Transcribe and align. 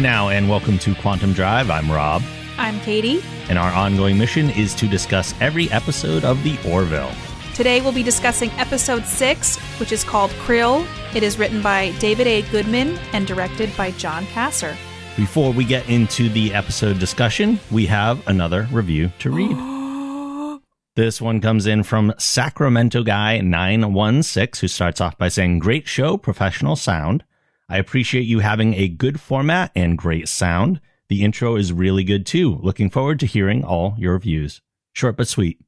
Hey 0.00 0.06
now, 0.06 0.30
and 0.30 0.48
welcome 0.48 0.78
to 0.78 0.94
Quantum 0.94 1.34
Drive. 1.34 1.68
I'm 1.68 1.92
Rob, 1.92 2.22
I'm 2.56 2.80
Katie. 2.80 3.20
and 3.50 3.58
our 3.58 3.70
ongoing 3.70 4.16
mission 4.16 4.48
is 4.48 4.74
to 4.76 4.88
discuss 4.88 5.34
every 5.42 5.70
episode 5.70 6.24
of 6.24 6.42
The 6.42 6.58
Orville. 6.66 7.12
Today 7.54 7.82
we'll 7.82 7.92
be 7.92 8.02
discussing 8.02 8.48
episode 8.52 9.04
6, 9.04 9.58
which 9.78 9.92
is 9.92 10.02
called 10.02 10.30
Krill. 10.46 10.86
It 11.14 11.22
is 11.22 11.38
written 11.38 11.60
by 11.60 11.90
David 11.98 12.26
A. 12.26 12.40
Goodman 12.50 12.98
and 13.12 13.26
directed 13.26 13.76
by 13.76 13.90
John 13.90 14.24
Cassar. 14.28 14.74
Before 15.18 15.52
we 15.52 15.66
get 15.66 15.86
into 15.90 16.30
the 16.30 16.54
episode 16.54 16.98
discussion, 16.98 17.60
we 17.70 17.84
have 17.84 18.26
another 18.26 18.68
review 18.72 19.12
to 19.18 19.30
read. 19.30 20.60
This 20.96 21.20
one 21.20 21.42
comes 21.42 21.66
in 21.66 21.82
from 21.82 22.14
Sacramento 22.16 23.02
Guy 23.02 23.38
916, 23.42 24.62
who 24.62 24.66
starts 24.66 25.02
off 25.02 25.18
by 25.18 25.28
saying, 25.28 25.58
Great 25.58 25.86
show, 25.86 26.16
professional 26.16 26.74
sound. 26.74 27.22
I 27.70 27.78
appreciate 27.78 28.22
you 28.22 28.40
having 28.40 28.74
a 28.74 28.88
good 28.88 29.20
format 29.20 29.70
and 29.76 29.96
great 29.96 30.28
sound. 30.28 30.80
The 31.08 31.22
intro 31.22 31.54
is 31.54 31.72
really 31.72 32.02
good 32.02 32.26
too. 32.26 32.58
Looking 32.62 32.90
forward 32.90 33.20
to 33.20 33.26
hearing 33.26 33.64
all 33.64 33.94
your 33.96 34.18
views. 34.18 34.60
Short 34.92 35.16
but 35.16 35.28
sweet. 35.28 35.60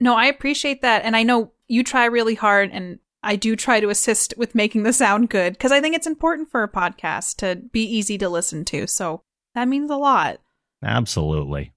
No, 0.00 0.16
I 0.16 0.26
appreciate 0.26 0.82
that. 0.82 1.04
And 1.04 1.16
I 1.16 1.22
know 1.22 1.52
you 1.68 1.84
try 1.84 2.06
really 2.06 2.34
hard, 2.34 2.70
and 2.72 2.98
I 3.22 3.36
do 3.36 3.54
try 3.54 3.78
to 3.78 3.88
assist 3.88 4.34
with 4.36 4.56
making 4.56 4.82
the 4.82 4.92
sound 4.92 5.30
good 5.30 5.52
because 5.52 5.70
I 5.70 5.80
think 5.80 5.94
it's 5.94 6.08
important 6.08 6.50
for 6.50 6.64
a 6.64 6.68
podcast 6.68 7.36
to 7.36 7.62
be 7.72 7.84
easy 7.84 8.18
to 8.18 8.28
listen 8.28 8.64
to. 8.66 8.88
So 8.88 9.22
that 9.54 9.68
means 9.68 9.90
a 9.90 9.96
lot. 9.96 10.40
Absolutely. 10.82 11.72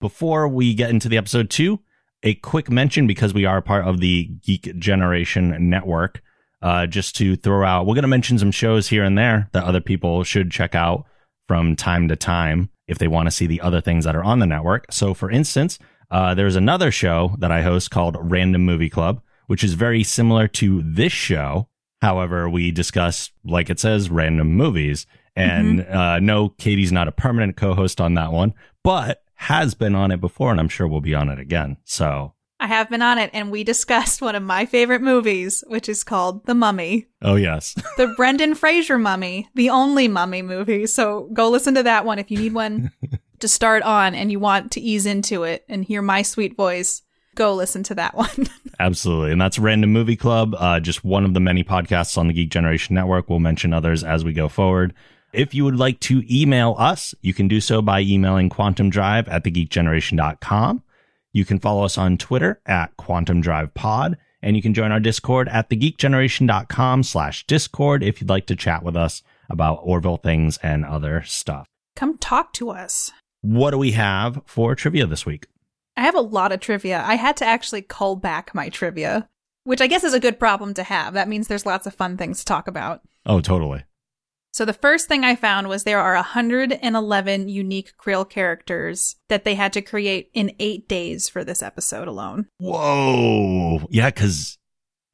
Before 0.00 0.48
we 0.48 0.72
get 0.72 0.90
into 0.90 1.08
the 1.08 1.18
episode 1.18 1.50
two, 1.50 1.80
a 2.22 2.34
quick 2.34 2.70
mention 2.70 3.06
because 3.06 3.34
we 3.34 3.44
are 3.44 3.60
part 3.60 3.86
of 3.86 4.00
the 4.00 4.24
Geek 4.42 4.78
Generation 4.78 5.68
Network. 5.68 6.22
Uh, 6.60 6.86
just 6.86 7.14
to 7.16 7.36
throw 7.36 7.64
out, 7.64 7.86
we're 7.86 7.94
going 7.94 8.02
to 8.02 8.08
mention 8.08 8.38
some 8.38 8.50
shows 8.50 8.88
here 8.88 9.04
and 9.04 9.16
there 9.16 9.48
that 9.52 9.64
other 9.64 9.80
people 9.80 10.24
should 10.24 10.50
check 10.50 10.74
out 10.74 11.04
from 11.46 11.76
time 11.76 12.08
to 12.08 12.16
time 12.16 12.68
if 12.88 12.98
they 12.98 13.08
want 13.08 13.26
to 13.26 13.30
see 13.30 13.46
the 13.46 13.60
other 13.60 13.80
things 13.80 14.04
that 14.04 14.16
are 14.16 14.24
on 14.24 14.38
the 14.38 14.46
network. 14.46 14.86
So, 14.90 15.14
for 15.14 15.30
instance, 15.30 15.78
uh, 16.10 16.34
there's 16.34 16.56
another 16.56 16.90
show 16.90 17.36
that 17.38 17.52
I 17.52 17.62
host 17.62 17.90
called 17.90 18.16
Random 18.18 18.64
Movie 18.64 18.90
Club, 18.90 19.22
which 19.46 19.62
is 19.62 19.74
very 19.74 20.02
similar 20.02 20.48
to 20.48 20.82
this 20.82 21.12
show. 21.12 21.68
However, 22.00 22.48
we 22.48 22.70
discuss, 22.70 23.30
like 23.44 23.70
it 23.70 23.78
says, 23.78 24.10
random 24.10 24.48
movies. 24.48 25.06
And 25.36 25.86
uh, 25.86 26.18
no, 26.18 26.48
Katie's 26.48 26.92
not 26.92 27.08
a 27.08 27.12
permanent 27.12 27.56
co 27.56 27.74
host 27.74 28.00
on 28.00 28.14
that 28.14 28.32
one, 28.32 28.54
but 28.82 29.22
has 29.36 29.74
been 29.74 29.94
on 29.94 30.10
it 30.10 30.20
before, 30.20 30.50
and 30.50 30.58
I'm 30.58 30.68
sure 30.68 30.88
we'll 30.88 31.00
be 31.00 31.14
on 31.14 31.28
it 31.28 31.38
again. 31.38 31.76
So, 31.84 32.34
have 32.68 32.88
been 32.88 33.02
on 33.02 33.18
it, 33.18 33.30
and 33.32 33.50
we 33.50 33.64
discussed 33.64 34.22
one 34.22 34.34
of 34.34 34.42
my 34.42 34.64
favorite 34.66 35.02
movies, 35.02 35.64
which 35.66 35.88
is 35.88 36.04
called 36.04 36.46
The 36.46 36.54
Mummy. 36.54 37.06
oh, 37.22 37.34
yes. 37.34 37.74
the 37.96 38.14
Brendan 38.16 38.54
Fraser 38.54 38.98
mummy, 38.98 39.48
the 39.54 39.70
only 39.70 40.06
mummy 40.06 40.42
movie. 40.42 40.86
So 40.86 41.28
go 41.32 41.50
listen 41.50 41.74
to 41.74 41.82
that 41.82 42.04
one 42.04 42.18
if 42.18 42.30
you 42.30 42.38
need 42.38 42.54
one 42.54 42.92
to 43.40 43.48
start 43.48 43.82
on 43.82 44.14
and 44.14 44.30
you 44.30 44.38
want 44.38 44.72
to 44.72 44.80
ease 44.80 45.06
into 45.06 45.42
it 45.42 45.64
and 45.68 45.84
hear 45.84 46.02
my 46.02 46.22
sweet 46.22 46.56
voice. 46.56 47.02
Go 47.34 47.54
listen 47.54 47.82
to 47.84 47.94
that 47.96 48.14
one. 48.14 48.48
Absolutely. 48.80 49.32
And 49.32 49.40
that's 49.40 49.58
Random 49.58 49.92
Movie 49.92 50.16
Club, 50.16 50.54
uh, 50.58 50.80
just 50.80 51.04
one 51.04 51.24
of 51.24 51.34
the 51.34 51.40
many 51.40 51.64
podcasts 51.64 52.18
on 52.18 52.28
the 52.28 52.32
Geek 52.32 52.50
Generation 52.50 52.94
Network. 52.94 53.28
We'll 53.28 53.38
mention 53.38 53.72
others 53.72 54.02
as 54.04 54.24
we 54.24 54.32
go 54.32 54.48
forward. 54.48 54.94
If 55.32 55.54
you 55.54 55.64
would 55.64 55.76
like 55.76 56.00
to 56.00 56.22
email 56.30 56.74
us, 56.78 57.14
you 57.20 57.34
can 57.34 57.48
do 57.48 57.60
so 57.60 57.82
by 57.82 58.00
emailing 58.00 58.48
quantumdrive 58.48 59.28
at 59.28 59.44
thegeekgeneration.com. 59.44 60.82
You 61.32 61.44
can 61.44 61.58
follow 61.58 61.84
us 61.84 61.98
on 61.98 62.16
Twitter 62.16 62.60
at 62.66 62.96
Quantum 62.96 63.40
Drive 63.40 63.74
Pod, 63.74 64.16
and 64.42 64.56
you 64.56 64.62
can 64.62 64.74
join 64.74 64.92
our 64.92 65.00
Discord 65.00 65.48
at 65.48 65.68
thegeekgeneration.com 65.68 67.02
slash 67.02 67.46
Discord 67.46 68.02
if 68.02 68.20
you'd 68.20 68.30
like 68.30 68.46
to 68.46 68.56
chat 68.56 68.82
with 68.82 68.96
us 68.96 69.22
about 69.50 69.80
Orville 69.82 70.16
things 70.16 70.58
and 70.62 70.84
other 70.84 71.22
stuff. 71.24 71.66
Come 71.96 72.18
talk 72.18 72.52
to 72.54 72.70
us. 72.70 73.12
What 73.40 73.72
do 73.72 73.78
we 73.78 73.92
have 73.92 74.40
for 74.46 74.74
trivia 74.74 75.06
this 75.06 75.26
week? 75.26 75.46
I 75.96 76.02
have 76.02 76.14
a 76.14 76.20
lot 76.20 76.52
of 76.52 76.60
trivia. 76.60 77.02
I 77.04 77.16
had 77.16 77.36
to 77.38 77.44
actually 77.44 77.82
cull 77.82 78.16
back 78.16 78.54
my 78.54 78.68
trivia, 78.68 79.28
which 79.64 79.80
I 79.80 79.86
guess 79.86 80.04
is 80.04 80.14
a 80.14 80.20
good 80.20 80.38
problem 80.38 80.74
to 80.74 80.82
have. 80.84 81.14
That 81.14 81.28
means 81.28 81.48
there's 81.48 81.66
lots 81.66 81.86
of 81.86 81.94
fun 81.94 82.16
things 82.16 82.38
to 82.38 82.44
talk 82.44 82.68
about. 82.68 83.02
Oh, 83.26 83.40
totally. 83.40 83.84
So 84.52 84.64
the 84.64 84.72
first 84.72 85.06
thing 85.08 85.24
I 85.24 85.36
found 85.36 85.68
was 85.68 85.84
there 85.84 86.00
are 86.00 86.14
111 86.14 87.48
unique 87.48 87.92
Krill 88.02 88.28
characters 88.28 89.16
that 89.28 89.44
they 89.44 89.54
had 89.54 89.72
to 89.74 89.82
create 89.82 90.30
in 90.34 90.52
eight 90.58 90.88
days 90.88 91.28
for 91.28 91.44
this 91.44 91.62
episode 91.62 92.08
alone. 92.08 92.46
Whoa. 92.58 93.86
Yeah, 93.90 94.06
because 94.10 94.58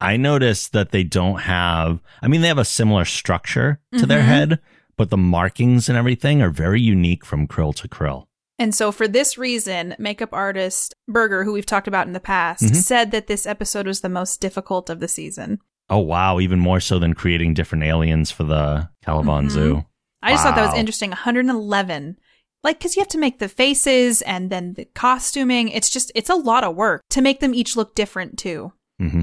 I 0.01 0.17
noticed 0.17 0.73
that 0.73 0.91
they 0.91 1.03
don't 1.03 1.41
have, 1.41 1.99
I 2.21 2.27
mean, 2.27 2.41
they 2.41 2.47
have 2.47 2.57
a 2.57 2.65
similar 2.65 3.05
structure 3.05 3.79
to 3.97 4.05
their 4.05 4.21
Mhm. 4.21 4.25
head, 4.25 4.59
but 4.97 5.09
the 5.09 5.17
markings 5.17 5.89
and 5.89 5.97
everything 5.97 6.41
are 6.41 6.49
very 6.49 6.81
unique 6.81 7.25
from 7.25 7.47
krill 7.47 7.75
to 7.75 7.87
krill. 7.87 8.27
And 8.57 8.73
so, 8.73 8.91
for 8.93 9.05
this 9.07 9.37
reason, 9.37 9.95
makeup 9.99 10.29
artist 10.31 10.93
Berger, 11.09 11.43
who 11.43 11.51
we've 11.51 11.65
talked 11.65 11.89
about 11.89 12.07
in 12.07 12.13
the 12.13 12.21
past, 12.21 12.63
Mhm. 12.63 12.75
said 12.77 13.11
that 13.11 13.27
this 13.27 13.45
episode 13.45 13.85
was 13.85 13.99
the 13.99 14.07
most 14.09 14.39
difficult 14.39 14.89
of 14.89 15.01
the 15.01 15.09
season. 15.09 15.59
Oh, 15.89 15.99
wow. 15.99 16.39
Even 16.39 16.59
more 16.59 16.79
so 16.79 16.97
than 16.99 17.13
creating 17.13 17.53
different 17.53 17.83
aliens 17.83 18.31
for 18.31 18.43
the 18.43 18.89
Calivon 19.05 19.45
Mhm. 19.45 19.49
Zoo. 19.51 19.85
I 20.21 20.31
just 20.31 20.43
thought 20.43 20.55
that 20.55 20.69
was 20.69 20.79
interesting. 20.79 21.11
111. 21.11 22.17
Like, 22.63 22.79
because 22.79 22.95
you 22.95 23.01
have 23.01 23.09
to 23.09 23.19
make 23.19 23.37
the 23.37 23.47
faces 23.47 24.23
and 24.23 24.49
then 24.49 24.73
the 24.73 24.85
costuming. 24.85 25.69
It's 25.69 25.89
just, 25.91 26.11
it's 26.15 26.31
a 26.31 26.35
lot 26.35 26.63
of 26.63 26.75
work 26.75 27.03
to 27.11 27.21
make 27.21 27.39
them 27.39 27.53
each 27.53 27.75
look 27.75 27.93
different, 27.93 28.39
too. 28.39 28.73
hmm 28.99 29.21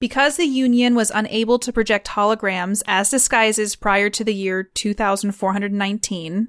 Because 0.00 0.36
the 0.36 0.44
Union 0.44 0.94
was 0.94 1.10
unable 1.14 1.58
to 1.60 1.72
project 1.72 2.08
holograms 2.08 2.82
as 2.86 3.08
disguises 3.08 3.74
prior 3.74 4.10
to 4.10 4.22
the 4.24 4.34
year 4.34 4.62
2419, 4.62 6.48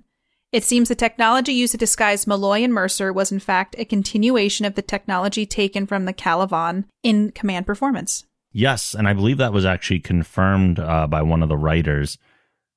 it 0.51 0.63
seems 0.63 0.89
the 0.89 0.95
technology 0.95 1.53
used 1.53 1.72
to 1.72 1.77
disguise 1.77 2.27
Malloy 2.27 2.63
and 2.63 2.73
Mercer 2.73 3.13
was 3.13 3.31
in 3.31 3.39
fact 3.39 3.75
a 3.77 3.85
continuation 3.85 4.66
of 4.66 4.75
the 4.75 4.81
technology 4.81 5.45
taken 5.45 5.85
from 5.85 6.03
the 6.05 6.13
Calivon 6.13 6.85
in 7.03 7.31
Command 7.31 7.66
Performance. 7.66 8.25
Yes. 8.57 8.95
And 8.95 9.05
I 9.07 9.11
believe 9.13 9.38
that 9.38 9.51
was 9.51 9.66
actually 9.66 9.99
confirmed 9.99 10.79
uh, 10.79 11.07
by 11.07 11.21
one 11.23 11.43
of 11.43 11.49
the 11.49 11.57
writers 11.57 12.17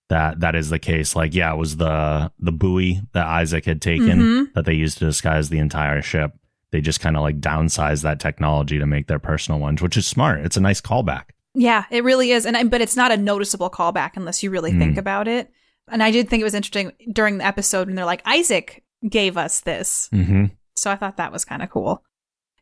that 0.09 0.41
that 0.41 0.57
is 0.57 0.71
the 0.71 0.79
case. 0.81 1.15
Like, 1.15 1.35
yeah, 1.35 1.53
it 1.53 1.57
was 1.57 1.77
the, 1.77 2.33
the 2.41 2.51
buoy 2.51 3.01
that 3.13 3.27
Isaac 3.27 3.65
had 3.65 3.81
taken 3.81 4.19
Mhm. 4.21 4.53
that 4.55 4.65
they 4.65 4.73
used 4.75 4.99
to 4.99 5.05
disguise 5.05 5.51
the 5.51 5.59
entire 5.61 6.03
ship. 6.03 6.33
They 6.73 6.81
just 6.81 6.99
kind 7.01 7.17
of 7.17 7.23
like 7.23 7.41
downsized 7.41 8.03
that 8.03 8.19
technology 8.19 8.79
to 8.79 8.87
make 8.87 9.07
their 9.07 9.21
personal 9.21 9.61
ones, 9.61 9.81
which 9.81 9.97
is 9.97 10.07
smart. 10.07 10.41
It's 10.41 10.57
a 10.57 10.61
nice 10.61 10.81
callback. 10.81 11.27
Yeah, 11.55 11.85
it 11.91 12.03
really 12.05 12.33
is, 12.33 12.45
and 12.45 12.57
I, 12.57 12.65
but 12.65 12.81
it's 12.81 12.97
not 12.97 13.13
a 13.13 13.17
noticeable 13.17 13.71
callback 13.71 14.13
unless 14.17 14.43
you 14.43 14.51
really 14.51 14.73
think 14.73 14.97
Mm. 14.97 14.99
about 14.99 15.29
it. 15.29 15.51
And 15.89 16.03
I 16.03 16.11
did 16.11 16.29
think 16.29 16.41
it 16.41 16.45
was 16.45 16.55
interesting 16.55 16.93
during 17.13 17.39
the 17.39 17.47
episode 17.47 17.87
when 17.87 17.95
they're 17.97 18.05
like, 18.05 18.23
Isaac 18.27 18.83
gave 19.09 19.37
us 19.37 19.61
this. 19.61 20.09
Mm-hmm. 20.13 20.47
So 20.77 20.91
I 20.91 20.97
thought 20.97 21.17
that 21.19 21.33
was 21.33 21.45
kind 21.45 21.63
of 21.63 21.71
cool. 21.71 22.03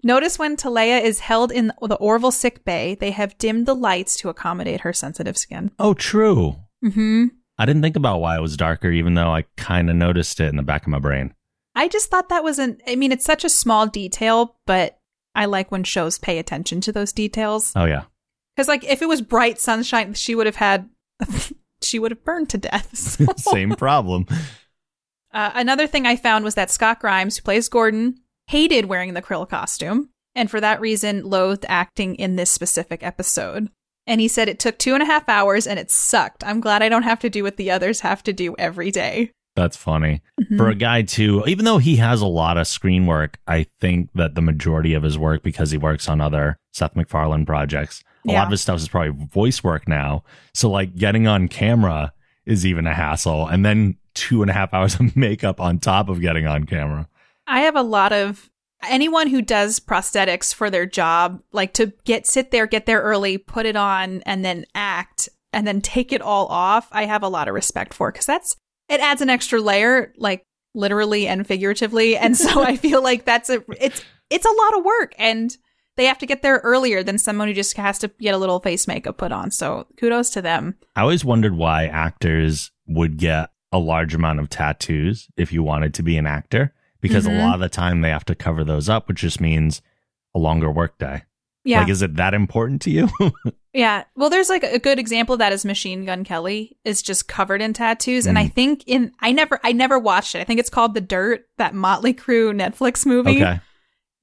Notice 0.03 0.39
when 0.39 0.57
Teleya 0.57 1.03
is 1.03 1.21
held 1.21 1.51
in 1.51 1.73
the 1.83 1.97
Orville 1.97 2.31
sick 2.31 2.65
bay, 2.65 2.95
they 2.95 3.11
have 3.11 3.37
dimmed 3.39 3.67
the 3.67 3.75
lights 3.75 4.17
to 4.19 4.29
accommodate 4.29 4.83
her 4.83 4.93
sensitive 4.93 5.37
skin. 5.37 5.71
Oh, 5.79 5.95
true. 5.95 6.57
Mm-hmm. 6.85 7.27
I 7.59 7.67
didn't 7.67 7.83
think 7.83 7.97
about 7.97 8.21
why 8.21 8.37
it 8.37 8.43
was 8.43 8.57
darker, 8.57 8.91
even 8.91 9.15
though 9.15 9.31
I 9.33 9.45
kind 9.57 9.89
of 9.91 9.97
noticed 9.97 10.39
it 10.41 10.49
in 10.49 10.57
the 10.57 10.63
back 10.63 10.83
of 10.83 10.89
my 10.89 10.99
brain. 10.99 11.35
I 11.75 11.89
just 11.89 12.11
thought 12.11 12.29
that 12.29 12.45
was 12.45 12.59
an, 12.59 12.79
I 12.87 12.97
mean, 12.97 13.13
it's 13.13 13.25
such 13.25 13.45
a 13.45 13.49
small 13.49 13.87
detail, 13.87 14.57
but 14.67 14.99
I 15.35 15.47
like 15.47 15.71
when 15.71 15.83
shows 15.85 16.19
pay 16.19 16.39
attention 16.39 16.81
to 16.83 16.93
those 16.93 17.13
details. 17.13 17.73
Oh, 17.75 17.85
yeah. 17.87 18.05
Because, 18.55 18.69
like, 18.69 18.85
if 18.85 19.03
it 19.03 19.09
was 19.09 19.21
bright 19.23 19.59
sunshine, 19.59 20.15
she 20.15 20.35
would 20.35 20.47
have 20.47 20.57
had, 20.57 20.89
she 21.83 21.99
would 21.99 22.11
have 22.13 22.25
burned 22.25 22.49
to 22.51 22.59
death. 22.59 22.91
So- 22.97 23.27
Same 23.37 23.71
problem. 23.73 24.27
Uh, 25.33 25.51
another 25.55 25.87
thing 25.87 26.07
I 26.07 26.17
found 26.17 26.45
was 26.45 26.55
that 26.55 26.71
Scott 26.71 27.01
Grimes, 27.01 27.37
who 27.37 27.43
plays 27.43 27.69
Gordon, 27.69 28.19
hated 28.47 28.87
wearing 28.87 29.15
the 29.15 29.23
krill 29.23 29.49
costume, 29.49 30.11
and 30.35 30.51
for 30.51 30.61
that 30.61 30.81
reason 30.81 31.25
loathed 31.25 31.65
acting 31.69 32.15
in 32.17 32.37
this 32.37 32.51
specific 32.51 33.03
episode. 33.03 33.69
And 34.07 34.21
he 34.21 34.29
said 34.29 34.49
it 34.49 34.61
took 34.61 34.79
two 34.79 34.95
and 34.95 35.03
a 35.03 35.07
half 35.07 35.29
hours 35.29 35.67
and 35.67 35.79
it 35.81 35.91
sucked. 35.91 36.45
I'm 36.45 36.61
glad 36.61 36.81
I 36.83 36.89
don't 36.89 37.03
have 37.03 37.19
to 37.21 37.31
do 37.31 37.43
what 37.43 37.57
the 37.57 37.71
others 37.73 38.01
have 38.01 38.23
to 38.25 38.33
do 38.33 38.55
every 38.59 38.91
day. 38.93 39.33
That's 39.57 39.77
funny. 39.77 40.21
Mhm. 40.41 40.59
For 40.59 40.69
a 40.69 40.75
guy, 40.75 41.03
too, 41.03 41.43
even 41.47 41.65
though 41.65 41.79
he 41.79 41.97
has 41.97 42.21
a 42.21 42.27
lot 42.27 42.59
of 42.59 42.69
screen 42.69 43.07
work, 43.07 43.39
I 43.49 43.65
think 43.81 44.11
that 44.15 44.35
the 44.35 44.43
majority 44.43 44.93
of 44.95 45.03
his 45.03 45.19
work, 45.19 45.43
because 45.43 45.71
he 45.71 45.79
works 45.79 46.09
on 46.09 46.21
other 46.21 46.57
Seth 46.73 46.95
MacFarlane 46.95 47.47
projects, 47.47 48.05
a 48.29 48.33
lot 48.33 48.45
of 48.45 48.51
his 48.51 48.61
stuff 48.61 48.77
is 48.79 48.89
probably 48.89 49.27
voice 49.27 49.65
work 49.65 49.89
now. 49.89 50.25
So, 50.53 50.69
like, 50.71 50.95
getting 50.97 51.27
on 51.27 51.49
camera 51.49 52.13
is 52.45 52.67
even 52.67 52.87
a 52.87 52.93
hassle. 52.95 53.47
And 53.47 53.65
then 53.65 53.97
two 54.15 54.43
and 54.43 54.51
a 54.51 54.55
half 54.55 54.75
hours 54.75 54.95
of 55.01 55.17
makeup 55.17 55.59
on 55.61 55.79
top 55.79 56.09
of 56.11 56.21
getting 56.21 56.47
on 56.47 56.65
camera. 56.65 57.09
I 57.47 57.61
have 57.61 57.77
a 57.77 57.83
lot 57.83 58.13
of 58.13 58.51
anyone 58.89 59.29
who 59.29 59.43
does 59.43 59.81
prosthetics 59.81 60.55
for 60.55 60.71
their 60.71 60.87
job, 60.87 61.43
like 61.53 61.73
to 61.75 61.93
get 62.05 62.27
sit 62.27 62.51
there, 62.51 62.67
get 62.67 62.87
there 62.87 63.01
early, 63.01 63.39
put 63.39 63.67
it 63.67 63.77
on, 63.77 64.23
and 64.27 64.45
then 64.45 64.67
act, 64.75 65.29
and 65.53 65.67
then 65.67 65.81
take 65.81 66.13
it 66.13 66.23
all 66.23 66.47
off. 66.47 66.89
I 66.93 67.05
have 67.05 67.23
a 67.23 67.29
lot 67.29 67.49
of 67.49 67.55
respect 67.55 67.95
for 67.95 68.13
because 68.13 68.27
that's 68.27 68.57
it 68.89 69.01
adds 69.01 69.21
an 69.21 69.31
extra 69.31 69.61
layer, 69.61 70.13
like 70.17 70.43
literally 70.75 71.27
and 71.27 71.47
figuratively, 71.47 72.17
and 72.17 72.37
so 72.37 72.63
I 72.63 72.77
feel 72.77 73.03
like 73.03 73.25
that's 73.25 73.51
a 73.51 73.63
it's 73.81 74.05
it's 74.31 74.47
a 74.47 74.63
lot 74.63 74.79
of 74.79 74.85
work, 74.85 75.15
and 75.19 75.57
they 75.97 76.05
have 76.05 76.19
to 76.19 76.27
get 76.27 76.43
there 76.43 76.61
earlier 76.63 77.03
than 77.03 77.19
someone 77.19 77.49
who 77.49 77.55
just 77.55 77.77
has 77.77 77.99
to 78.01 78.09
get 78.21 78.35
a 78.35 78.39
little 78.39 78.61
face 78.61 78.87
makeup 78.87 79.17
put 79.17 79.33
on. 79.33 79.51
So 79.51 79.87
kudos 79.97 80.31
to 80.31 80.43
them. 80.43 80.77
I 80.95 81.01
always 81.01 81.25
wondered 81.25 81.55
why 81.55 81.87
actors 81.87 82.71
would 82.87 83.17
get 83.17 83.51
a 83.73 83.79
large 83.79 84.15
amount 84.15 84.41
of 84.41 84.51
tattoos 84.51 85.29
if 85.37 85.53
you 85.53 85.63
wanted 85.63 85.95
to 85.95 86.03
be 86.03 86.17
an 86.19 86.27
actor 86.27 86.73
because 87.07 87.27
Mhm. 87.27 87.39
a 87.41 87.45
lot 87.45 87.55
of 87.55 87.61
the 87.61 87.69
time 87.69 88.01
they 88.01 88.11
have 88.11 88.25
to 88.27 88.35
cover 88.35 88.65
those 88.65 88.89
up, 88.89 89.09
which 89.09 89.21
just 89.21 89.41
means 89.41 89.83
a 90.35 90.39
longer 90.39 90.71
workday. 90.71 91.23
Yeah. 91.65 91.81
Like, 91.81 91.89
is 91.89 92.03
it 92.03 92.17
that 92.17 92.35
important 92.35 92.83
to 92.83 92.91
you? 92.91 93.09
Yeah. 93.73 94.05
Well, 94.15 94.31
there's 94.31 94.49
like 94.49 94.63
a 94.63 94.79
good 94.79 94.99
example 94.99 95.35
of 95.35 95.39
that 95.41 95.53
is 95.53 95.67
Machine 95.67 96.07
Gun 96.07 96.25
Kelly 96.25 96.79
is 96.83 97.03
just 97.03 97.29
covered 97.29 97.61
in 97.61 97.75
tattoos. 97.75 98.25
And 98.27 98.39
I 98.39 98.49
think 98.49 98.83
in, 98.87 99.13
I 99.21 99.33
never, 99.33 99.61
I 99.63 99.73
never 99.73 99.99
watched 99.99 100.35
it. 100.35 100.41
I 100.41 100.45
think 100.45 100.61
it's 100.61 100.71
called 100.71 100.95
The 100.95 101.03
Dirt, 101.03 101.47
that 101.59 101.75
Motley 101.75 102.15
Crue 102.15 102.59
Netflix 102.59 103.05
movie. 103.05 103.43
okay. 103.43 103.61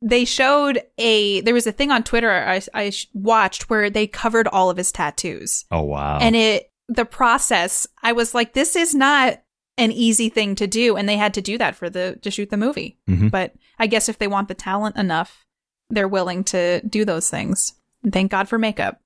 They 0.01 0.25
showed 0.25 0.81
a, 0.97 1.41
there 1.41 1.53
was 1.53 1.67
a 1.67 1.71
thing 1.71 1.91
on 1.91 2.01
Twitter 2.01 2.31
I, 2.31 2.61
I 2.73 2.91
watched 3.13 3.69
where 3.69 3.91
they 3.91 4.07
covered 4.07 4.47
all 4.47 4.71
of 4.71 4.77
his 4.77 4.91
tattoos. 4.91 5.65
Oh, 5.69 5.83
wow. 5.83 6.17
And 6.19 6.35
it, 6.35 6.71
the 6.89 7.05
process, 7.05 7.85
I 8.01 8.13
was 8.13 8.33
like, 8.33 8.53
this 8.53 8.75
is 8.75 8.95
not 8.95 9.39
an 9.77 9.91
easy 9.91 10.29
thing 10.29 10.55
to 10.55 10.67
do. 10.67 10.95
And 10.95 11.07
they 11.09 11.17
had 11.17 11.33
to 11.33 11.41
do 11.41 11.57
that 11.57 11.75
for 11.75 11.89
the, 11.89 12.19
to 12.21 12.29
shoot 12.31 12.49
the 12.49 12.57
movie. 12.57 12.97
Mhm. 13.09 13.31
But 13.31 13.53
I 13.79 13.87
guess 13.87 14.07
if 14.09 14.17
they 14.19 14.27
want 14.27 14.47
the 14.47 14.53
talent 14.53 14.95
enough, 14.97 15.45
they're 15.89 16.07
willing 16.07 16.43
to 16.45 16.81
do 16.81 17.05
those 17.05 17.29
things. 17.29 17.73
And 18.03 18.13
thank 18.13 18.31
God 18.31 18.47
for 18.47 18.57
makeup. 18.59 18.99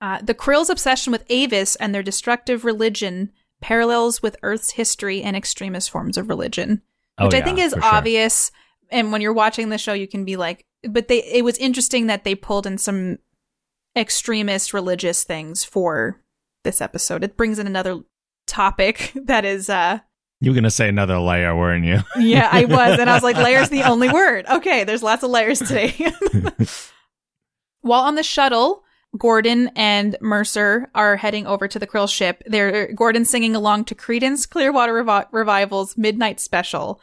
Uh, 0.00 0.18
the 0.22 0.34
Krill's 0.34 0.70
obsession 0.70 1.10
with 1.12 1.24
Avis 1.28 1.76
and 1.76 1.94
their 1.94 2.02
destructive 2.02 2.64
religion 2.64 3.30
parallels 3.60 4.22
with 4.22 4.36
Earth's 4.42 4.70
history 4.72 5.22
and 5.22 5.36
extremist 5.36 5.90
forms 5.90 6.16
of 6.16 6.28
religion, 6.28 6.82
Oh, 7.18 7.26
which 7.26 7.34
I 7.34 7.42
think 7.42 7.58
is 7.58 7.74
for 7.74 7.82
sure. 7.82 7.92
obvious. 7.92 8.50
And 8.90 9.12
when 9.12 9.20
you're 9.20 9.32
watching 9.34 9.68
the 9.68 9.76
show, 9.78 9.92
you 9.92 10.08
can 10.08 10.24
be 10.24 10.36
like, 10.36 10.64
but 10.88 11.08
they, 11.08 11.22
it 11.24 11.44
was 11.44 11.58
interesting 11.58 12.06
that 12.06 12.24
they 12.24 12.34
pulled 12.34 12.66
in 12.66 12.78
some 12.78 13.18
extremist 13.96 14.72
religious 14.72 15.24
things 15.24 15.64
for 15.64 16.20
this 16.64 16.80
episode. 16.80 17.24
It 17.24 17.36
brings 17.36 17.58
in 17.58 17.66
another 17.66 18.00
topic 18.50 19.12
that 19.24 19.44
is, 19.44 19.70
uh, 19.70 20.00
You 20.40 20.52
were 20.52 20.60
to 20.60 20.70
say 20.70 20.88
another 20.88 21.18
layer, 21.18 21.56
weren't 21.56 21.84
you? 21.84 22.00
yeah, 22.18 22.48
I 22.52 22.64
was. 22.66 22.98
And 22.98 23.08
I 23.08 23.14
was 23.14 23.22
like, 23.22 23.36
layer's 23.36 23.68
the 23.70 23.84
only 23.84 24.08
word. 24.10 24.46
Okay, 24.50 24.84
there's 24.84 25.02
lots 25.02 25.22
of 25.22 25.30
layers 25.30 25.58
today. 25.60 25.94
While 27.82 28.02
on 28.02 28.14
the 28.14 28.22
shuttle, 28.22 28.84
Gordon 29.16 29.70
and 29.74 30.16
Mercer 30.20 30.90
are 30.94 31.16
heading 31.16 31.46
over 31.46 31.66
to 31.66 31.78
the 31.78 31.86
Krill 31.86 32.08
ship. 32.12 32.42
They're 32.46 32.92
Gordon 32.92 33.24
singing 33.24 33.56
along 33.56 33.86
to 33.86 33.94
Creedence 33.94 34.48
Clearwater 34.48 34.92
Revi- 35.02 35.26
Revival's 35.32 35.96
Midnight 35.96 36.40
Special. 36.40 37.00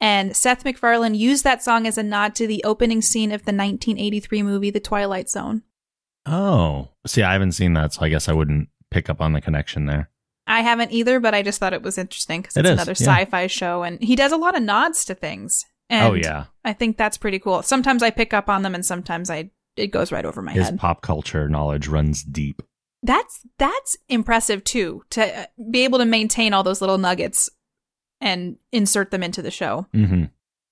And 0.00 0.36
Seth 0.36 0.64
MacFarlane 0.64 1.14
used 1.14 1.44
that 1.44 1.62
song 1.62 1.86
as 1.86 1.96
a 1.96 2.02
nod 2.02 2.34
to 2.34 2.46
the 2.46 2.62
opening 2.64 3.00
scene 3.00 3.30
of 3.32 3.42
the 3.44 3.52
1983 3.52 4.42
movie 4.42 4.70
The 4.70 4.80
Twilight 4.80 5.30
Zone. 5.30 5.62
Oh, 6.26 6.88
see, 7.06 7.22
I 7.22 7.32
haven't 7.32 7.52
seen 7.52 7.72
that, 7.74 7.94
so 7.94 8.02
I 8.02 8.08
guess 8.10 8.28
I 8.28 8.32
wouldn't 8.34 8.68
pick 8.90 9.08
up 9.08 9.20
on 9.22 9.32
the 9.32 9.40
connection 9.40 9.86
there. 9.86 10.10
I 10.46 10.60
haven't 10.60 10.92
either, 10.92 11.18
but 11.20 11.34
I 11.34 11.42
just 11.42 11.58
thought 11.58 11.72
it 11.72 11.82
was 11.82 11.98
interesting 11.98 12.40
because 12.40 12.56
It 12.56 12.60
it's 12.60 12.70
another 12.70 12.92
yeah. 12.92 13.06
sci-fi 13.06 13.46
show, 13.48 13.82
and 13.82 14.00
he 14.02 14.14
does 14.16 14.32
a 14.32 14.36
lot 14.36 14.56
of 14.56 14.62
nods 14.62 15.04
to 15.06 15.14
things. 15.14 15.64
And 15.88 16.12
oh, 16.12 16.14
yeah. 16.14 16.44
I 16.64 16.72
think 16.72 16.96
that's 16.96 17.18
pretty 17.18 17.38
cool. 17.38 17.62
Sometimes 17.62 18.02
I 18.02 18.10
pick 18.10 18.32
up 18.32 18.48
on 18.48 18.62
them, 18.62 18.74
and 18.74 18.84
sometimes 18.84 19.30
I 19.30 19.50
it 19.76 19.88
goes 19.88 20.10
right 20.10 20.24
over 20.24 20.42
my 20.42 20.52
His 20.52 20.64
head. 20.64 20.74
His 20.74 20.80
pop 20.80 21.02
culture 21.02 21.48
knowledge 21.48 21.88
runs 21.88 22.22
deep. 22.22 22.62
That's 23.02 23.40
that's 23.58 23.96
impressive 24.08 24.64
too 24.64 25.02
to 25.10 25.42
uh, 25.42 25.46
be 25.70 25.84
able 25.84 25.98
to 25.98 26.04
maintain 26.04 26.52
all 26.54 26.62
those 26.62 26.80
little 26.80 26.98
nuggets 26.98 27.50
and 28.20 28.56
insert 28.72 29.10
them 29.10 29.22
into 29.22 29.42
the 29.42 29.50
show. 29.50 29.86
hmm 29.92 30.24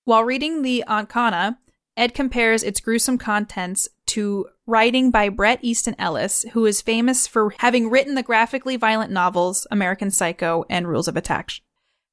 While 0.04 0.24
reading 0.24 0.62
the 0.62 0.84
Anhkana, 0.88 1.58
Ed 1.96 2.14
compares 2.14 2.62
its 2.62 2.80
gruesome 2.80 3.18
contents 3.18 3.88
to 4.06 4.46
writing 4.66 5.10
by 5.10 5.28
Bret 5.28 5.58
Easton 5.62 5.94
Ellis, 5.98 6.44
who 6.52 6.66
is 6.66 6.80
famous 6.80 7.26
for 7.26 7.50
having 7.58 7.90
written 7.90 8.14
the 8.14 8.22
graphically 8.22 8.76
violent 8.76 9.10
novels 9.12 9.66
American 9.70 10.10
Psycho 10.10 10.64
and 10.70 10.88
Rules 10.88 11.08
of 11.08 11.16
Attraction. 11.16 11.64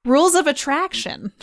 Rules 0.05 0.35
of 0.35 0.47
Attraction. 0.47 1.31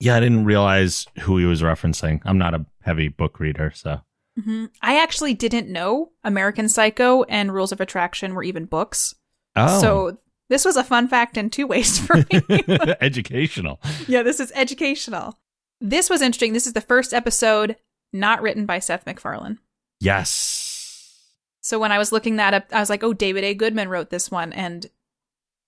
Yeah, 0.00 0.16
I 0.16 0.20
didn't 0.20 0.46
realize 0.46 1.06
who 1.20 1.38
he 1.38 1.44
was 1.44 1.62
referencing. 1.62 2.20
I'm 2.24 2.36
not 2.36 2.54
a 2.54 2.66
heavy 2.80 3.06
book 3.06 3.38
reader, 3.38 3.70
so. 3.72 4.00
hmm 4.36 4.64
I 4.82 5.00
actually 5.00 5.32
didn't 5.32 5.68
know 5.68 6.10
American 6.24 6.68
Psycho 6.68 7.22
and 7.22 7.54
Rules 7.54 7.70
of 7.70 7.80
Attraction 7.80 8.34
were 8.34 8.42
even 8.42 8.64
books. 8.64 9.14
Oh. 9.54 9.80
So 9.80 10.18
this 10.48 10.64
was 10.64 10.76
a 10.76 10.82
fun 10.82 11.06
fact 11.06 11.36
in 11.36 11.50
two 11.50 11.68
ways 11.68 12.00
for 12.00 12.16
me. 12.16 12.64
educational. 13.00 13.80
yeah, 14.08 14.24
this 14.24 14.40
is 14.40 14.50
educational. 14.56 15.38
This 15.80 16.10
was 16.10 16.20
interesting. 16.20 16.52
This 16.52 16.66
is 16.66 16.72
the 16.72 16.80
first 16.80 17.14
episode 17.14 17.76
not 18.12 18.42
written 18.42 18.66
by 18.66 18.80
Seth 18.80 19.06
MacFarlane. 19.06 19.60
Yes. 20.02 21.30
So 21.60 21.78
when 21.78 21.92
I 21.92 21.98
was 21.98 22.10
looking 22.10 22.36
that 22.36 22.54
up, 22.54 22.64
I 22.72 22.80
was 22.80 22.90
like, 22.90 23.04
oh, 23.04 23.12
David 23.12 23.44
A. 23.44 23.54
Goodman 23.54 23.88
wrote 23.88 24.10
this 24.10 24.30
one, 24.30 24.52
and 24.52 24.86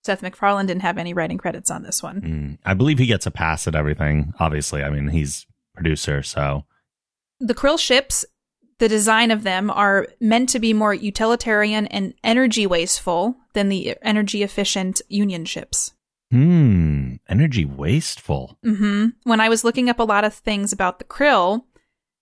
Seth 0.03 0.23
MacFarlane 0.23 0.67
didn't 0.67 0.83
have 0.83 0.99
any 0.99 1.15
writing 1.15 1.39
credits 1.39 1.71
on 1.71 1.85
this 1.85 2.03
one. 2.03 2.21
Mm. 2.21 2.59
I 2.65 2.75
believe 2.75 2.99
he 2.99 3.07
gets 3.07 3.27
a 3.27 3.31
pass 3.31 3.69
at 3.69 3.77
everything. 3.77 4.35
Obviously, 4.41 4.83
I 4.83 4.91
mean, 4.91 5.09
he's 5.09 5.47
producer, 5.73 6.23
so. 6.23 6.65
The 7.39 7.55
Krill 7.55 7.79
ships, 7.79 8.25
the 8.79 8.89
design 8.89 9.31
of 9.31 9.45
them 9.45 9.71
are 9.71 10.09
meant 10.21 10.49
to 10.51 10.59
be 10.59 10.73
more 10.73 10.93
utilitarian 10.93 11.87
and 11.87 12.15
energy 12.25 12.67
wasteful 12.67 13.37
than 13.53 13.69
the 13.69 13.97
energy 14.03 14.43
efficient 14.43 15.01
Union 15.09 15.45
ships. 15.45 15.95
Hmm. 16.33 17.15
Energy 17.29 17.65
wasteful. 17.65 18.59
hmm 18.65 19.07
When 19.23 19.41
I 19.41 19.49
was 19.49 19.63
looking 19.63 19.89
up 19.89 20.01
a 20.01 20.05
lot 20.05 20.25
of 20.25 20.35
things 20.35 20.73
about 20.73 20.99
the 20.99 21.05
krill, 21.05 21.65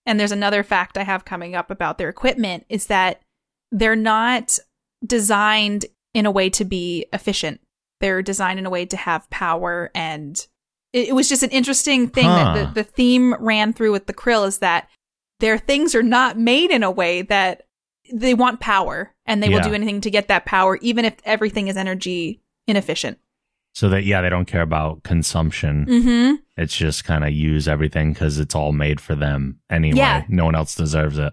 and 0.06 0.18
there's 0.18 0.32
another 0.32 0.62
fact 0.62 0.98
I 0.98 1.04
have 1.04 1.24
coming 1.24 1.54
up 1.54 1.70
about 1.70 1.98
their 1.98 2.08
equipment, 2.08 2.64
is 2.68 2.86
that 2.86 3.22
they're 3.70 3.96
not 3.96 4.58
designed 5.04 5.86
in 6.14 6.26
a 6.26 6.30
way 6.30 6.50
to 6.50 6.64
be 6.64 7.06
efficient. 7.12 7.60
They're 8.00 8.22
designed 8.22 8.58
in 8.58 8.66
a 8.66 8.70
way 8.70 8.84
to 8.86 8.96
have 8.96 9.30
power, 9.30 9.90
and 9.94 10.36
it, 10.92 11.08
it 11.08 11.14
was 11.14 11.28
just 11.28 11.42
an 11.42 11.50
interesting 11.50 12.08
thing 12.08 12.26
Huh. 12.26 12.54
that 12.54 12.74
the, 12.74 12.82
the 12.82 12.88
theme 12.88 13.34
ran 13.34 13.72
through 13.72 13.92
with 13.92 14.06
the 14.06 14.14
krill 14.14 14.46
is 14.46 14.58
that 14.58 14.88
their 15.40 15.58
things 15.58 15.94
are 15.94 16.02
not 16.02 16.38
made 16.38 16.70
in 16.70 16.82
a 16.82 16.90
way 16.90 17.22
that 17.22 17.66
they 18.12 18.34
want 18.34 18.60
power, 18.60 19.14
and 19.26 19.42
they 19.42 19.48
will 19.48 19.60
do 19.68 19.74
anything 19.74 20.00
to 20.02 20.10
get 20.10 20.28
that 20.28 20.44
power, 20.44 20.76
even 20.82 21.04
if 21.04 21.14
everything 21.24 21.68
is 21.68 21.76
energy 21.76 22.42
inefficient. 22.66 23.18
So 23.74 23.88
that, 23.88 24.04
yeah, 24.04 24.20
they 24.20 24.28
don't 24.28 24.44
care 24.46 24.60
about 24.62 25.02
consumption. 25.02 25.86
Mm-hmm. 25.86 26.34
It's 26.58 26.76
just 26.76 27.04
kind 27.04 27.24
of 27.24 27.32
use 27.32 27.66
everything 27.66 28.12
because 28.12 28.38
it's 28.38 28.54
all 28.54 28.72
made 28.72 29.00
for 29.00 29.14
them 29.14 29.60
anyway. 29.70 29.96
Yeah. 29.98 30.24
No 30.28 30.44
one 30.44 30.54
else 30.54 30.74
deserves 30.74 31.16
it. 31.18 31.32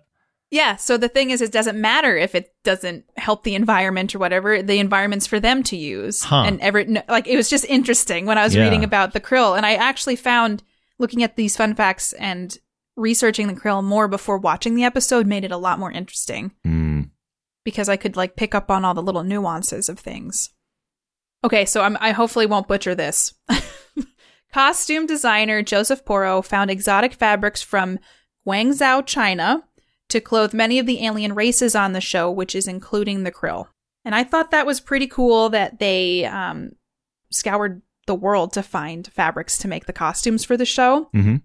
Yeah. 0.49 0.77
So 0.77 0.97
the 0.97 1.09
thing 1.09 1.31
is, 1.31 1.41
it 1.41 1.51
doesn't 1.51 1.79
matter 1.79 2.15
if 2.17 2.33
it 2.35 2.55
doesn't 2.63 3.03
help 3.17 3.43
the 3.43 3.55
environment 3.55 4.15
or 4.15 4.19
whatever. 4.19 4.63
The 4.63 4.79
environment's 4.79 5.27
for 5.27 5.39
them 5.39 5.63
to 5.63 5.75
use. 5.75 6.23
Huh. 6.23 6.43
And 6.47 6.61
ever 6.61 6.85
like 7.09 7.27
it 7.27 7.35
was 7.35 7.49
just 7.49 7.65
interesting 7.65 8.25
when 8.25 8.37
I 8.37 8.45
was 8.45 8.55
Yeah. 8.55 8.63
reading 8.63 8.83
about 8.85 9.11
the 9.13 9.19
krill, 9.21 9.55
and 9.57 9.65
I 9.65 9.75
actually 9.75 10.15
found 10.15 10.63
looking 10.97 11.21
at 11.23 11.35
these 11.35 11.55
fun 11.57 11.75
facts 11.75 12.13
and 12.13 12.57
researching 12.95 13.47
the 13.47 13.53
krill 13.53 13.83
more 13.83 14.07
before 14.07 14.37
watching 14.37 14.75
the 14.75 14.83
episode 14.85 15.27
made 15.27 15.43
it 15.43 15.51
a 15.51 15.57
lot 15.57 15.77
more 15.79 15.91
interesting 15.91 16.51
Mm. 16.65 17.09
because 17.63 17.87
I 17.89 17.95
could 17.97 18.15
like 18.17 18.35
pick 18.35 18.55
up 18.55 18.71
on 18.71 18.83
all 18.85 18.93
the 18.93 19.03
little 19.03 19.23
nuances 19.23 19.87
of 19.89 19.99
things. 19.99 20.49
Okay, 21.43 21.65
so 21.65 21.81
I'm, 21.81 21.97
I 21.99 22.11
hopefully 22.11 22.45
won't 22.45 22.67
butcher 22.67 22.95
this. 22.95 23.33
Costume 24.53 25.05
designer 25.05 25.61
Joseph 25.61 26.03
Porro 26.05 26.41
found 26.41 26.71
exotic 26.71 27.13
fabrics 27.13 27.61
from 27.61 27.99
Guangzhou, 28.47 29.05
China, 29.05 29.63
to 30.09 30.19
clothe 30.19 30.53
many 30.53 30.79
of 30.79 30.85
the 30.85 31.05
alien 31.05 31.33
races 31.33 31.75
on 31.75 31.93
the 31.93 32.01
show, 32.01 32.31
which 32.31 32.55
is 32.55 32.67
including 32.67 33.23
the 33.23 33.31
krill. 33.31 33.67
And 34.03 34.15
I 34.15 34.23
thought 34.23 34.51
that 34.51 34.65
was 34.65 34.79
pretty 34.79 35.07
cool 35.07 35.49
that 35.49 35.79
they 35.79 36.25
um, 36.25 36.71
scoured 37.31 37.81
the 38.07 38.15
world 38.15 38.53
to 38.53 38.63
find 38.63 39.07
fabrics 39.07 39.57
to 39.59 39.67
make 39.67 39.85
the 39.85 39.93
costumes 39.93 40.43
for 40.43 40.57
the 40.57 40.65
show. 40.65 41.09
hmm 41.13 41.37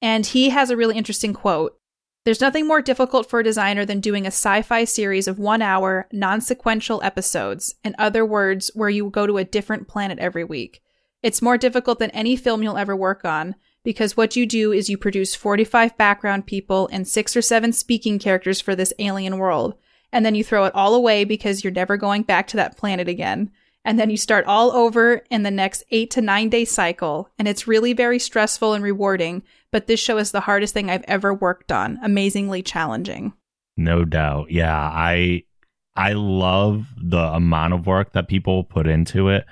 And 0.00 0.24
he 0.24 0.50
has 0.50 0.70
a 0.70 0.76
really 0.76 0.96
interesting 0.96 1.34
quote. 1.34 1.76
There's 2.24 2.40
nothing 2.40 2.68
more 2.68 2.80
difficult 2.80 3.28
for 3.28 3.40
a 3.40 3.44
designer 3.44 3.84
than 3.84 4.00
doing 4.00 4.24
a 4.24 4.28
sci 4.28 4.62
fi 4.62 4.84
series 4.84 5.26
of 5.26 5.40
one 5.40 5.60
hour, 5.60 6.06
non 6.12 6.40
sequential 6.40 7.02
episodes. 7.02 7.74
In 7.84 7.96
other 7.98 8.24
words, 8.24 8.70
where 8.74 8.88
you 8.88 9.10
go 9.10 9.26
to 9.26 9.38
a 9.38 9.44
different 9.44 9.88
planet 9.88 10.20
every 10.20 10.44
week. 10.44 10.82
It's 11.22 11.42
more 11.42 11.58
difficult 11.58 11.98
than 11.98 12.10
any 12.10 12.36
film 12.36 12.62
you'll 12.62 12.78
ever 12.78 12.94
work 12.94 13.24
on 13.24 13.56
because 13.84 14.16
what 14.16 14.36
you 14.36 14.46
do 14.46 14.72
is 14.72 14.88
you 14.88 14.96
produce 14.96 15.34
45 15.34 15.96
background 15.98 16.46
people 16.46 16.88
and 16.92 17.08
six 17.08 17.36
or 17.36 17.42
seven 17.42 17.72
speaking 17.72 18.20
characters 18.20 18.60
for 18.60 18.76
this 18.76 18.92
alien 19.00 19.38
world. 19.38 19.74
And 20.12 20.24
then 20.24 20.36
you 20.36 20.44
throw 20.44 20.64
it 20.64 20.74
all 20.74 20.94
away 20.94 21.24
because 21.24 21.64
you're 21.64 21.72
never 21.72 21.96
going 21.96 22.22
back 22.22 22.46
to 22.48 22.56
that 22.58 22.76
planet 22.76 23.08
again. 23.08 23.50
And 23.84 23.98
then 23.98 24.10
you 24.10 24.16
start 24.16 24.44
all 24.46 24.70
over 24.70 25.22
in 25.28 25.42
the 25.42 25.50
next 25.50 25.82
eight 25.90 26.10
to 26.12 26.20
nine 26.20 26.50
day 26.50 26.64
cycle. 26.64 27.30
And 27.38 27.48
it's 27.48 27.66
really 27.66 27.92
very 27.92 28.20
stressful 28.20 28.74
and 28.74 28.84
rewarding. 28.84 29.42
But 29.72 29.86
this 29.86 30.00
show 30.00 30.18
is 30.18 30.30
the 30.30 30.40
hardest 30.40 30.74
thing 30.74 30.90
I've 30.90 31.04
ever 31.08 31.32
worked 31.32 31.72
on. 31.72 31.98
Amazingly 32.02 32.62
challenging. 32.62 33.32
No 33.76 34.04
doubt. 34.04 34.50
Yeah, 34.50 34.78
I 34.78 35.44
I 35.96 36.12
love 36.12 36.86
the 36.96 37.18
amount 37.18 37.74
of 37.74 37.86
work 37.86 38.12
that 38.12 38.28
people 38.28 38.64
put 38.64 38.86
into 38.86 39.28
it. 39.28 39.46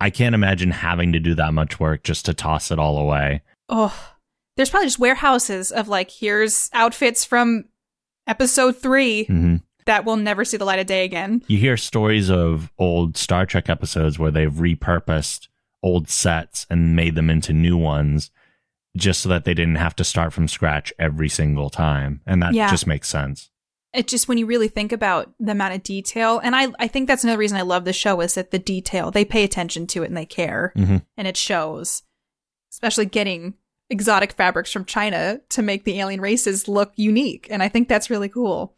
I 0.00 0.10
can't 0.10 0.34
imagine 0.34 0.70
having 0.70 1.12
to 1.12 1.20
do 1.20 1.34
that 1.34 1.52
much 1.54 1.78
work 1.78 2.02
just 2.02 2.24
to 2.26 2.34
toss 2.34 2.70
it 2.70 2.78
all 2.78 2.98
away. 2.98 3.42
Oh, 3.68 4.14
there's 4.56 4.70
probably 4.70 4.86
just 4.86 4.98
warehouses 4.98 5.70
of 5.70 5.88
like, 5.88 6.10
here's 6.10 6.70
outfits 6.72 7.24
from 7.24 7.66
episode 8.26 8.76
three 8.76 9.24
hmm 9.24 9.56
that 9.86 10.04
will 10.04 10.18
never 10.18 10.44
see 10.44 10.58
the 10.58 10.66
light 10.66 10.78
of 10.78 10.86
day 10.86 11.02
again. 11.02 11.42
You 11.46 11.56
hear 11.56 11.78
stories 11.78 12.30
of 12.30 12.70
old 12.78 13.16
Star 13.16 13.46
Trek 13.46 13.70
episodes 13.70 14.18
where 14.18 14.30
they've 14.30 14.52
repurposed 14.52 15.48
old 15.82 16.10
sets 16.10 16.66
and 16.68 16.94
made 16.94 17.14
them 17.14 17.30
into 17.30 17.54
new 17.54 17.78
ones 17.78 18.30
just 18.96 19.20
so 19.20 19.28
that 19.28 19.44
they 19.44 19.54
didn't 19.54 19.76
have 19.76 19.94
to 19.96 20.04
start 20.04 20.32
from 20.32 20.48
scratch 20.48 20.92
every 20.98 21.28
single 21.28 21.70
time. 21.70 22.20
And 22.26 22.42
that 22.42 22.54
Yeah. 22.54 22.70
just 22.70 22.86
makes 22.86 23.08
sense. 23.08 23.50
it 23.94 24.06
just 24.06 24.28
when 24.28 24.36
you 24.36 24.44
really 24.44 24.68
think 24.68 24.92
about 24.92 25.32
the 25.40 25.52
amount 25.52 25.74
of 25.74 25.82
detail 25.82 26.38
and 26.44 26.54
i 26.54 26.68
i 26.78 26.86
think 26.86 27.08
that's 27.08 27.24
another 27.24 27.38
reason 27.38 27.56
i 27.56 27.62
love 27.62 27.86
the 27.86 27.92
show 27.92 28.20
is 28.20 28.34
that 28.34 28.50
the 28.50 28.58
detail 28.58 29.10
they 29.10 29.24
pay 29.24 29.42
attention 29.44 29.86
to 29.86 30.02
it 30.02 30.08
and 30.08 30.16
they 30.16 30.26
care 30.26 30.74
Mhm. 30.76 31.06
and 31.16 31.26
it 31.26 31.38
shows 31.38 32.02
especially 32.70 33.06
getting 33.06 33.54
exotic 33.88 34.32
fabrics 34.32 34.70
from 34.70 34.84
china 34.84 35.40
to 35.48 35.62
make 35.62 35.84
the 35.84 35.98
alien 35.98 36.20
races 36.20 36.68
look 36.68 36.92
unique 36.96 37.46
and 37.50 37.62
i 37.62 37.68
think 37.70 37.88
that's 37.88 38.10
really 38.10 38.28
cool 38.28 38.76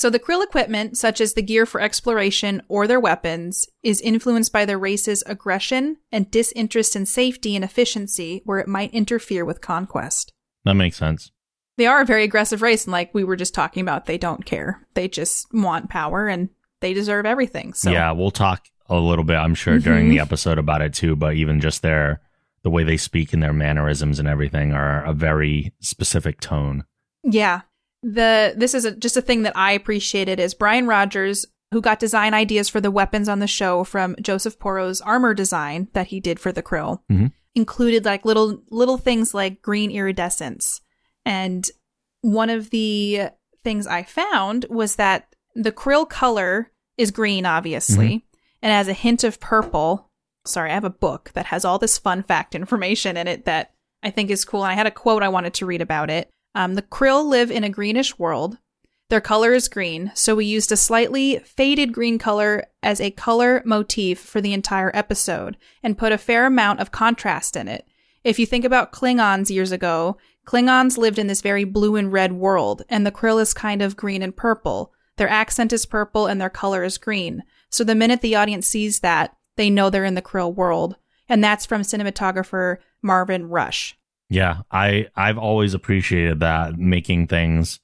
so 0.00 0.08
the 0.10 0.18
krill 0.18 0.42
equipment 0.42 0.96
such 0.96 1.20
as 1.20 1.34
the 1.34 1.42
gear 1.42 1.66
for 1.66 1.80
exploration 1.80 2.62
or 2.68 2.86
their 2.86 3.00
weapons 3.00 3.66
is 3.82 4.00
influenced 4.00 4.52
by 4.52 4.64
their 4.64 4.78
race's 4.78 5.22
aggression 5.26 5.96
and 6.10 6.30
disinterest 6.30 6.96
in 6.96 7.04
safety 7.04 7.54
and 7.54 7.64
efficiency 7.64 8.40
where 8.44 8.58
it 8.58 8.68
might 8.68 8.92
interfere 8.94 9.44
with 9.44 9.60
conquest 9.60 10.32
That 10.64 10.74
makes 10.74 10.96
sense. 10.96 11.30
they 11.76 11.86
are 11.86 12.00
a 12.00 12.06
very 12.06 12.24
aggressive 12.24 12.62
race 12.62 12.84
and 12.84 12.92
like 12.92 13.12
we 13.14 13.24
were 13.24 13.36
just 13.36 13.54
talking 13.54 13.82
about 13.82 14.06
they 14.06 14.18
don't 14.18 14.44
care 14.46 14.86
they 14.94 15.06
just 15.08 15.46
want 15.52 15.90
power 15.90 16.28
and 16.28 16.48
they 16.80 16.94
deserve 16.94 17.26
everything 17.26 17.74
so 17.74 17.90
Yeah, 17.90 18.12
we'll 18.12 18.30
talk 18.30 18.64
a 18.88 18.98
little 18.98 19.24
bit, 19.24 19.36
I'm 19.36 19.54
sure, 19.54 19.78
during 19.78 20.06
Mhm. 20.06 20.10
the 20.10 20.20
episode 20.20 20.58
about 20.58 20.82
it 20.82 20.92
too. 20.94 21.14
But 21.14 21.34
even 21.36 21.60
just 21.60 21.82
their 21.82 22.20
the 22.64 22.70
way 22.70 22.82
they 22.84 22.96
speak 22.96 23.32
and 23.32 23.42
their 23.42 23.52
mannerisms 23.52 24.18
and 24.18 24.26
everything 24.26 24.72
are 24.72 25.04
a 25.04 25.12
very 25.12 25.72
specific 25.80 26.40
tone. 26.40 26.84
yeah 27.22 27.60
the 28.02 28.54
this 28.56 28.74
is 28.74 28.84
a, 28.84 28.92
just 28.96 29.16
a 29.16 29.22
thing 29.22 29.42
that 29.42 29.56
i 29.56 29.72
appreciated 29.72 30.40
is 30.40 30.54
brian 30.54 30.86
rogers 30.86 31.44
who 31.72 31.80
got 31.80 31.98
design 32.00 32.32
ideas 32.34 32.68
for 32.68 32.80
the 32.80 32.90
weapons 32.90 33.28
on 33.28 33.38
the 33.40 33.46
show 33.46 33.84
from 33.84 34.16
joseph 34.22 34.58
porro's 34.58 35.00
armor 35.02 35.34
design 35.34 35.88
that 35.92 36.06
he 36.08 36.18
did 36.20 36.40
for 36.40 36.50
the 36.52 36.62
krill 36.62 37.00
Mhm. 37.10 37.32
included 37.54 38.04
like 38.04 38.24
little 38.24 38.62
little 38.70 38.96
things 38.98 39.34
like 39.34 39.60
green 39.62 39.90
iridescence. 39.90 40.80
And 41.26 41.68
one 42.22 42.48
of 42.50 42.70
the 42.70 43.28
things 43.64 43.86
i 43.86 44.02
found 44.02 44.64
was 44.70 44.96
that 44.96 45.34
the 45.54 45.72
krill 45.72 46.08
color 46.08 46.70
is 46.96 47.10
green 47.10 47.44
obviously. 47.44 48.24
And 48.62 48.70
has 48.72 48.88
a 48.88 48.92
hint 48.92 49.24
of 49.24 49.40
purple. 49.40 50.10
Sorry 50.46 50.70
i 50.70 50.74
have 50.74 50.84
a 50.84 50.90
book 50.90 51.30
that 51.34 51.46
has 51.46 51.64
all 51.64 51.78
this 51.78 51.98
fun 51.98 52.22
fact 52.22 52.54
information 52.54 53.16
in 53.16 53.26
it 53.28 53.44
that 53.46 53.72
i 54.02 54.10
think 54.10 54.30
is 54.30 54.44
cool. 54.44 54.64
And 54.64 54.72
i 54.72 54.74
had 54.74 54.86
a 54.86 54.90
quote 54.90 55.22
i 55.22 55.28
wanted 55.28 55.52
to 55.54 55.66
read 55.66 55.82
about 55.82 56.08
it 56.10 56.30
um, 56.54 56.74
the 56.74 56.82
krill 56.82 57.24
live 57.24 57.50
in 57.50 57.64
a 57.64 57.70
greenish 57.70 58.18
world 58.18 58.58
their 59.10 59.20
color 59.20 59.52
is 59.52 59.66
green, 59.66 60.12
so 60.14 60.36
we 60.36 60.44
used 60.44 60.70
a 60.70 60.76
slightly 60.76 61.40
faded 61.40 61.92
green 61.92 62.16
color 62.16 62.66
as 62.80 63.00
a 63.00 63.10
color 63.10 63.60
motif 63.66 64.20
for 64.20 64.40
the 64.40 64.52
entire 64.52 64.92
episode 64.94 65.56
and 65.82 65.98
put 65.98 66.12
a 66.12 66.18
fair 66.18 66.46
amount 66.46 66.78
of 66.78 66.92
contrast 66.92 67.56
in 67.56 67.66
it. 67.66 67.84
If 68.22 68.38
you 68.38 68.46
think 68.46 68.64
about 68.64 68.92
Klingons 68.92 69.50
years 69.50 69.72
ago, 69.72 70.16
Klingons 70.46 70.96
lived 70.96 71.18
in 71.18 71.26
this 71.26 71.40
very 71.40 71.64
blue 71.64 71.96
and 71.96 72.12
red 72.12 72.34
world, 72.34 72.82
and 72.88 73.04
the 73.04 73.10
krill 73.10 73.42
is 73.42 73.52
kind 73.52 73.82
of 73.82 73.96
green 73.96 74.22
and 74.22 74.36
purple. 74.36 74.92
Their 75.16 75.28
accent 75.28 75.72
is 75.72 75.86
purple 75.86 76.28
and 76.28 76.40
their 76.40 76.48
color 76.48 76.84
is 76.84 76.96
green. 76.96 77.42
So 77.68 77.82
the 77.82 77.96
minute 77.96 78.20
the 78.20 78.36
audience 78.36 78.68
sees 78.68 79.00
that, 79.00 79.36
they 79.56 79.70
know 79.70 79.90
they're 79.90 80.04
in 80.04 80.14
the 80.14 80.22
krill 80.22 80.54
world. 80.54 80.94
And 81.28 81.42
that's 81.42 81.66
from 81.66 81.82
cinematographer 81.82 82.76
Marvin 83.02 83.48
Rush. 83.48 83.98
Yeah, 84.30 84.62
I 84.70 85.08
I've 85.16 85.36
always 85.38 85.74
appreciated 85.74 86.40
that 86.40 86.78
making 86.78 87.26
things 87.26 87.80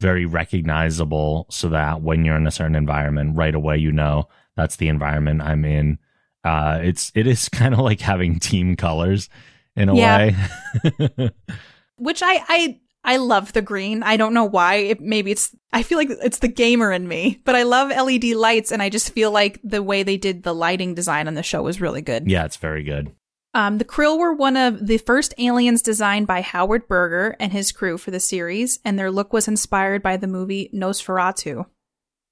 very 0.00 0.26
recognizable 0.26 1.46
so 1.50 1.70
that 1.70 2.02
when 2.02 2.24
you're 2.24 2.36
in 2.36 2.46
a 2.46 2.50
certain 2.50 2.74
environment 2.76 3.34
right 3.34 3.54
away 3.54 3.78
you 3.78 3.90
know 3.90 4.28
that's 4.54 4.76
the 4.76 4.88
environment 4.88 5.40
I'm 5.42 5.64
in. 5.64 5.98
Uh 6.44 6.80
it's 6.82 7.10
it 7.14 7.26
is 7.26 7.48
kind 7.60 7.72
of 7.74 7.80
like 7.80 8.00
having 8.00 8.38
team 8.38 8.76
colors 8.76 9.28
in 9.74 9.88
a 9.88 9.96
Yeah. 9.96 10.16
way. 10.18 11.30
which 11.96 12.22
I 12.22 12.42
I 12.48 12.80
I 13.04 13.16
love 13.18 13.52
the 13.52 13.62
green. 13.62 14.02
I 14.02 14.16
don't 14.16 14.34
know 14.34 14.44
why. 14.44 14.74
It, 14.76 15.00
maybe 15.00 15.30
it's 15.30 15.54
I 15.72 15.82
feel 15.82 15.96
like 15.96 16.08
it's 16.10 16.40
the 16.40 16.48
gamer 16.48 16.90
in 16.92 17.06
me, 17.06 17.40
but 17.44 17.54
I 17.54 17.62
love 17.62 17.88
LED 17.90 18.24
lights, 18.34 18.72
and 18.72 18.82
I 18.82 18.88
just 18.88 19.12
feel 19.12 19.30
like 19.30 19.60
the 19.62 19.80
way 19.82 20.02
they 20.02 20.16
did 20.16 20.42
the 20.42 20.54
lighting 20.54 20.94
design 20.94 21.28
on 21.28 21.34
the 21.34 21.42
show 21.44 21.62
was 21.62 21.80
really 21.80 22.02
good. 22.02 22.28
yeah, 22.28 22.44
it's 22.44 22.56
very 22.56 22.82
good. 22.82 23.12
Um, 23.56 23.78
the 23.78 23.84
Krill 23.86 24.18
were 24.18 24.34
one 24.34 24.56
of 24.56 24.86
the 24.86 24.98
first 24.98 25.32
aliens 25.38 25.80
designed 25.80 26.26
by 26.26 26.42
Howard 26.42 26.86
Berger 26.88 27.36
and 27.40 27.52
his 27.52 27.72
crew 27.72 27.96
for 27.96 28.10
the 28.10 28.20
series, 28.20 28.78
and 28.84 28.98
their 28.98 29.10
look 29.10 29.32
was 29.32 29.48
inspired 29.48 30.02
by 30.02 30.18
the 30.18 30.26
movie 30.26 30.68
Nosferatu. 30.74 31.64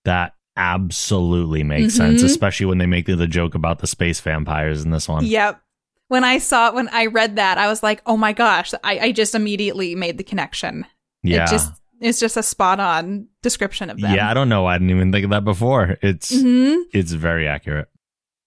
That 0.04 0.34
absolutely 0.54 1.62
makes 1.64 1.94
sense, 1.94 2.20
Mhm. 2.20 2.26
especially 2.26 2.66
when 2.66 2.76
they 2.76 2.86
make 2.86 3.06
the, 3.06 3.26
joke 3.26 3.54
about 3.54 3.78
the 3.78 3.86
space 3.86 4.20
vampires 4.20 4.84
in 4.84 4.90
this 4.90 5.08
one. 5.08 5.24
Yep. 5.24 5.60
When 6.08 6.24
I 6.24 6.36
saw 6.36 6.72
when 6.74 6.88
I 6.88 7.06
read 7.06 7.36
that, 7.36 7.56
I 7.56 7.68
was 7.68 7.82
like, 7.82 8.02
"Oh 8.04 8.18
my 8.18 8.34
gosh!" 8.34 8.74
I, 8.84 8.98
I 8.98 9.12
just 9.12 9.34
immediately 9.34 9.94
made 9.94 10.18
the 10.18 10.24
connection. 10.24 10.84
Yeah. 11.22 11.44
It 11.44 11.48
just 11.48 11.72
it's 12.00 12.20
just 12.20 12.36
a 12.36 12.42
spot 12.42 12.80
on 12.80 13.28
description 13.42 13.88
of 13.88 13.98
them. 13.98 14.14
yeah, 14.14 14.30
I 14.30 14.34
don't 14.34 14.50
know. 14.50 14.66
I 14.66 14.74
didn't 14.76 14.90
even 14.90 15.10
think 15.10 15.24
of 15.24 15.30
that 15.30 15.44
before. 15.44 15.96
It's 16.02 16.38
hmm 16.38 16.74
it's 16.92 17.12
very 17.12 17.48
accurate. 17.48 17.88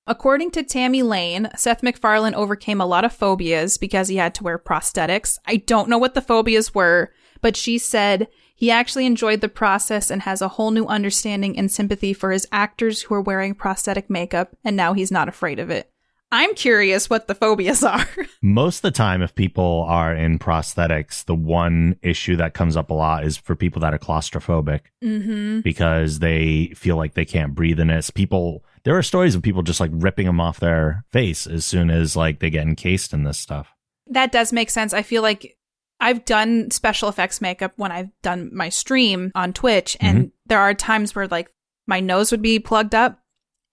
According 0.10 0.52
to 0.52 0.64
Tami 0.64 1.04
Lane, 1.04 1.50
Seth 1.58 1.84
MacFarlane 1.84 2.34
overcame 2.34 2.80
a 2.80 2.86
lot 2.86 3.04
of 3.04 3.12
phobias 3.12 3.78
because 3.78 4.08
he 4.08 4.16
had 4.16 4.34
to 4.36 4.44
wear 4.44 4.58
prosthetics. 4.58 5.38
I 5.46 5.58
don't 5.58 5.90
know 5.90 5.98
what 5.98 6.14
the 6.14 6.22
phobias 6.22 6.74
were, 6.74 7.12
but 7.42 7.58
she 7.58 7.78
said 7.78 8.30
he 8.56 8.72
actually 8.72 9.06
enjoyed 9.06 9.42
the 9.42 9.50
process 9.50 10.10
and 10.10 10.22
has 10.22 10.42
a 10.42 10.48
whole 10.48 10.72
new 10.72 10.86
understanding 10.88 11.60
and 11.60 11.70
sympathy 11.70 12.14
for 12.14 12.32
his 12.32 12.48
actors 12.54 13.02
who 13.02 13.16
are 13.16 13.22
wearing 13.22 13.54
prosthetic 13.54 14.10
makeup, 14.10 14.56
and 14.64 14.78
now 14.78 14.94
he's 14.94 15.12
not 15.12 15.28
afraid 15.28 15.60
of 15.60 15.70
it. 15.70 15.92
I'm 16.32 16.56
curious 16.56 17.10
what 17.10 17.28
the 17.28 17.36
phobias 17.36 17.84
are. 17.84 18.06
Most 18.42 18.78
of 18.78 18.82
the 18.84 18.92
time, 18.92 19.22
if 19.22 19.36
people 19.36 19.86
are 19.88 20.14
in 20.16 20.40
prosthetics, 20.40 21.26
the 21.26 21.36
one 21.36 21.98
issue 22.02 22.36
that 22.38 22.54
comes 22.54 22.76
up 22.76 22.90
a 22.90 22.94
lot 22.94 23.26
is 23.26 23.38
for 23.38 23.56
people 23.56 23.82
that 23.82 23.94
are 23.94 24.00
claustrophobic 24.00 24.82
mm-hmm. 25.04 25.62
because 25.62 26.20
they 26.20 26.74
feel 26.76 26.98
like 26.98 27.14
they 27.14 27.26
can't 27.26 27.56
breathe 27.56 27.80
in 27.80 27.90
it. 27.90 28.10
People, 28.14 28.64
there 28.88 28.98
are 28.98 29.04
stories 29.04 29.36
of 29.36 29.42
people 29.42 29.64
just 29.64 29.82
like 29.82 29.92
ripping 29.94 30.28
them 30.28 30.40
off 30.40 30.62
their 30.62 31.04
face 31.12 31.46
as 31.46 31.66
soon 31.66 31.90
as 31.90 32.16
like 32.16 32.40
they 32.40 32.50
get 32.50 32.66
encased 32.66 33.12
in 33.12 33.26
this 33.26 33.38
stuff. 33.38 33.76
That 34.10 34.32
does 34.32 34.54
make 34.54 34.70
sense. 34.70 34.94
I 34.94 35.02
feel 35.02 35.22
like 35.22 35.58
I've 36.00 36.24
done 36.24 36.72
special 36.72 37.10
effects 37.10 37.42
makeup 37.42 37.74
when 37.76 37.92
I've 37.92 38.12
done 38.22 38.50
my 38.54 38.70
stream 38.70 39.34
on 39.36 39.52
Twitch, 39.52 39.98
and 40.00 40.18
mm-hmm. 40.18 40.28
there 40.46 40.62
are 40.62 40.74
times 40.74 41.14
where 41.14 41.28
like 41.28 41.50
my 41.86 42.00
nose 42.00 42.32
would 42.32 42.42
be 42.42 42.60
plugged 42.60 42.96
up 42.96 43.20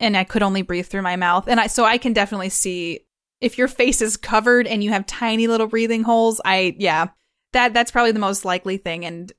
and 0.01 0.17
I 0.17 0.25
could 0.25 0.43
only 0.43 0.63
breathe 0.63 0.87
through 0.87 1.03
my 1.03 1.15
mouth. 1.15 1.47
And 1.47 1.61
I 1.61 1.69
so 1.69 1.85
I 1.85 1.97
can 1.97 2.13
definitely 2.13 2.49
see 2.49 3.07
if 3.41 3.57
your 3.57 3.69
face 3.69 4.03
is 4.03 4.17
covered 4.17 4.67
and 4.67 4.83
you 4.83 4.91
have 4.91 5.07
tiny 5.07 5.47
little 5.47 5.69
breathing 5.69 6.03
holes, 6.03 6.41
I 6.45 6.75
yeah. 6.77 7.11
That 7.53 7.73
that's 7.73 7.93
probably 7.93 8.11
the 8.11 8.19
most 8.19 8.45
likely 8.45 8.79
thing. 8.79 9.05
And 9.05 9.33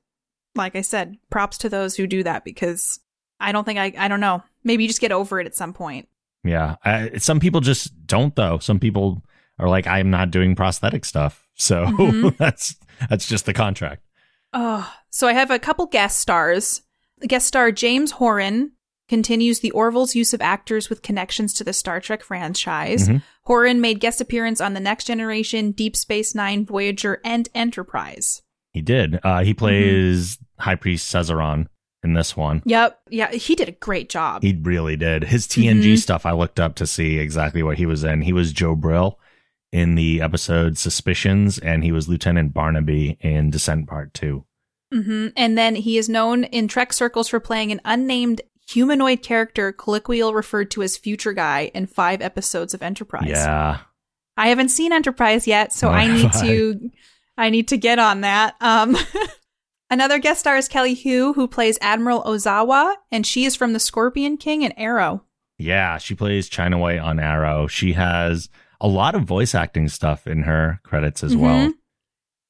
like 0.54 0.74
I 0.74 0.80
said, 0.80 1.18
props 1.28 1.58
to 1.58 1.68
those 1.68 1.96
who 1.96 2.06
do 2.06 2.22
that 2.22 2.46
because 2.46 2.98
I 3.40 3.52
don't 3.52 3.64
think 3.64 3.78
I 3.78 3.92
I 3.98 4.08
don't 4.08 4.20
know. 4.20 4.42
Maybe 4.64 4.84
you 4.84 4.88
just 4.88 5.00
get 5.00 5.12
over 5.12 5.40
it 5.40 5.46
at 5.46 5.54
some 5.54 5.72
point. 5.72 6.08
Yeah. 6.44 6.76
I, 6.84 7.18
some 7.18 7.40
people 7.40 7.60
just 7.60 8.06
don't 8.06 8.34
though. 8.36 8.58
Some 8.58 8.78
people 8.78 9.22
are 9.58 9.68
like, 9.68 9.86
I'm 9.86 10.10
not 10.10 10.30
doing 10.30 10.54
prosthetic 10.54 11.04
stuff. 11.04 11.46
So 11.54 11.84
Mhm. 11.86 12.36
that's, 12.38 12.76
that's 13.08 13.26
just 13.26 13.46
the 13.46 13.52
contract. 13.54 14.02
Oh, 14.52 14.90
so 15.10 15.26
I 15.26 15.32
have 15.32 15.50
a 15.50 15.58
couple 15.58 15.86
guest 15.86 16.18
stars. 16.20 16.82
Guest 17.26 17.46
star 17.46 17.72
James 17.72 18.12
Horan 18.12 18.72
continues 19.08 19.60
the 19.60 19.70
Orville's 19.72 20.14
use 20.14 20.34
of 20.34 20.40
actors 20.40 20.88
with 20.90 21.02
connections 21.02 21.52
to 21.54 21.64
the 21.64 21.72
Star 21.72 22.00
Trek 22.00 22.22
franchise. 22.22 23.08
Mhm. 23.08 23.22
Horan 23.44 23.80
made 23.80 24.00
guest 24.00 24.20
appearance 24.20 24.60
on 24.60 24.74
The 24.74 24.80
Next 24.80 25.04
Generation, 25.06 25.70
Deep 25.72 25.94
Space 25.96 26.34
Nine, 26.34 26.66
Voyager, 26.66 27.20
and 27.24 27.48
Enterprise. 27.54 28.42
He 28.72 28.82
did. 28.82 29.18
Uh, 29.22 29.42
he 29.44 29.54
plays 29.54 30.38
High 30.58 30.74
Priest 30.74 31.12
Cesaron 31.12 31.66
in 32.02 32.12
this 32.14 32.36
one. 32.36 32.62
Yep. 32.64 33.00
Yeah, 33.10 33.30
he 33.32 33.54
did 33.54 33.68
a 33.68 33.72
great 33.72 34.08
job. 34.08 34.42
He 34.42 34.58
really 34.62 34.96
did. 34.96 35.24
His 35.24 35.46
TNG 35.46 35.94
Mhm. 35.94 35.98
stuff, 35.98 36.24
I 36.26 36.32
looked 36.32 36.60
up 36.60 36.74
to 36.76 36.86
see 36.86 37.18
exactly 37.18 37.62
what 37.62 37.78
he 37.78 37.86
was 37.86 38.04
in. 38.04 38.22
He 38.22 38.32
was 38.32 38.52
Jo'Bril 38.52 39.16
in 39.72 39.94
the 39.96 40.20
episode 40.22 40.78
Suspicions, 40.78 41.58
and 41.58 41.82
he 41.82 41.92
was 41.92 42.08
Lieutenant 42.08 42.54
Barnaby 42.54 43.18
in 43.20 43.50
Descent 43.50 43.88
Part 43.88 44.14
2. 44.14 44.44
hmm 44.92 45.28
And 45.36 45.58
then 45.58 45.74
he 45.74 45.98
is 45.98 46.08
known 46.08 46.44
in 46.44 46.68
Trek 46.68 46.92
circles 46.92 47.28
for 47.28 47.40
playing 47.40 47.72
an 47.72 47.80
unnamed 47.84 48.40
humanoid 48.68 49.22
character, 49.22 49.72
colloquial 49.72 50.32
referred 50.34 50.70
to 50.72 50.82
as 50.82 50.96
Future 50.96 51.32
Guy, 51.32 51.70
in 51.74 51.86
five 51.86 52.20
episodes 52.22 52.72
of 52.74 52.82
Enterprise. 52.82 53.28
Yeah. 53.28 53.78
I 54.36 54.48
haven't 54.48 54.68
seen 54.68 54.92
Enterprise 54.92 55.46
yet, 55.46 55.72
so 55.72 55.88
I 55.88 56.06
need 56.06 56.32
to 56.40 56.90
I 57.38 57.50
need 57.50 57.68
to 57.68 57.76
get 57.76 57.98
on 57.98 58.20
that. 58.22 58.54
Um 58.60 58.96
Another 59.88 60.18
guest 60.18 60.40
star 60.40 60.56
is 60.56 60.68
Kelly 60.68 60.94
Hu, 60.94 61.32
who 61.34 61.46
plays 61.46 61.78
Admiral 61.80 62.22
Ozawa, 62.24 62.94
and 63.12 63.26
she 63.26 63.44
is 63.44 63.54
from 63.54 63.72
The 63.72 63.78
Scorpion 63.80 64.36
King 64.36 64.64
and 64.64 64.74
Arrow. 64.76 65.22
Yeah, 65.58 65.98
she 65.98 66.14
plays 66.14 66.48
China 66.48 66.78
White 66.78 66.98
on 66.98 67.18
Arrow. 67.20 67.66
She 67.66 67.92
has 67.94 68.48
a 68.80 68.88
lot 68.88 69.14
of 69.14 69.22
voice 69.22 69.54
acting 69.54 69.88
stuff 69.88 70.26
in 70.26 70.42
her 70.42 70.80
credits 70.82 71.22
as 71.24 71.36
well. 71.36 71.68
Mhm. 71.68 71.72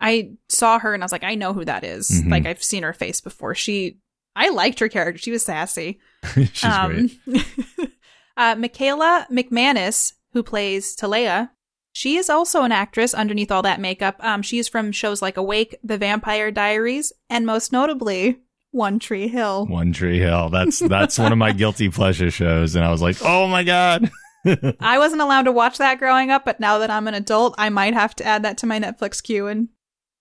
I 0.00 0.30
saw 0.48 0.78
her 0.78 0.92
and 0.92 1.02
I 1.02 1.04
was 1.04 1.12
like, 1.12 1.24
I 1.24 1.34
know 1.36 1.52
who 1.52 1.64
that 1.64 1.84
is. 1.84 2.10
Mhm. 2.10 2.30
Like 2.30 2.46
I've 2.46 2.62
seen 2.62 2.82
her 2.82 2.92
face 2.92 3.20
before. 3.20 3.54
She 3.54 3.98
I 4.34 4.48
liked 4.50 4.80
her 4.80 4.88
character. 4.88 5.18
She 5.18 5.30
was 5.30 5.44
sassy. 5.44 5.98
She's 6.34 6.60
great. 6.86 7.18
uh, 8.36 8.54
Michaela 8.56 9.26
McManus, 9.30 10.12
who 10.32 10.42
plays 10.42 10.94
Teleya, 10.96 11.50
She 11.96 12.18
is 12.18 12.28
also 12.28 12.62
an 12.62 12.72
actress 12.72 13.14
underneath 13.14 13.50
all 13.50 13.62
that 13.62 13.80
makeup. 13.80 14.16
Um, 14.20 14.42
she's 14.42 14.68
from 14.68 14.92
shows 14.92 15.22
like 15.22 15.38
Awake, 15.38 15.76
The 15.82 15.96
Vampire 15.96 16.50
Diaries, 16.50 17.10
and 17.30 17.46
most 17.46 17.72
notably, 17.72 18.36
One 18.70 18.98
Tree 18.98 19.28
Hill. 19.28 19.64
One 19.64 19.94
Tree 19.94 20.18
Hill. 20.18 20.50
That's 20.50 20.78
that's 20.78 21.18
one 21.18 21.32
of 21.32 21.38
my 21.38 21.52
guilty 21.62 21.88
pleasure 21.88 22.30
shows, 22.30 22.76
and 22.76 22.84
I 22.84 22.90
was 22.90 23.00
like, 23.00 23.16
oh 23.22 23.46
my 23.46 23.64
god. 23.64 24.10
I 24.78 24.98
wasn't 24.98 25.22
allowed 25.22 25.44
to 25.44 25.52
watch 25.52 25.78
that 25.78 25.98
growing 25.98 26.30
up, 26.30 26.44
but 26.44 26.60
now 26.60 26.76
that 26.80 26.90
I'm 26.90 27.08
an 27.08 27.14
adult, 27.14 27.54
I 27.56 27.70
might 27.70 27.94
have 27.94 28.14
to 28.16 28.26
add 28.26 28.42
that 28.42 28.58
to 28.58 28.66
my 28.66 28.78
Netflix 28.78 29.22
queue. 29.22 29.46
And 29.46 29.68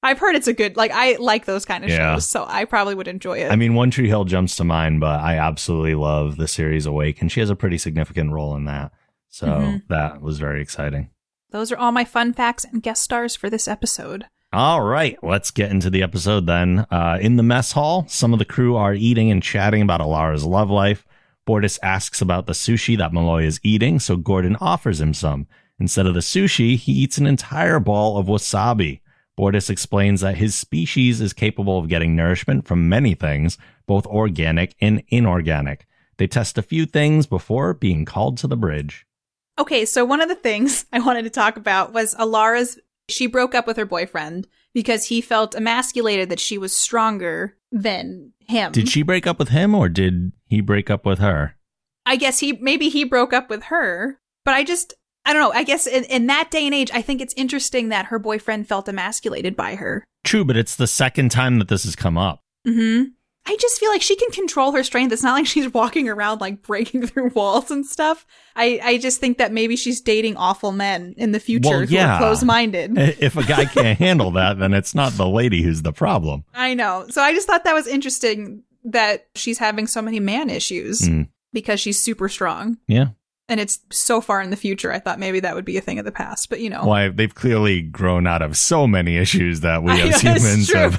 I've 0.01 0.19
heard 0.19 0.37
it's 0.37 0.47
a 0.47 0.53
good, 0.53 0.77
like, 0.77 0.91
I 0.93 1.17
like 1.19 1.43
those 1.43 1.65
kind 1.65 1.83
of 1.83 1.89
Yeah. 1.89 2.13
shows, 2.13 2.25
so 2.29 2.45
I 2.47 2.63
probably 2.63 2.95
would 2.95 3.09
enjoy 3.09 3.39
it. 3.39 3.51
I 3.51 3.57
mean, 3.57 3.73
One 3.75 3.91
Tree 3.91 4.07
Hill 4.07 4.23
jumps 4.23 4.55
to 4.55 4.63
mind, 4.63 5.01
but 5.01 5.19
I 5.19 5.35
absolutely 5.39 5.95
love 5.95 6.37
the 6.37 6.47
series 6.47 6.85
Awake, 6.85 7.19
and 7.19 7.29
she 7.29 7.41
has 7.41 7.49
a 7.49 7.55
pretty 7.57 7.77
significant 7.77 8.31
role 8.31 8.55
in 8.55 8.63
that. 8.63 8.93
So 9.27 9.47
Mhm. 9.47 9.81
that 9.89 10.21
was 10.21 10.39
very 10.39 10.61
exciting. 10.61 11.09
Those 11.55 11.71
are 11.71 11.77
all 11.77 11.93
my 11.93 12.03
fun 12.03 12.33
facts 12.33 12.65
and 12.65 12.83
guest 12.83 13.01
stars 13.01 13.33
for 13.33 13.49
this 13.49 13.65
episode. 13.65 14.25
All 14.51 14.81
right, 14.81 15.17
let's 15.23 15.51
get 15.51 15.71
into 15.71 15.89
the 15.89 16.03
episode 16.03 16.47
then. 16.47 16.85
Uh, 16.91 17.17
in 17.21 17.37
the 17.37 17.43
mess 17.43 17.71
hall, 17.71 18.03
some 18.09 18.33
of 18.33 18.39
the 18.39 18.43
crew 18.43 18.75
are 18.75 18.93
eating 18.93 19.31
and 19.31 19.41
chatting 19.41 19.81
about 19.81 20.01
Alara's 20.01 20.43
love 20.43 20.69
life. 20.69 21.05
Bortus 21.47 21.79
asks 21.81 22.19
about 22.19 22.45
the 22.45 22.51
sushi 22.51 22.97
that 22.97 23.13
Malloy 23.13 23.45
is 23.45 23.61
eating, 23.63 23.99
so 24.01 24.17
Gordon 24.17 24.57
offers 24.59 24.99
him 24.99 25.13
some. 25.13 25.47
Instead 25.79 26.05
of 26.05 26.13
the 26.13 26.19
sushi, 26.19 26.75
he 26.75 26.91
eats 26.91 27.17
an 27.17 27.25
entire 27.25 27.79
ball 27.79 28.17
of 28.17 28.27
wasabi. 28.27 28.99
Bortus 29.39 29.69
explains 29.69 30.19
that 30.19 30.35
his 30.35 30.55
species 30.55 31.21
is 31.21 31.31
capable 31.31 31.79
of 31.79 31.87
getting 31.87 32.17
nourishment 32.17 32.67
from 32.67 32.89
many 32.89 33.13
things, 33.13 33.57
both 33.87 34.05
organic 34.07 34.75
and 34.81 35.01
inorganic. 35.07 35.87
They 36.17 36.27
test 36.27 36.57
a 36.57 36.61
few 36.61 36.85
things 36.85 37.25
before 37.25 37.73
being 37.73 38.03
called 38.03 38.37
to 38.39 38.47
the 38.47 38.57
bridge. 38.57 39.05
Okay, 39.57 39.85
so 39.85 40.03
one 40.05 40.21
of 40.21 40.29
the 40.29 40.35
things 40.35 40.85
I 40.93 40.99
wanted 40.99 41.23
to 41.23 41.29
talk 41.29 41.57
about 41.57 41.93
was 41.93 42.15
Alara's. 42.15 42.79
She 43.07 43.27
broke 43.27 43.53
up 43.53 43.67
with 43.67 43.77
her 43.77 43.85
boyfriend 43.85 44.47
because 44.73 45.05
he 45.05 45.21
felt 45.21 45.53
emasculated 45.53 46.29
that 46.29 46.39
she 46.39 46.57
was 46.57 46.75
stronger 46.75 47.55
than 47.71 48.33
him. 48.39 48.71
Did 48.71 48.89
she 48.89 49.03
break 49.03 49.27
up 49.27 49.37
with 49.37 49.49
him 49.49 49.75
or 49.75 49.89
did 49.89 50.31
he 50.47 50.59
break 50.59 50.89
up 50.89 51.05
with 51.05 51.19
her? 51.19 51.55
I 52.05 52.15
guess 52.15 52.39
he 52.39 52.53
maybe 52.53 52.89
he 52.89 53.03
broke 53.03 53.33
up 53.33 53.49
with 53.49 53.65
her, 53.65 54.19
but 54.43 54.53
I 54.53 54.63
just 54.63 54.93
I 55.25 55.33
don't 55.33 55.41
know. 55.41 55.51
I 55.51 55.63
guess 55.63 55.87
in, 55.87 56.03
in 56.05 56.27
that 56.27 56.51
day 56.51 56.65
and 56.65 56.73
age, 56.73 56.91
I 56.93 57.01
think 57.01 57.21
it's 57.21 57.33
interesting 57.35 57.89
that 57.89 58.07
her 58.07 58.19
boyfriend 58.19 58.67
felt 58.67 58.87
emasculated 58.87 59.55
by 59.55 59.75
her. 59.75 60.03
True, 60.23 60.45
but 60.45 60.57
it's 60.57 60.75
the 60.75 60.87
second 60.87 61.29
time 61.29 61.59
that 61.59 61.67
this 61.67 61.83
has 61.83 61.95
come 61.95 62.17
up. 62.17 62.41
Hmm. 62.65 63.03
I 63.47 63.55
just 63.59 63.79
feel 63.79 63.91
like 63.91 64.01
she 64.01 64.15
can 64.15 64.31
control 64.31 64.71
her 64.71 64.83
strength. 64.83 65.11
It's 65.13 65.21
not 65.21 65.33
like 65.33 65.45
she's 65.45 65.71
walking 65.73 66.09
around 66.09 66.41
like 66.41 66.63
breaking 66.63 67.05
through 67.07 67.29
walls 67.29 67.69
and 67.69 67.85
stuff. 67.85 68.25
I 68.55 68.79
I 68.83 68.97
just 68.97 69.19
think 69.19 69.37
that 69.37 69.51
maybe 69.51 69.75
she's 69.75 70.01
dating 70.01 70.35
awful 70.37 70.71
men 70.71 71.13
in 71.17 71.31
the 71.31 71.39
future 71.39 71.69
Well, 71.69 71.83
yeah. 71.85 72.17
close 72.17 72.43
minded. 72.43 72.97
If 72.97 73.37
a 73.37 73.43
guy 73.43 73.65
can't 73.65 73.99
handle 73.99 74.31
that, 74.31 74.57
then 74.57 74.73
it's 74.73 74.95
not 74.95 75.13
the 75.13 75.27
lady 75.27 75.61
who's 75.61 75.83
the 75.83 75.93
problem. 75.93 76.43
I 76.53 76.73
know. 76.73 77.05
So 77.09 77.21
I 77.21 77.33
just 77.33 77.45
thought 77.47 77.63
that 77.65 77.73
was 77.75 77.85
interesting 77.87 78.63
that 78.85 79.27
she's 79.35 79.57
having 79.59 79.87
so 79.87 80.01
many 80.01 80.19
man 80.19 80.49
issues 80.49 81.01
Mm. 81.01 81.27
because 81.53 81.79
she's 81.79 81.99
super 82.01 82.29
strong. 82.29 82.77
Yeah. 82.87 83.09
And 83.47 83.59
it's 83.59 83.79
so 83.91 84.21
far 84.21 84.41
in 84.41 84.49
the 84.49 84.55
future. 84.55 84.91
I 84.91 84.97
thought 84.97 85.19
maybe 85.19 85.39
that 85.41 85.53
would 85.53 85.65
be 85.65 85.77
a 85.77 85.81
thing 85.81 85.99
of 85.99 86.05
the 86.05 86.11
past, 86.11 86.49
but 86.49 86.61
you 86.61 86.69
know. 86.71 86.83
Why 86.83 87.09
they've 87.09 87.33
clearly 87.33 87.83
grown 87.83 88.25
out 88.25 88.41
of 88.41 88.57
so 88.57 88.87
many 88.87 89.17
issues 89.17 89.59
that 89.59 89.83
we 89.83 89.91
as 90.01 90.19
humans 90.21 90.73
have. 90.73 90.97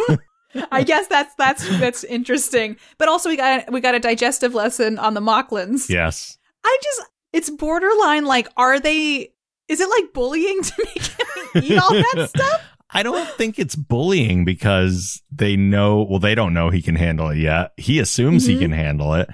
I 0.73 0.83
guess 0.83 1.07
that's 1.09 1.35
that's 1.37 1.67
that's 1.79 2.05
interesting. 2.05 2.77
But 2.99 3.09
also 3.09 3.29
we 3.29 3.37
got 3.37 3.71
we 3.73 3.81
got 3.81 3.95
a 3.95 4.01
digestive 4.01 4.55
lesson 4.55 4.99
on 4.99 5.15
the 5.15 5.21
Moclans. 5.21 5.89
yes. 5.89 6.39
I 6.65 6.79
just 6.83 7.03
it's 7.33 7.51
borderline 7.51 8.25
like 8.25 8.49
are 8.57 8.81
they 8.81 9.33
is 9.69 9.81
it 9.81 9.89
like 9.91 10.13
bullying 10.13 10.63
to 10.63 10.73
make 10.95 11.03
him 11.05 11.63
eat 11.65 11.79
all 11.79 11.91
that 11.93 12.29
stuff? 12.35 12.63
I 12.91 13.03
don't 13.03 13.29
think 13.31 13.59
it's 13.59 13.75
bullying 13.75 14.45
because 14.45 15.21
they 15.33 15.57
know, 15.57 16.07
well, 16.09 16.21
they 16.21 16.35
don't 16.37 16.55
know 16.55 16.71
he 16.71 16.81
can 16.83 16.95
handle 16.95 17.31
it 17.31 17.39
yet. 17.39 17.73
He 17.77 17.99
assumes 17.99 18.47
he 18.47 18.55
Mhm. 18.55 18.61
can 18.61 18.73
handle 18.73 19.15
it. 19.15 19.29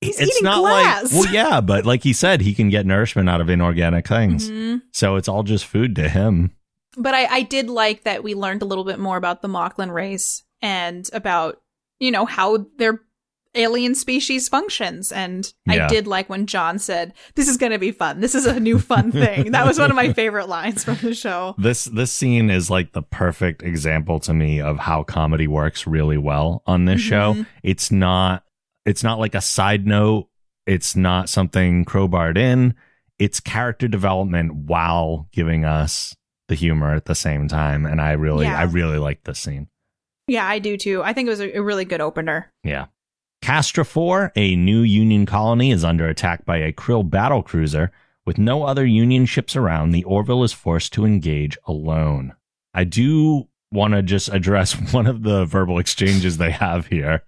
He's 0.00 0.18
it's 0.18 0.30
eating 0.36 0.44
not 0.44 0.58
glass. 0.60 1.12
like, 1.12 1.24
well, 1.24 1.32
yeah, 1.34 1.60
but 1.60 1.84
like 1.86 2.02
he 2.02 2.12
said, 2.14 2.40
he 2.40 2.54
can 2.54 2.68
get 2.70 2.86
nourishment 2.86 3.28
out 3.28 3.40
of 3.42 3.48
inorganic 3.50 4.08
things. 4.08 4.50
Mhm. 4.50 4.80
So 4.92 5.16
it's 5.16 5.28
all 5.28 5.42
just 5.42 5.66
food 5.66 5.94
to 5.96 6.08
him. 6.08 6.52
But 6.96 7.12
I, 7.14 7.26
I 7.26 7.42
did 7.42 7.68
like 7.68 8.04
that 8.04 8.24
we 8.24 8.34
learned 8.34 8.62
a 8.62 8.64
little 8.64 8.84
bit 8.84 8.98
more 8.98 9.18
about 9.18 9.42
the 9.42 9.48
Moclan 9.48 9.92
race 9.92 10.42
and 10.62 11.08
about, 11.12 11.60
you 12.00 12.10
know, 12.10 12.24
how 12.26 12.66
their 12.78 13.00
alien 13.54 13.94
species 13.94 14.48
functions. 14.50 15.10
And 15.10 15.50
Yeah. 15.66 15.86
I 15.86 15.88
did 15.88 16.06
like 16.06 16.28
when 16.28 16.46
John 16.46 16.78
said, 16.78 17.14
This 17.36 17.48
is 17.48 17.56
gonna 17.56 17.78
be 17.78 17.90
fun. 17.90 18.20
This 18.20 18.34
is 18.34 18.44
a 18.44 18.60
new 18.60 18.78
fun 18.78 19.10
thing. 19.12 19.52
that 19.52 19.66
was 19.66 19.78
one 19.78 19.90
of 19.90 19.96
my 19.96 20.12
favorite 20.20 20.48
lines 20.48 20.84
from 20.84 20.96
the 20.96 21.14
show. 21.14 21.54
This 21.56 21.86
this 21.86 22.12
scene 22.12 22.50
is 22.50 22.68
like 22.68 22.92
the 22.92 23.00
perfect 23.02 23.62
example 23.62 24.20
to 24.20 24.34
me 24.34 24.60
of 24.60 24.78
how 24.78 25.02
comedy 25.04 25.46
works 25.46 25.86
really 25.86 26.18
well 26.18 26.62
on 26.66 26.84
this 26.84 27.00
show. 27.00 27.32
Mhm. 27.34 27.46
It's 27.62 27.90
not 27.90 28.44
it's 28.84 29.02
not 29.02 29.18
like 29.18 29.34
a 29.34 29.40
side 29.40 29.86
note. 29.86 30.28
It's 30.66 30.94
not 30.94 31.28
something 31.30 31.84
crowbarred 31.86 32.36
in. 32.36 32.74
It's 33.18 33.40
character 33.40 33.88
development 33.88 34.54
while 34.54 35.28
giving 35.32 35.64
us 35.64 36.14
the 36.48 36.54
humor 36.54 36.94
at 36.94 37.06
the 37.06 37.14
same 37.14 37.48
time. 37.48 37.86
And 37.86 38.02
I 38.02 38.12
really 38.12 38.44
Yeah. 38.44 38.58
I 38.58 38.64
really 38.64 38.98
like 38.98 39.24
this 39.24 39.38
scene. 39.38 39.68
Yeah, 40.28 40.46
I 40.46 40.58
do 40.58 40.76
too. 40.76 41.02
I 41.02 41.12
think 41.12 41.26
it 41.26 41.30
was 41.30 41.40
a, 41.40 41.60
really 41.60 41.84
good 41.84 42.00
opener. 42.00 42.52
Yeah. 42.64 42.86
Castra 43.42 43.86
4, 43.86 44.32
a 44.34 44.56
new 44.56 44.80
Union 44.80 45.24
colony, 45.26 45.70
is 45.70 45.84
under 45.84 46.08
attack 46.08 46.44
by 46.44 46.56
a 46.56 46.72
Krill 46.72 47.08
battle 47.08 47.42
cruiser. 47.42 47.92
With 48.24 48.38
no 48.38 48.64
other 48.64 48.84
Union 48.84 49.24
ships 49.24 49.54
around, 49.54 49.92
the 49.92 50.02
Orville 50.04 50.42
is 50.42 50.52
forced 50.52 50.92
to 50.94 51.04
engage 51.04 51.56
alone. 51.66 52.34
I 52.74 52.82
do 52.84 53.46
want 53.70 53.94
to 53.94 54.02
just 54.02 54.28
address 54.32 54.72
one 54.92 55.06
of 55.06 55.22
the 55.22 55.44
verbal 55.44 55.78
exchanges 55.78 56.38
they 56.38 56.50
have 56.50 56.88
here, 56.88 57.22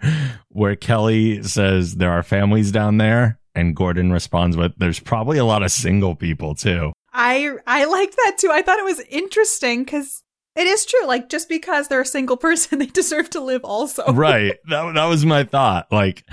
where 0.48 0.74
Kelly 0.74 1.42
says 1.44 1.96
there 1.96 2.10
are 2.10 2.24
families 2.24 2.72
down 2.72 2.96
there, 2.98 3.38
and 3.54 3.76
Gordon 3.76 4.12
responds 4.12 4.56
with, 4.56 4.72
There's 4.76 4.98
probably 4.98 5.38
a 5.38 5.44
lot 5.44 5.62
of 5.62 5.70
single 5.70 6.16
people 6.16 6.56
too. 6.56 6.92
I 7.12 7.56
I 7.66 7.84
liked 7.84 8.16
that 8.16 8.36
too. 8.38 8.50
I 8.50 8.62
thought 8.62 8.78
it 8.78 8.84
was 8.84 9.00
interesting 9.08 9.84
because 9.84 10.22
it 10.58 10.66
is 10.66 10.84
true. 10.84 11.06
Like 11.06 11.28
just 11.28 11.48
because 11.48 11.88
they're 11.88 12.00
a 12.02 12.06
single 12.06 12.36
person, 12.48 12.78
they 12.78 12.86
deserve 12.86 13.30
to 13.30 13.40
live 13.40 13.64
also. 13.64 14.12
right. 14.12 14.54
That, 14.68 14.94
that 14.94 15.04
was 15.06 15.24
my 15.24 15.44
thought. 15.44 15.86
Like, 15.92 16.24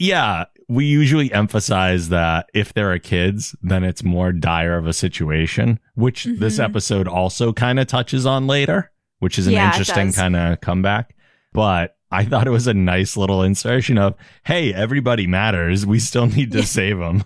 yeah, 0.00 0.44
we 0.68 0.86
usually 0.86 1.32
emphasize 1.32 2.08
that 2.08 2.48
if 2.54 2.72
there 2.74 2.90
are 2.92 2.98
kids, 2.98 3.54
then 3.62 3.84
it's 3.84 4.02
more 4.02 4.32
dire 4.32 4.76
of 4.78 4.86
a 4.86 4.92
situation, 4.92 5.78
which 5.94 6.24
this 6.24 6.58
Mhm. 6.58 6.64
episode 6.64 7.06
also 7.06 7.52
kind 7.52 7.78
of 7.78 7.86
touches 7.86 8.24
on 8.26 8.46
later, 8.46 8.90
which 9.18 9.38
is 9.38 9.46
an 9.46 9.52
Yeah, 9.52 9.66
interesting 9.66 10.12
kind 10.12 10.34
of 10.34 10.60
comeback. 10.60 11.14
But 11.52 11.96
I 12.10 12.24
thought 12.24 12.46
it 12.46 12.50
was 12.50 12.66
a 12.66 12.74
nice 12.74 13.16
little 13.16 13.42
insertion 13.42 13.98
of, 13.98 14.14
hey, 14.44 14.72
everybody 14.72 15.26
matters. 15.26 15.84
We 15.86 15.98
still 15.98 16.26
need 16.26 16.50
to 16.52 16.62
save 16.64 16.98
them. 16.98 17.24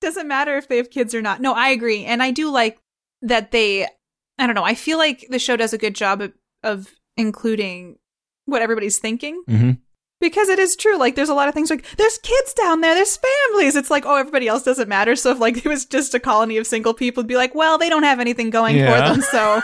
doesn't 0.00 0.28
matter 0.28 0.56
if 0.56 0.68
they 0.68 0.76
have 0.76 0.90
kids 0.90 1.14
or 1.14 1.22
not. 1.22 1.40
No, 1.40 1.52
I 1.54 1.70
agree. 1.70 2.04
And 2.04 2.22
I 2.22 2.30
do 2.30 2.50
like 2.50 2.78
that 3.22 3.50
they 3.50 3.88
I 4.38 4.46
don't 4.46 4.54
know, 4.54 4.64
I 4.64 4.74
feel 4.74 4.98
like 4.98 5.26
the 5.30 5.38
show 5.38 5.56
does 5.56 5.72
a 5.72 5.78
good 5.78 5.94
job 5.94 6.20
of, 6.20 6.32
of 6.62 6.88
including 7.16 7.96
what 8.44 8.62
everybody's 8.62 8.98
thinking 8.98 9.42
hmm 9.48 9.70
because 10.18 10.48
it 10.48 10.58
is 10.58 10.76
true. 10.76 10.96
Like 10.96 11.14
there's 11.14 11.28
a 11.28 11.34
lot 11.34 11.46
of 11.46 11.52
things 11.52 11.68
like 11.68 11.84
there's 11.98 12.16
kids 12.16 12.54
down 12.54 12.80
there, 12.80 12.94
there's 12.94 13.18
families. 13.50 13.76
It's 13.76 13.90
like, 13.90 14.06
oh, 14.06 14.14
everybody 14.16 14.48
else 14.48 14.62
doesn't 14.62 14.88
matter. 14.88 15.14
So 15.14 15.30
if 15.32 15.38
like 15.40 15.58
it 15.64 15.68
was 15.68 15.84
just 15.84 16.14
a 16.14 16.18
colony 16.18 16.56
of 16.56 16.66
single 16.66 16.94
people, 16.94 17.20
it'd 17.20 17.28
be 17.28 17.36
like, 17.36 17.54
well, 17.54 17.76
they 17.76 17.90
don't 17.90 18.02
have 18.02 18.18
anything 18.18 18.48
going 18.48 18.76
Yeah. 18.78 19.12
for 19.12 19.12
them, 19.12 19.20
so 19.20 19.62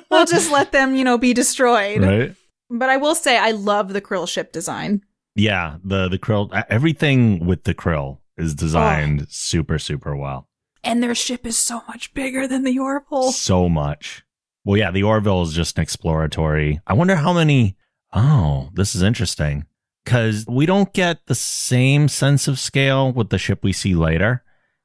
we'll 0.10 0.26
just 0.26 0.50
let 0.50 0.72
them, 0.72 0.96
you 0.96 1.04
know, 1.04 1.18
be 1.18 1.32
destroyed. 1.32 2.02
Right? 2.02 2.34
But 2.68 2.90
I 2.90 2.96
will 2.96 3.14
say 3.14 3.38
I 3.38 3.52
love 3.52 3.92
the 3.92 4.00
krill 4.00 4.28
ship 4.28 4.50
design. 4.50 5.02
Yeah. 5.36 5.76
The, 5.84 6.08
the 6.08 6.18
krill, 6.18 6.50
everything 6.68 7.46
with 7.46 7.62
the 7.62 7.72
krill 7.74 8.18
is 8.36 8.54
Oh. 8.54 8.56
designed 8.56 9.26
super, 9.30 9.78
super 9.78 10.16
well. 10.16 10.48
And 10.86 11.02
their 11.02 11.14
ship 11.14 11.44
is 11.46 11.58
so 11.58 11.82
much 11.88 12.14
bigger 12.14 12.46
than 12.46 12.62
the 12.64 12.78
Orville. 12.78 13.32
so 13.32 13.68
much. 13.68 14.22
Well, 14.64 14.76
yeah, 14.76 14.90
the 14.90 15.02
Orville 15.02 15.42
is 15.42 15.52
just 15.52 15.78
an 15.78 15.82
exploratory. 15.82 16.80
I 16.86 16.94
wonder 16.94 17.16
how 17.16 17.32
many. 17.32 17.76
Oh, 18.12 18.70
this 18.74 18.94
is 18.94 19.02
interesting 19.02 19.66
because 20.04 20.44
we 20.48 20.64
don't 20.66 20.92
get 20.92 21.26
the 21.26 21.34
same 21.34 22.08
sense 22.08 22.48
of 22.48 22.58
scale 22.58 23.12
with 23.12 23.30
the 23.30 23.38
ship 23.38 23.60
we 23.62 23.72
see 23.72 23.94
later. 23.94 24.42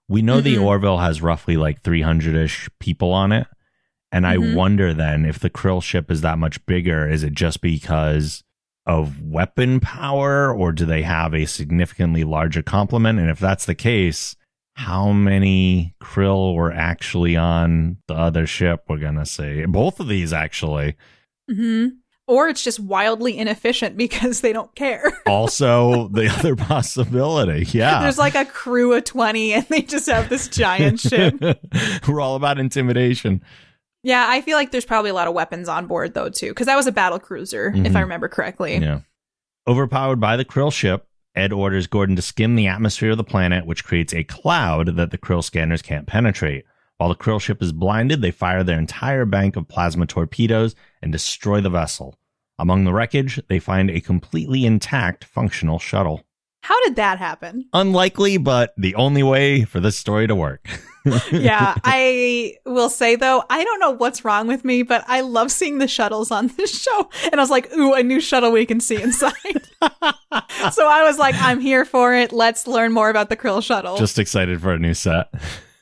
We 0.10 0.22
know 0.22 0.42
the 0.42 0.56
Mhm. 0.56 0.64
Orville 0.64 0.98
has 0.98 1.22
roughly 1.22 1.56
like 1.56 1.82
300 1.82 2.36
ish 2.36 2.70
people 2.80 3.12
on 3.14 3.32
it. 3.32 3.48
And 4.12 4.28
I 4.28 4.36
Mhm. 4.38 4.56
wonder 4.56 4.94
then 4.94 5.26
if 5.26 5.40
the 5.40 5.50
Krill 5.50 5.82
ship 5.82 6.12
is 6.12 6.22
that 6.22 6.38
much 6.38 6.66
bigger, 6.66 7.08
is 7.08 7.24
it 7.24 7.34
just 7.34 7.62
because 7.62 8.44
of 8.86 9.22
weapon 9.22 9.80
power 9.80 10.54
or 10.54 10.72
do 10.74 10.86
they 10.86 11.04
have 11.04 11.34
a 11.34 11.46
significantly 11.46 12.24
larger 12.24 12.62
complement? 12.62 13.20
And 13.20 13.30
if 13.30 13.40
that's 13.40 13.66
the 13.66 13.76
case, 13.76 14.36
how 14.82 15.12
many 15.12 15.94
krill 16.02 16.56
were 16.56 16.72
actually 16.72 17.36
on 17.38 17.98
the 18.08 18.16
other 18.16 18.48
ship? 18.48 18.84
We're 18.88 18.98
gonna 18.98 19.26
say 19.26 19.66
both 19.66 20.00
of 20.00 20.08
these 20.08 20.34
actually. 20.34 20.96
hmm 21.50 21.88
Or 22.28 22.48
it's 22.48 22.64
just 22.64 22.80
wildly 22.80 23.38
inefficient 23.38 23.98
because 24.06 24.42
they 24.42 24.54
don't 24.54 24.74
care. 24.76 25.04
Also, 25.28 26.08
the 26.10 26.28
other 26.28 26.56
possibility, 26.56 27.66
yeah. 27.78 28.02
There's 28.02 28.18
like 28.18 28.36
a 28.36 28.44
crew 28.46 28.94
of 28.94 29.04
20 29.06 29.54
and 29.54 29.66
they 29.70 29.82
just 29.82 30.10
have 30.10 30.28
this 30.30 30.48
giant 30.48 31.00
ship. 31.00 31.36
We're 32.08 32.20
all 32.20 32.36
about 32.36 32.60
intimidation. 32.60 33.42
Yeah, 34.04 34.26
I 34.28 34.42
feel 34.42 34.58
like 34.58 34.72
there's 34.72 34.86
probably 34.86 35.12
a 35.12 35.14
lot 35.14 35.28
of 35.28 35.34
weapons 35.34 35.70
on 35.70 35.88
board 35.88 36.14
though 36.16 36.30
too, 36.30 36.50
because 36.50 36.66
that 36.68 36.76
was 36.76 36.88
a 36.88 36.92
battle 36.92 37.20
cruiser, 37.20 37.68
if 37.70 37.76
Mhm. 37.94 37.96
I 37.96 38.02
remember 38.02 38.28
correctly. 38.28 38.78
Yeah. 38.78 39.02
Overpowered 39.68 40.20
by 40.20 40.38
the 40.38 40.46
Krill 40.46 40.74
ship, 40.74 41.06
Ed 41.36 41.54
orders 41.54 41.88
Gordon 41.88 42.16
to 42.18 42.22
skim 42.22 42.56
the 42.56 42.68
atmosphere 42.68 43.12
of 43.12 43.18
the 43.18 43.24
planet, 43.24 43.66
which 43.66 43.86
creates 43.86 44.14
a 44.14 44.24
cloud 44.24 44.98
that 44.98 45.12
the 45.12 45.18
Krill 45.18 45.44
scanners 45.44 45.82
can't 45.82 46.08
penetrate. 46.08 46.66
While 46.98 47.10
the 47.10 47.16
Krill 47.16 47.42
ship 47.42 47.62
is 47.62 47.72
blinded, 47.72 48.22
they 48.22 48.32
fire 48.32 48.64
their 48.64 48.78
entire 48.78 49.26
bank 49.26 49.56
of 49.56 49.68
plasma 49.68 50.06
torpedoes 50.06 50.76
and 51.02 51.12
destroy 51.12 51.62
the 51.62 51.70
vessel. 51.70 52.16
Among 52.60 52.84
the 52.84 52.94
wreckage, 52.94 53.42
they 53.48 53.60
find 53.60 53.90
a 53.90 54.02
completely 54.02 54.66
intact 54.66 55.24
functional 55.24 55.80
shuttle. 55.80 56.24
How 56.62 56.80
did 56.84 56.96
that 56.98 57.18
happen? 57.18 57.68
Unlikely, 57.74 58.38
but 58.38 58.74
the 58.78 58.94
only 58.96 59.24
way 59.24 59.64
for 59.64 59.80
this 59.80 59.98
story 59.98 60.28
to 60.28 60.36
work. 60.36 60.68
yeah, 61.32 61.76
I 61.84 62.56
will 62.66 62.90
say 62.90 63.16
though, 63.16 63.44
I 63.50 63.64
don't 63.64 63.80
know 63.80 63.92
what's 63.92 64.24
wrong 64.24 64.48
with 64.48 64.64
me, 64.64 64.84
but 64.84 65.04
I 65.08 65.22
love 65.22 65.52
seeing 65.52 65.80
the 65.80 65.88
shuttles 65.88 66.32
on 66.32 66.48
this 66.58 66.82
show. 66.82 67.10
And 67.26 67.36
I 67.36 67.44
was 67.44 67.50
like, 67.50 67.72
ooh, 67.74 67.94
a 67.94 68.04
new 68.04 68.20
shuttle 68.20 68.52
we 68.52 68.66
can 68.66 68.80
see 68.80 69.02
inside. 69.02 69.34
so 69.82 70.88
I 70.88 71.04
was 71.04 71.18
like, 71.18 71.36
I'm 71.38 71.60
here 71.60 71.86
for 71.86 72.14
it. 72.14 72.32
Let's 72.32 72.68
learn 72.68 72.92
more 72.92 73.10
about 73.10 73.30
the 73.30 73.38
Krill 73.38 73.64
shuttle. 73.64 73.98
Just 73.98 74.20
excited 74.20 74.62
for 74.62 74.74
a 74.74 74.80
new 74.80 74.94
set. 74.94 75.34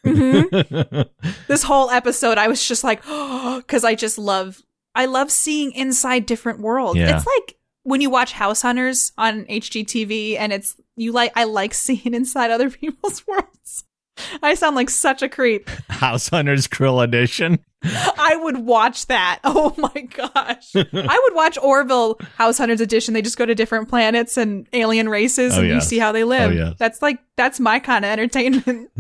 Mhm. 0.05 1.10
this 1.47 1.63
whole 1.63 1.89
episode, 1.89 2.38
I 2.38 2.47
was 2.47 2.65
just 2.65 2.84
like, 2.84 3.01
because 3.58 3.84
I 3.84 3.95
just 3.95 4.17
love, 4.17 4.62
I 4.95 5.05
love 5.05 5.32
seeing 5.32 5.71
inside 5.73 6.25
different 6.25 6.60
worlds. 6.60 6.97
Yeah. 6.99 7.17
It's 7.17 7.25
like 7.25 7.58
when 7.84 8.01
you 8.01 8.10
watch 8.10 8.34
House 8.34 8.62
Hunters 8.62 9.12
on 9.17 9.45
HGTV, 9.45 10.38
and 10.38 10.53
it's 10.53 10.75
you 10.95 11.12
like, 11.12 11.32
I 11.36 11.45
like 11.45 11.73
seeing 11.73 12.13
inside 12.13 12.51
other 12.51 12.69
people's 12.69 13.25
worlds. 13.27 13.86
I 14.43 14.53
sound 14.55 14.75
like 14.75 14.89
such 14.89 15.21
a 15.21 15.29
creep. 15.29 15.69
House 15.89 16.29
Hunters 16.29 16.67
Krill 16.67 17.03
Edition. 17.03 17.60
I 17.84 18.38
would 18.41 18.58
watch 18.58 19.08
that. 19.08 19.39
Oh 19.51 19.73
my 19.77 20.01
gosh. 20.01 20.75
I 20.75 21.21
would 21.23 21.36
watch 21.36 21.58
Orville 21.62 22.19
House 22.36 22.58
Hunters 22.58 22.82
Edition. 22.82 23.13
They 23.13 23.21
just 23.21 23.38
go 23.38 23.45
to 23.45 23.55
different 23.55 23.89
planets 23.89 24.38
and 24.38 24.67
alien 24.73 25.10
races 25.10 25.58
Oh, 25.58 25.62
and 25.62 25.69
you 25.69 25.82
see 25.82 25.97
how 25.97 26.12
they 26.12 26.23
oh, 26.23 26.27
live. 26.27 26.51
Oh, 26.51 26.53
yes. 26.53 26.75
That's 26.77 27.01
like, 27.01 27.19
that's 27.36 27.60
my 27.60 27.79
kind 27.79 28.05
of 28.05 28.12
entertainment. 28.12 28.91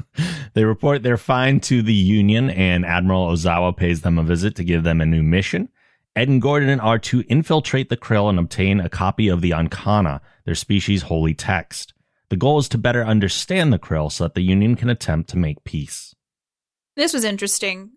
They 0.53 0.63
report 0.63 1.03
they're 1.03 1.17
fine 1.17 1.59
to 1.61 1.81
the 1.81 1.93
Union, 1.93 2.49
and 2.49 2.85
Admiral 2.85 3.27
Ozawa 3.31 3.75
pays 3.75 4.01
them 4.01 4.17
a 4.17 4.23
visit 4.23 4.55
to 4.55 4.63
give 4.63 4.83
them 4.83 5.01
a 5.01 5.05
new 5.05 5.23
mission. 5.23 5.69
Ed 6.15 6.27
and 6.27 6.41
Gordon 6.41 6.79
are 6.79 6.99
to 6.99 7.23
infiltrate 7.29 7.89
the 7.89 7.97
Krill 7.97 8.29
and 8.29 8.39
obtain 8.39 8.79
a 8.79 8.89
copy 8.89 9.27
of 9.27 9.41
the 9.41 9.51
Anhkana, 9.51 10.19
their 10.45 10.55
species' 10.55 11.03
holy 11.03 11.33
text. 11.33 11.93
The 12.29 12.37
goal 12.37 12.59
is 12.59 12.69
to 12.69 12.77
better 12.77 13.03
understand 13.03 13.73
the 13.73 13.79
Krill 13.79 14.11
so 14.11 14.23
that 14.25 14.35
the 14.35 14.41
Union 14.43 14.75
can 14.75 14.89
attempt 14.89 15.29
to 15.31 15.37
make 15.37 15.63
peace. 15.63 16.13
this 16.95 17.13
was 17.13 17.23
interesting. 17.23 17.91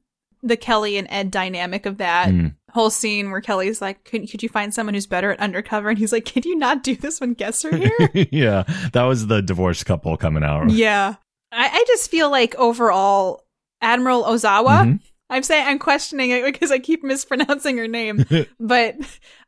The 0.45 0.57
Kelly 0.57 0.97
and 0.97 1.09
Ed 1.11 1.31
dynamic 1.31 1.87
of 1.87 1.99
that 1.99 2.29
Mm. 2.29 2.55
whole 2.71 2.91
scene 2.91 3.31
where 3.31 3.41
Kelly's 3.41 3.81
like, 3.83 4.05
could, 4.05 4.31
could 4.31 4.43
you 4.43 4.49
find 4.49 4.73
someone 4.73 4.95
who's 4.95 5.07
better 5.07 5.33
at 5.33 5.41
undercover? 5.41 5.89
And 5.89 5.99
he's 5.99 6.13
like, 6.13 6.25
could 6.33 6.45
you 6.45 6.57
not 6.57 6.83
do 6.85 6.95
this 6.97 7.21
when 7.21 7.35
guests 7.35 7.65
are 7.65 7.77
here? 7.77 8.11
yeah, 8.33 8.63
that 8.93 9.03
was 9.05 9.27
the 9.27 9.43
divorced 9.43 9.87
couple 9.87 10.17
coming 10.17 10.45
out. 10.45 10.71
yeah. 10.71 11.17
I, 11.51 11.69
I 11.69 11.85
just 11.89 12.11
feel 12.11 12.31
like 12.31 12.55
overall, 12.57 13.43
Admiral 13.81 14.23
Ozawa, 14.23 14.85
Mhm. 14.87 15.01
I'm 15.31 15.43
saying 15.43 15.67
I'm 15.67 15.79
questioning 15.81 16.31
it 16.31 16.45
because 16.45 16.71
I 16.71 16.79
keep 16.79 17.03
mispronouncing 17.03 17.77
her 17.79 17.89
name, 17.89 18.25
but 18.61 18.97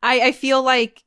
I, 0.02 0.20
I 0.28 0.32
feel 0.32 0.62
like 0.64 1.03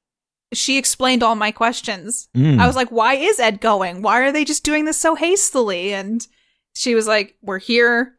she 0.53 0.77
explained 0.77 1.23
all 1.23 1.35
my 1.35 1.51
questions. 1.51 2.29
Mm. 2.35 2.59
I 2.59 2.67
was 2.67 2.75
like, 2.75 2.89
why 2.89 3.15
is 3.15 3.39
Ed 3.39 3.59
going? 3.61 4.01
Why 4.01 4.21
are 4.21 4.31
they 4.31 4.45
just 4.45 4.63
doing 4.63 4.85
this 4.85 4.97
so 4.97 5.15
hastily? 5.15 5.93
And 5.93 6.25
she 6.73 6.95
was 6.95 7.07
like, 7.07 7.35
we're 7.41 7.59
here. 7.59 8.13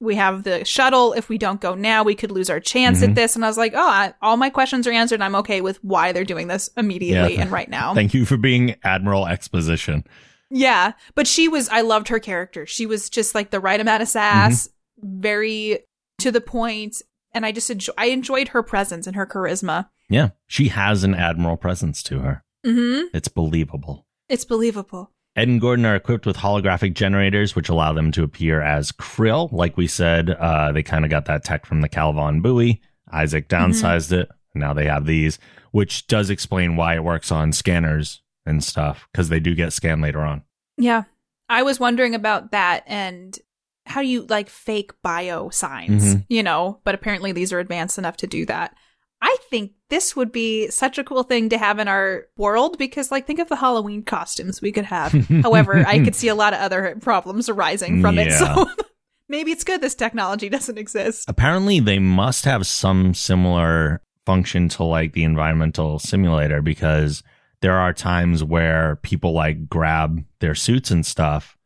We 0.00 0.14
have 0.16 0.44
the 0.44 0.64
shuttle. 0.64 1.12
If 1.12 1.28
we 1.28 1.36
don't 1.38 1.60
go 1.60 1.74
now, 1.74 2.02
we 2.02 2.14
could 2.14 2.30
lose 2.32 2.48
our 2.50 2.58
chance 2.60 3.00
Mhm. 3.00 3.10
at 3.10 3.14
this. 3.14 3.36
And 3.36 3.44
I 3.44 3.48
was 3.48 3.58
like, 3.58 3.74
oh, 3.74 3.78
I, 3.88 4.14
all 4.22 4.36
my 4.38 4.48
questions 4.50 4.86
are 4.86 4.92
answered. 4.92 5.20
I'm 5.20 5.34
okay 5.36 5.60
with 5.60 5.78
why 5.84 6.12
they're 6.12 6.24
doing 6.24 6.48
this 6.48 6.70
immediately 6.76 7.34
Yeah. 7.34 7.42
and 7.42 7.52
right 7.52 7.68
now. 7.68 7.94
Thank 7.94 8.14
you 8.14 8.24
for 8.24 8.36
being 8.38 8.76
Admiral 8.82 9.26
Exposition. 9.28 10.04
Yeah, 10.50 10.92
but 11.14 11.26
she 11.28 11.46
was. 11.46 11.68
I 11.68 11.82
loved 11.82 12.08
her 12.08 12.18
character. 12.18 12.66
She 12.66 12.84
was 12.86 13.08
just 13.10 13.34
like 13.34 13.50
the 13.50 13.60
right 13.60 13.78
amount 13.78 14.02
of 14.02 14.08
sass, 14.08 14.68
very 14.98 15.80
to 16.18 16.32
the 16.32 16.40
point, 16.40 17.02
and 17.32 17.46
I 17.46 17.52
just 17.52 17.70
enjoy. 17.70 17.92
I 17.98 18.06
enjoyed 18.06 18.48
her 18.48 18.62
presence 18.62 19.06
and 19.06 19.16
her 19.16 19.26
charisma. 19.26 19.88
Yeah, 20.08 20.30
she 20.46 20.68
has 20.68 21.04
an 21.04 21.14
Admiral 21.14 21.56
presence 21.56 22.02
to 22.04 22.18
her. 22.20 22.42
hmm 22.64 23.02
It's 23.14 23.28
believable. 23.28 24.06
It's 24.28 24.44
believable. 24.44 25.12
Ed 25.36 25.48
and 25.48 25.60
Gordon 25.60 25.86
are 25.86 25.94
equipped 25.94 26.26
with 26.26 26.38
holographic 26.38 26.94
generators, 26.94 27.54
which 27.54 27.68
allow 27.68 27.92
them 27.92 28.10
to 28.12 28.24
appear 28.24 28.60
as 28.60 28.90
Krill. 28.90 29.50
Like 29.52 29.76
we 29.76 29.86
said, 29.86 30.30
uh, 30.30 30.72
they 30.72 30.82
kind 30.82 31.04
of 31.04 31.10
got 31.10 31.26
that 31.26 31.44
tech 31.44 31.66
from 31.66 31.80
the 31.80 31.88
Calivon 31.88 32.42
buoy. 32.42 32.80
Isaac 33.12 33.48
downsized 33.48 34.10
it. 34.12 34.28
Now 34.54 34.72
they 34.74 34.86
have 34.86 35.06
these, 35.06 35.38
which 35.70 36.08
does 36.08 36.30
explain 36.30 36.74
why 36.76 36.96
it 36.96 37.04
works 37.04 37.30
on 37.30 37.52
scanners 37.52 38.20
and 38.44 38.62
stuff, 38.64 39.08
because 39.12 39.28
they 39.28 39.38
do 39.38 39.54
get 39.54 39.72
scanned 39.72 40.02
later 40.02 40.20
on. 40.20 40.42
Yeah, 40.76 41.04
I 41.48 41.62
was 41.62 41.78
wondering 41.78 42.14
about 42.16 42.50
that 42.50 42.82
and 42.88 43.38
how 43.86 44.02
do 44.02 44.06
you 44.08 44.22
like 44.28 44.48
fake 44.50 44.92
bio 45.02 45.48
signs, 45.50 46.14
Mhm. 46.16 46.24
you 46.28 46.42
know? 46.42 46.80
But 46.84 46.94
apparently 46.94 47.32
these 47.32 47.52
are 47.52 47.58
advanced 47.58 47.98
enough 47.98 48.16
to 48.18 48.26
do 48.26 48.46
that. 48.46 48.74
I 49.22 49.36
think 49.50 49.72
this 49.90 50.16
would 50.16 50.32
be 50.32 50.68
such 50.70 50.96
a 50.96 51.04
cool 51.04 51.24
thing 51.24 51.48
to 51.50 51.58
have 51.58 51.78
in 51.78 51.88
our 51.88 52.24
world 52.38 52.78
because, 52.78 53.10
like, 53.10 53.26
think 53.26 53.38
of 53.38 53.48
the 53.48 53.56
Halloween 53.56 54.02
costumes 54.02 54.62
we 54.62 54.72
could 54.72 54.86
have. 54.86 55.12
However, 55.42 55.84
I 55.86 55.98
could 56.02 56.14
see 56.14 56.28
a 56.28 56.34
lot 56.34 56.54
of 56.54 56.60
other 56.60 56.96
problems 57.02 57.48
arising 57.48 58.00
from 58.00 58.18
it. 58.18 58.32
So 58.32 58.66
maybe 59.28 59.50
it's 59.52 59.64
good 59.64 59.80
this 59.82 59.94
technology 59.94 60.48
doesn't 60.48 60.78
exist. 60.78 61.24
Apparently, 61.28 61.80
they 61.80 61.98
must 61.98 62.46
have 62.46 62.66
some 62.66 63.12
similar 63.12 64.00
function 64.24 64.68
to 64.70 64.84
like 64.84 65.12
the 65.12 65.24
environmental 65.24 65.98
simulator 65.98 66.62
because 66.62 67.22
there 67.60 67.76
are 67.76 67.92
times 67.92 68.42
where 68.42 68.96
people 69.02 69.32
like 69.32 69.68
grab 69.68 70.24
their 70.38 70.54
suits 70.54 70.90
and 70.90 71.04
stuff 71.04 71.58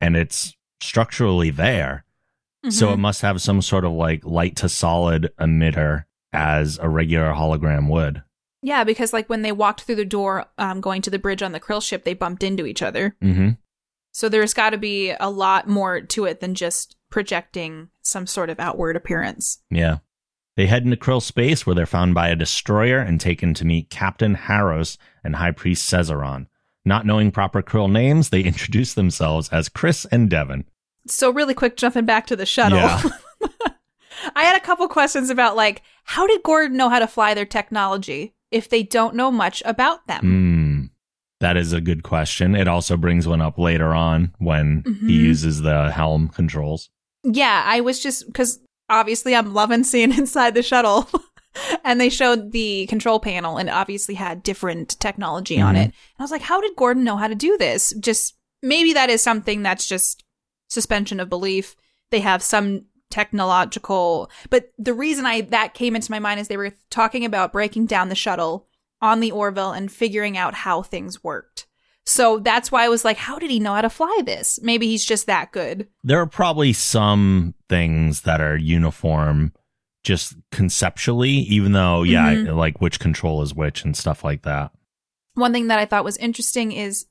and 0.00 0.14
it's 0.16 0.54
structurally 0.80 1.50
there. 1.50 2.04
So 2.70 2.88
Mhm. 2.88 2.94
it 2.94 2.96
must 2.98 3.22
have 3.22 3.40
some 3.40 3.62
sort 3.62 3.84
of 3.84 3.92
like 3.92 4.24
light 4.24 4.56
to 4.56 4.68
solid 4.68 5.30
emitter 5.40 6.04
as 6.32 6.78
a 6.78 6.88
regular 6.88 7.32
hologram 7.32 7.88
would. 7.88 8.22
yeah, 8.60 8.82
because 8.82 9.12
like 9.12 9.28
when 9.28 9.42
they 9.42 9.52
walked 9.52 9.82
through 9.82 9.94
the 9.94 10.04
door 10.04 10.44
um, 10.58 10.80
going 10.80 11.00
to 11.02 11.10
the 11.10 11.18
bridge 11.18 11.42
on 11.42 11.52
the 11.52 11.60
krill 11.60 11.80
ship, 11.82 12.04
they 12.04 12.12
bumped 12.14 12.42
into 12.42 12.66
each 12.66 12.82
other. 12.82 13.14
Mm-hmm. 13.22 13.50
So 14.12 14.28
there's 14.28 14.52
got 14.52 14.70
to 14.70 14.78
be 14.78 15.12
a 15.20 15.30
lot 15.30 15.68
more 15.68 16.00
to 16.00 16.24
it 16.24 16.40
than 16.40 16.54
just 16.56 16.96
projecting 17.08 17.88
some 18.02 18.26
sort 18.26 18.50
of 18.50 18.58
outward 18.58 18.96
appearance. 18.96 19.60
Yeah. 19.70 19.98
They 20.56 20.66
head 20.66 20.82
into 20.82 20.96
Krill 20.96 21.22
space 21.22 21.64
where 21.64 21.76
they're 21.76 21.86
found 21.86 22.14
by 22.14 22.28
a 22.30 22.34
destroyer 22.36 22.98
and 22.98 23.20
taken 23.20 23.54
to 23.54 23.64
meet 23.64 23.90
Captain 23.90 24.34
Harros 24.34 24.96
and 25.22 25.36
High 25.36 25.52
Priest 25.52 25.88
Cesaron. 25.88 26.48
Not 26.84 27.06
knowing 27.06 27.30
proper 27.30 27.62
Krill 27.62 27.90
names, 27.90 28.30
they 28.30 28.40
introduce 28.44 28.94
themselves 28.94 29.48
as 29.50 29.68
Chris 29.68 30.04
and 30.12 30.28
Devon. 30.30 30.64
So 31.06 31.30
really 31.30 31.54
quick, 31.54 31.76
jumping 31.76 32.04
back 32.04 32.26
to 32.28 32.36
the 32.36 32.46
shuttle. 32.46 32.78
Yeah. 32.78 33.02
I 34.34 34.42
had 34.44 34.56
a 34.56 34.60
couple 34.64 34.86
questions 34.88 35.30
about 35.30 35.56
like 35.56 35.82
how 36.04 36.26
did 36.26 36.42
Gordon 36.42 36.76
know 36.76 36.88
how 36.88 36.98
to 36.98 37.06
fly 37.06 37.34
their 37.34 37.46
technology 37.46 38.34
if 38.50 38.68
they 38.68 38.82
don't 38.82 39.14
know 39.14 39.30
much 39.30 39.62
about 39.64 40.06
them? 40.06 40.20
Hmm. 40.20 40.84
That 41.40 41.56
is 41.56 41.72
a 41.72 41.80
good 41.80 42.02
question. 42.02 42.56
It 42.56 42.66
also 42.66 42.96
brings 42.96 43.28
one 43.28 43.40
up 43.40 43.58
later 43.58 43.94
on 43.94 44.34
when 44.38 44.82
Mhm. 44.82 45.06
he 45.08 45.14
uses 45.14 45.60
the 45.60 45.92
helm 45.92 46.28
controls. 46.28 46.90
Yeah, 47.22 47.62
I 47.64 47.80
was 47.80 48.02
just 48.02 48.26
because 48.26 48.58
obviously 48.88 49.36
I'm 49.36 49.54
loving 49.54 49.84
seeing 49.84 50.12
inside 50.18 50.54
the 50.54 50.62
shuttle. 50.64 51.08
And 51.84 52.00
they 52.00 52.08
showed 52.08 52.52
the 52.52 52.86
control 52.86 53.18
panel 53.20 53.56
and 53.56 53.68
it 53.68 53.72
obviously 53.72 54.14
had 54.14 54.42
different 54.42 54.98
technology 55.00 55.60
on 55.60 55.74
Mhm. 55.74 55.78
it. 55.78 55.84
And 55.84 55.92
I 56.18 56.22
was 56.22 56.30
like, 56.30 56.42
how 56.42 56.60
did 56.60 56.76
Gordon 56.76 57.04
know 57.04 57.16
how 57.16 57.28
to 57.28 57.34
do 57.34 57.56
this? 57.58 57.92
Just 58.00 58.34
maybe 58.62 58.92
that 58.92 59.10
is 59.10 59.22
something 59.22 59.62
that's 59.62 59.88
just 59.88 60.24
suspension 60.68 61.20
of 61.20 61.28
belief. 61.28 61.74
They 62.10 62.20
have 62.20 62.42
some 62.42 62.82
technological, 63.10 64.30
but 64.50 64.70
the 64.78 64.92
reason 64.94 65.24
I 65.26 65.42
that 65.42 65.74
came 65.74 65.94
into 65.96 66.10
my 66.10 66.18
mind 66.18 66.40
is 66.40 66.48
they 66.48 66.56
were 66.56 66.74
talking 66.90 67.24
about 67.24 67.52
breaking 67.52 67.86
down 67.86 68.08
the 68.08 68.14
shuttle 68.14 68.66
on 69.00 69.20
the 69.20 69.30
Orville 69.30 69.72
and 69.72 69.90
figuring 69.90 70.36
out 70.36 70.54
how 70.54 70.82
things 70.82 71.22
worked. 71.22 71.66
So 72.04 72.38
that's 72.38 72.72
why 72.72 72.84
I 72.84 72.88
was 72.88 73.04
like, 73.04 73.18
how 73.18 73.38
did 73.38 73.50
he 73.50 73.60
know 73.60 73.74
how 73.74 73.82
to 73.82 73.90
fly 73.90 74.22
this? 74.24 74.58
Maybe 74.62 74.86
he's 74.86 75.04
just 75.04 75.26
that 75.26 75.52
good. 75.52 75.86
There 76.02 76.20
are 76.20 76.26
probably 76.26 76.72
some 76.72 77.54
things 77.68 78.22
that 78.22 78.40
are 78.40 78.56
uniform 78.56 79.52
just 80.08 80.34
conceptually, 80.50 81.30
even 81.30 81.72
though, 81.72 82.02
yeah, 82.02 82.34
Mhm. 82.34 82.56
like 82.56 82.80
which 82.80 82.98
control 82.98 83.42
is 83.42 83.54
which 83.54 83.84
and 83.84 83.94
stuff 83.94 84.24
like 84.24 84.42
that. 84.42 84.72
One 85.34 85.52
thing 85.52 85.66
that 85.68 85.78
I 85.78 85.84
thought 85.84 86.02
was 86.02 86.16
interesting 86.16 86.72
is 86.72 87.06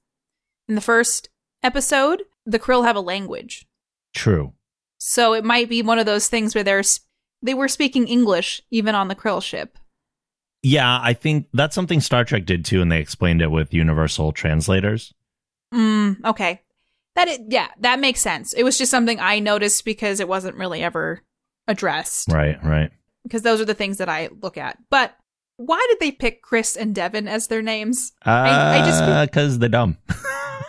in 0.68 0.74
the 0.76 0.82
first 0.82 1.30
episode, 1.62 2.24
the 2.46 2.58
Krill 2.60 2.84
have 2.86 2.96
a 2.96 3.00
language. 3.02 3.68
True. 4.16 4.54
So 4.98 5.34
it 5.34 5.46
might 5.46 5.70
be 5.70 5.84
one 5.84 6.00
of 6.00 6.08
those 6.08 6.28
things 6.28 6.56
where 6.56 6.64
they're 6.64 6.82
they 7.44 7.54
were 7.54 7.68
speaking 7.68 8.08
English 8.08 8.64
even 8.72 8.96
on 8.96 9.08
the 9.10 9.16
Krill 9.16 9.44
ship. 9.44 9.78
Yeah, 10.64 11.00
I 11.02 11.14
think 11.14 11.48
that's 11.54 11.76
something 11.76 12.02
Star 12.02 12.26
Trek 12.26 12.46
did 12.46 12.66
too, 12.66 12.82
and 12.82 12.92
they 12.92 13.00
explained 13.00 13.44
it 13.44 13.52
with 13.52 13.76
universal 13.76 14.32
translators. 14.32 15.14
Mm, 15.72 16.26
okay. 16.26 16.62
That 17.16 17.28
it, 17.28 17.42
yeah, 17.50 17.68
that 17.80 18.00
makes 18.00 18.22
sense. 18.22 18.54
It 18.54 18.64
was 18.64 18.78
just 18.78 18.90
something 18.90 19.20
I 19.20 19.38
noticed 19.40 19.86
because 19.86 20.20
it 20.20 20.28
wasn't 20.28 20.58
really 20.58 20.82
ever 20.82 21.22
addressed 21.68 22.32
Right, 22.32 22.58
right. 22.64 22.92
because 23.24 23.42
those 23.42 23.60
are 23.62 23.66
the 23.66 23.74
things 23.74 23.98
that 23.98 24.10
I 24.10 24.30
look 24.42 24.58
at. 24.58 24.78
But 24.90 25.16
why 25.58 25.86
did 25.90 26.00
they 26.00 26.12
pick 26.12 26.42
Chris 26.42 26.76
and 26.76 26.94
Devin 26.94 27.28
as 27.28 27.48
their 27.48 27.62
names? 27.62 28.12
I- 28.24 28.80
I 28.80 28.86
just 28.86 29.32
because 29.32 29.60
they're 29.60 29.70
dumb. 29.70 29.98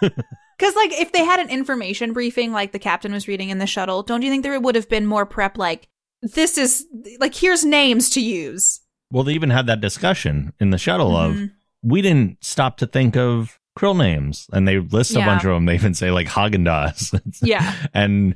Because, 0.01 0.75
like, 0.75 0.91
if 0.93 1.13
they 1.13 1.25
had 1.25 1.39
an 1.39 1.51
information 1.51 2.13
briefing 2.13 2.51
like 2.51 2.73
the 2.73 2.81
captain 2.81 3.13
was 3.13 3.29
reading 3.29 3.51
in 3.51 3.59
the 3.59 3.67
shuttle, 3.67 4.03
don't 4.03 4.23
you 4.23 4.31
think 4.31 4.43
there 4.43 4.59
would 4.59 4.75
have 4.75 4.89
been 4.89 5.07
more 5.07 5.25
prep? 5.25 5.57
Like, 5.57 5.87
this 6.21 6.59
is, 6.59 6.85
like, 7.21 7.33
here's 7.35 7.65
names 7.65 8.11
to 8.11 8.21
use. 8.21 8.81
well, 9.13 9.23
they 9.23 9.35
even 9.35 9.51
had 9.51 9.67
that 9.69 9.81
discussion 9.81 10.53
in 10.59 10.71
the 10.71 10.77
shuttle 10.79 11.17
of 11.17 11.35
Mhm. 11.37 11.53
we 11.85 12.03
didn't 12.03 12.39
stop 12.45 12.77
to 12.79 12.87
think 12.89 13.17
of 13.17 13.59
krill 13.79 13.97
names, 13.97 14.49
and 14.53 14.67
they 14.67 14.81
list 14.81 15.13
a 15.15 15.21
Yeah. 15.21 15.27
bunch 15.27 15.45
of 15.45 15.51
them. 15.51 15.65
They 15.67 15.75
even 15.75 15.95
say 15.95 16.11
like 16.11 16.27
Haagen 16.27 16.65
Dazs. 16.67 17.19
Yeah. 17.41 17.73
and 17.95 18.35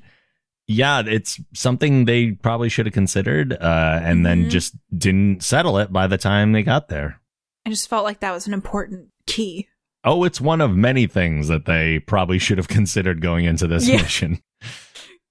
yeah, 0.73 1.03
it's 1.07 1.41
something 1.55 2.05
they 2.05 2.33
probably 2.33 2.69
should 2.69 2.87
have 2.87 2.93
considered, 2.95 3.53
uh, 3.53 4.01
and 4.03 4.25
then 4.27 4.47
Mhm. 4.47 4.51
just 4.51 4.75
didn't 4.97 5.43
settle 5.43 5.79
it 5.79 5.93
by 5.93 6.07
the 6.07 6.19
time 6.19 6.53
they 6.53 6.63
got 6.63 6.89
there. 6.89 7.21
I 7.67 7.71
just 7.71 7.89
felt 7.89 8.05
like 8.05 8.21
that 8.21 8.33
was 8.33 8.47
an 8.47 8.55
important 8.55 9.09
key. 9.27 9.69
Oh, 10.05 10.25
it's 10.25 10.41
one 10.41 10.61
of 10.61 10.75
many 10.77 11.07
things 11.07 11.47
that 11.49 11.65
they 11.65 12.01
probably 12.01 12.39
should 12.39 12.59
have 12.59 12.69
considered 12.79 13.21
going 13.21 13.45
into 13.45 13.67
this 13.67 13.89
Yeah. 13.89 13.97
mission. 14.03 14.41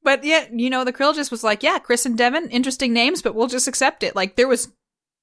But 0.03 0.23
yeah, 0.23 0.47
you 0.51 0.71
know, 0.71 0.83
the 0.83 0.91
Krill 0.93 1.13
just 1.13 1.29
was 1.29 1.43
like, 1.43 1.61
yeah, 1.61 1.77
Chris 1.77 2.07
and 2.07 2.17
Devin, 2.17 2.49
interesting 2.49 2.91
names, 2.91 3.21
but 3.21 3.35
we'll 3.35 3.45
just 3.47 3.67
accept 3.67 4.01
it. 4.01 4.15
Like, 4.15 4.35
there 4.35 4.47
was, 4.47 4.71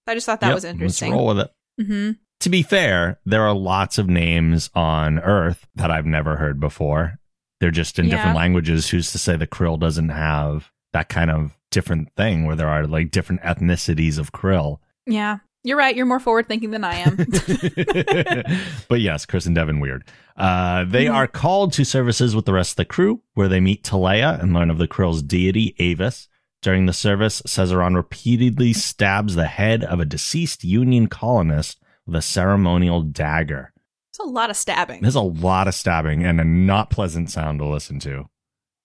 I 0.06 0.14
just 0.14 0.24
thought 0.24 0.40
that 0.40 0.46
Yep, 0.48 0.54
was 0.54 0.64
interesting. 0.64 1.10
Let's 1.10 1.18
roll 1.18 1.26
with 1.26 1.40
it. 1.40 1.50
hmm 1.84 2.10
To 2.40 2.48
be 2.48 2.62
fair, 2.62 3.18
there 3.26 3.42
are 3.42 3.54
lots 3.56 3.98
of 3.98 4.08
names 4.08 4.70
on 4.76 5.18
Earth 5.18 5.66
that 5.74 5.90
I've 5.90 6.06
never 6.06 6.36
heard 6.36 6.60
before. 6.60 7.18
They're 7.60 7.70
just 7.70 7.98
in 7.98 8.08
different 8.08 8.36
languages. 8.36 8.88
Who's 8.88 9.10
to 9.12 9.18
say 9.18 9.36
the 9.36 9.46
krill 9.46 9.78
doesn't 9.78 10.10
have 10.10 10.70
that 10.92 11.08
kind 11.08 11.30
of 11.30 11.56
different 11.70 12.14
thing 12.16 12.46
where 12.46 12.56
there 12.56 12.68
are 12.68 12.86
like 12.86 13.10
different 13.10 13.42
ethnicities 13.42 14.18
of 14.18 14.32
krill? 14.32 14.78
Yeah. 15.06 15.38
You're 15.64 15.76
right. 15.76 15.94
You're 15.96 16.06
more 16.06 16.20
forward 16.20 16.46
thinking 16.46 16.70
than 16.70 16.84
I 16.84 16.94
am. 16.94 17.16
but 18.88 19.00
yes, 19.00 19.26
Chris 19.26 19.46
and 19.46 19.54
Devin 19.54 19.80
weird. 19.80 20.04
Uh, 20.36 20.84
they 20.84 21.06
Mhm. 21.06 21.14
are 21.14 21.26
called 21.26 21.72
to 21.74 21.84
services 21.84 22.34
with 22.34 22.44
the 22.44 22.52
rest 22.52 22.72
of 22.72 22.76
the 22.76 22.84
crew, 22.84 23.22
where 23.34 23.48
they 23.48 23.60
meet 23.60 23.82
Teleya 23.82 24.40
and 24.40 24.54
learn 24.54 24.70
of 24.70 24.78
the 24.78 24.88
krill's 24.88 25.22
deity, 25.22 25.74
Avis. 25.78 26.28
During 26.62 26.86
the 26.86 26.92
service, 26.92 27.42
Cesaron 27.46 27.94
repeatedly 27.96 28.72
stabs 28.72 29.34
the 29.34 29.46
head 29.46 29.84
of 29.84 30.00
a 30.00 30.04
deceased 30.04 30.64
Union 30.64 31.06
colonist 31.08 31.80
with 32.06 32.16
a 32.16 32.22
ceremonial 32.22 33.02
dagger. 33.02 33.72
It's 34.18 34.26
a 34.26 34.30
lot 34.30 34.50
of 34.50 34.56
stabbing. 34.56 35.02
There's 35.02 35.14
a 35.14 35.20
lot 35.20 35.68
of 35.68 35.74
stabbing 35.74 36.24
and 36.24 36.40
a 36.40 36.44
not 36.44 36.90
pleasant 36.90 37.30
sound 37.30 37.60
to 37.60 37.66
listen 37.66 38.00
to. 38.00 38.28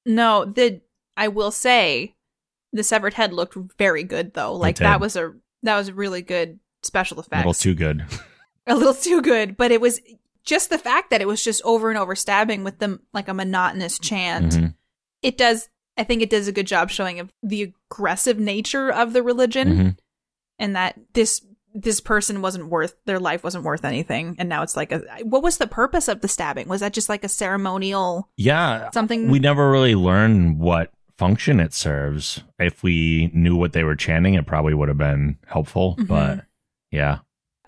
No, 0.05 0.45
the 0.45 0.81
I 1.17 1.27
will 1.29 1.51
say 1.51 2.15
the 2.71 2.83
severed 2.83 3.15
head 3.15 3.33
looked 3.33 3.57
very 3.77 4.03
good 4.03 4.33
though. 4.33 4.53
Like 4.53 4.77
that 4.77 4.99
was 4.99 5.15
a 5.15 5.33
that 5.63 5.75
was 5.75 5.87
a 5.87 5.93
really 5.93 6.21
good 6.21 6.59
special 6.83 7.19
effect. 7.19 7.45
A 7.45 7.47
little 7.47 7.53
too 7.53 7.73
good. 7.73 8.03
a 8.67 8.75
little 8.75 8.93
too 8.93 9.21
good, 9.21 9.57
but 9.57 9.71
it 9.71 9.81
was 9.81 9.99
just 10.43 10.69
the 10.69 10.77
fact 10.77 11.09
that 11.09 11.21
it 11.21 11.27
was 11.27 11.43
just 11.43 11.61
over 11.63 11.89
and 11.89 11.97
over 11.97 12.15
stabbing 12.15 12.63
with 12.63 12.79
them 12.79 13.01
like 13.13 13.27
a 13.27 13.33
monotonous 13.33 13.97
chant. 13.97 14.53
Mhm, 14.53 14.75
It 15.23 15.37
does 15.37 15.69
I 15.97 16.03
think 16.03 16.21
it 16.21 16.29
does 16.29 16.47
a 16.47 16.51
good 16.51 16.67
job 16.67 16.89
showing 16.89 17.19
of 17.19 17.31
the 17.41 17.73
aggressive 17.91 18.39
nature 18.39 18.91
of 18.91 19.13
the 19.13 19.23
religion 19.23 19.67
mhm. 19.67 19.97
and 20.59 20.75
that 20.75 20.99
this 21.13 21.41
this 21.73 21.99
person 21.99 22.41
wasn't 22.41 22.67
worth 22.67 22.95
their 23.05 23.19
life 23.19 23.43
wasn't 23.43 23.63
worth 23.63 23.83
anything 23.83 24.35
and 24.37 24.47
now 24.47 24.61
it's 24.61 24.75
like 24.75 24.91
a 24.91 25.01
what 25.23 25.43
was 25.43 25.57
the 25.57 25.67
purpose 25.67 26.07
of 26.07 26.21
the 26.21 26.27
stabbing 26.27 26.67
was 26.67 26.81
that 26.81 26.93
just 26.93 27.09
like 27.09 27.23
a 27.23 27.29
ceremonial 27.29 28.29
Yeah, 28.37 28.91
something 28.91 29.29
we 29.29 29.39
never 29.39 29.71
really 29.71 29.95
learn 29.95 30.59
what 30.59 30.91
function 31.17 31.59
it 31.59 31.73
serves. 31.73 32.41
If 32.59 32.83
we 32.83 33.31
knew 33.33 33.55
what 33.55 33.73
they 33.73 33.83
were 33.83 33.95
chanting, 33.95 34.33
it 34.33 34.47
probably 34.47 34.73
would 34.73 34.89
have 34.89 34.97
been 34.97 35.37
helpful. 35.45 35.95
Mhm. 35.99 36.07
But 36.07 36.45
yeah, 36.91 37.19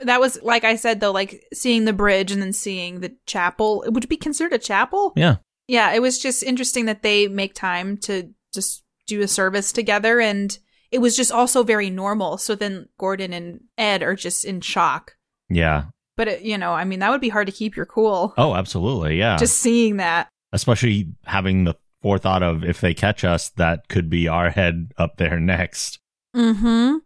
that 0.01 0.19
was 0.19 0.41
like 0.43 0.63
i 0.63 0.75
said 0.75 0.99
though 0.99 1.11
like 1.11 1.45
seeing 1.53 1.85
the 1.85 1.93
bridge 1.93 2.31
and 2.31 2.41
then 2.41 2.53
seeing 2.53 2.99
the 2.99 3.15
chapel 3.25 3.81
it 3.83 3.93
would 3.93 4.09
be 4.09 4.17
considered 4.17 4.53
a 4.53 4.57
chapel 4.57 5.13
yeah, 5.15 5.37
yeah 5.67 5.93
it 5.93 6.01
was 6.01 6.19
just 6.19 6.43
interesting 6.43 6.85
that 6.85 7.01
they 7.01 7.27
make 7.27 7.53
time 7.53 7.97
to 7.97 8.29
just 8.53 8.83
do 9.07 9.21
a 9.21 9.27
service 9.27 9.71
together 9.71 10.19
and 10.19 10.59
it 10.95 11.01
was 11.01 11.15
just 11.15 11.31
also 11.31 11.61
very 11.63 11.89
normal 11.89 12.37
so 12.37 12.55
then 12.55 12.87
gordon 12.97 13.33
and 13.33 13.59
ed 13.77 14.01
are 14.01 14.15
just 14.15 14.45
in 14.45 14.61
shock 14.61 15.15
yeah. 15.49 15.85
but 16.17 16.27
it, 16.27 16.41
you 16.41 16.57
know 16.57 16.71
i 16.73 16.83
mean 16.83 16.99
that 16.99 17.11
would 17.11 17.21
be 17.21 17.29
hard 17.29 17.45
to 17.47 17.53
keep 17.53 17.75
your 17.75 17.85
cool 17.85 18.33
Oh, 18.37 18.55
absolutely. 18.55 19.17
Yeah. 19.19 19.37
just 19.37 19.57
seeing 19.59 19.97
that 19.97 20.29
Especially 20.53 21.09
having 21.25 21.65
the 21.65 21.75
forethought 22.01 22.41
of 22.43 22.63
if 22.63 22.79
they 22.79 22.93
catch 22.93 23.25
us, 23.25 23.49
that 23.57 23.89
could 23.89 24.09
be 24.09 24.27
our 24.29 24.49
head 24.49 24.91
up 24.97 25.17
there 25.17 25.37
next. 25.39 25.99
mm-hmm 26.35 26.97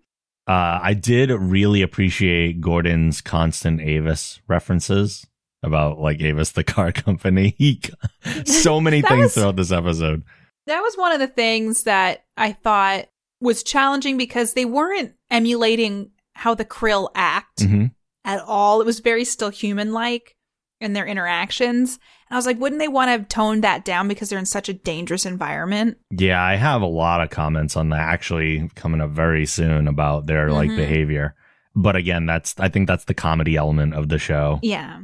Uh, 0.47 0.79
I 0.81 0.93
did 0.93 1.31
really 1.31 1.81
appreciate 1.81 2.61
Gordon's 2.61 3.21
constant 3.21 3.81
Avis 3.81 4.39
references 4.47 5.25
about 5.63 5.99
like 5.99 6.21
Avis, 6.21 6.51
the 6.51 6.63
car 6.63 6.91
company. 7.05 7.55
So 8.45 8.79
many 8.81 9.01
things 9.01 9.23
was- 9.23 9.33
throughout 9.33 9.55
this 9.55 9.71
episode. 9.71 10.23
that 10.67 10.81
was 10.81 10.95
one 10.95 11.11
of 11.13 11.19
the 11.19 11.27
things 11.27 11.83
that 11.83 12.25
i 12.37 12.51
thought 12.51 13.07
was 13.41 13.63
challenging 13.63 14.17
because 14.17 14.53
they 14.53 14.65
weren't 14.65 15.13
emulating 15.31 16.11
how 16.33 16.53
the 16.53 16.65
krill 16.65 17.09
act 17.15 17.61
hmm 17.63 17.85
at 18.25 18.41
all. 18.41 18.81
It 18.81 18.85
was 18.85 18.99
very 18.99 19.23
still 19.23 19.49
human 19.49 19.93
like 19.93 20.35
in 20.81 20.93
their 20.93 21.05
interactions. 21.07 21.93
And 22.29 22.35
I 22.35 22.37
was 22.37 22.45
like, 22.45 22.59
wouldn't 22.59 22.79
they 22.79 22.87
want 22.89 23.07
to 23.07 23.11
have 23.11 23.27
toned 23.29 23.63
that 23.63 23.85
down 23.85 24.07
because 24.09 24.29
they're 24.29 24.37
in 24.37 24.45
such 24.45 24.67
a 24.69 24.73
dangerous 24.73 25.25
environment? 25.25 25.97
Yeah, 26.11 26.41
I 26.43 26.55
have 26.55 26.81
a 26.81 26.85
lot 26.85 27.21
of 27.21 27.29
comments 27.29 27.75
on 27.77 27.89
that 27.89 27.99
actually 28.01 28.69
coming 28.75 28.99
up 29.01 29.09
very 29.11 29.45
soon 29.45 29.87
about 29.87 30.25
their 30.27 30.51
like 30.51 30.69
Mhm. 30.69 30.75
behavior. 30.75 31.33
But 31.75 31.95
again, 31.95 32.25
that's 32.25 32.55
I 32.59 32.67
think 32.69 32.87
that's 32.87 33.05
the 33.05 33.13
comedy 33.13 33.55
element 33.55 33.93
of 33.93 34.09
the 34.09 34.19
show. 34.19 34.59
Yeah. 34.61 34.99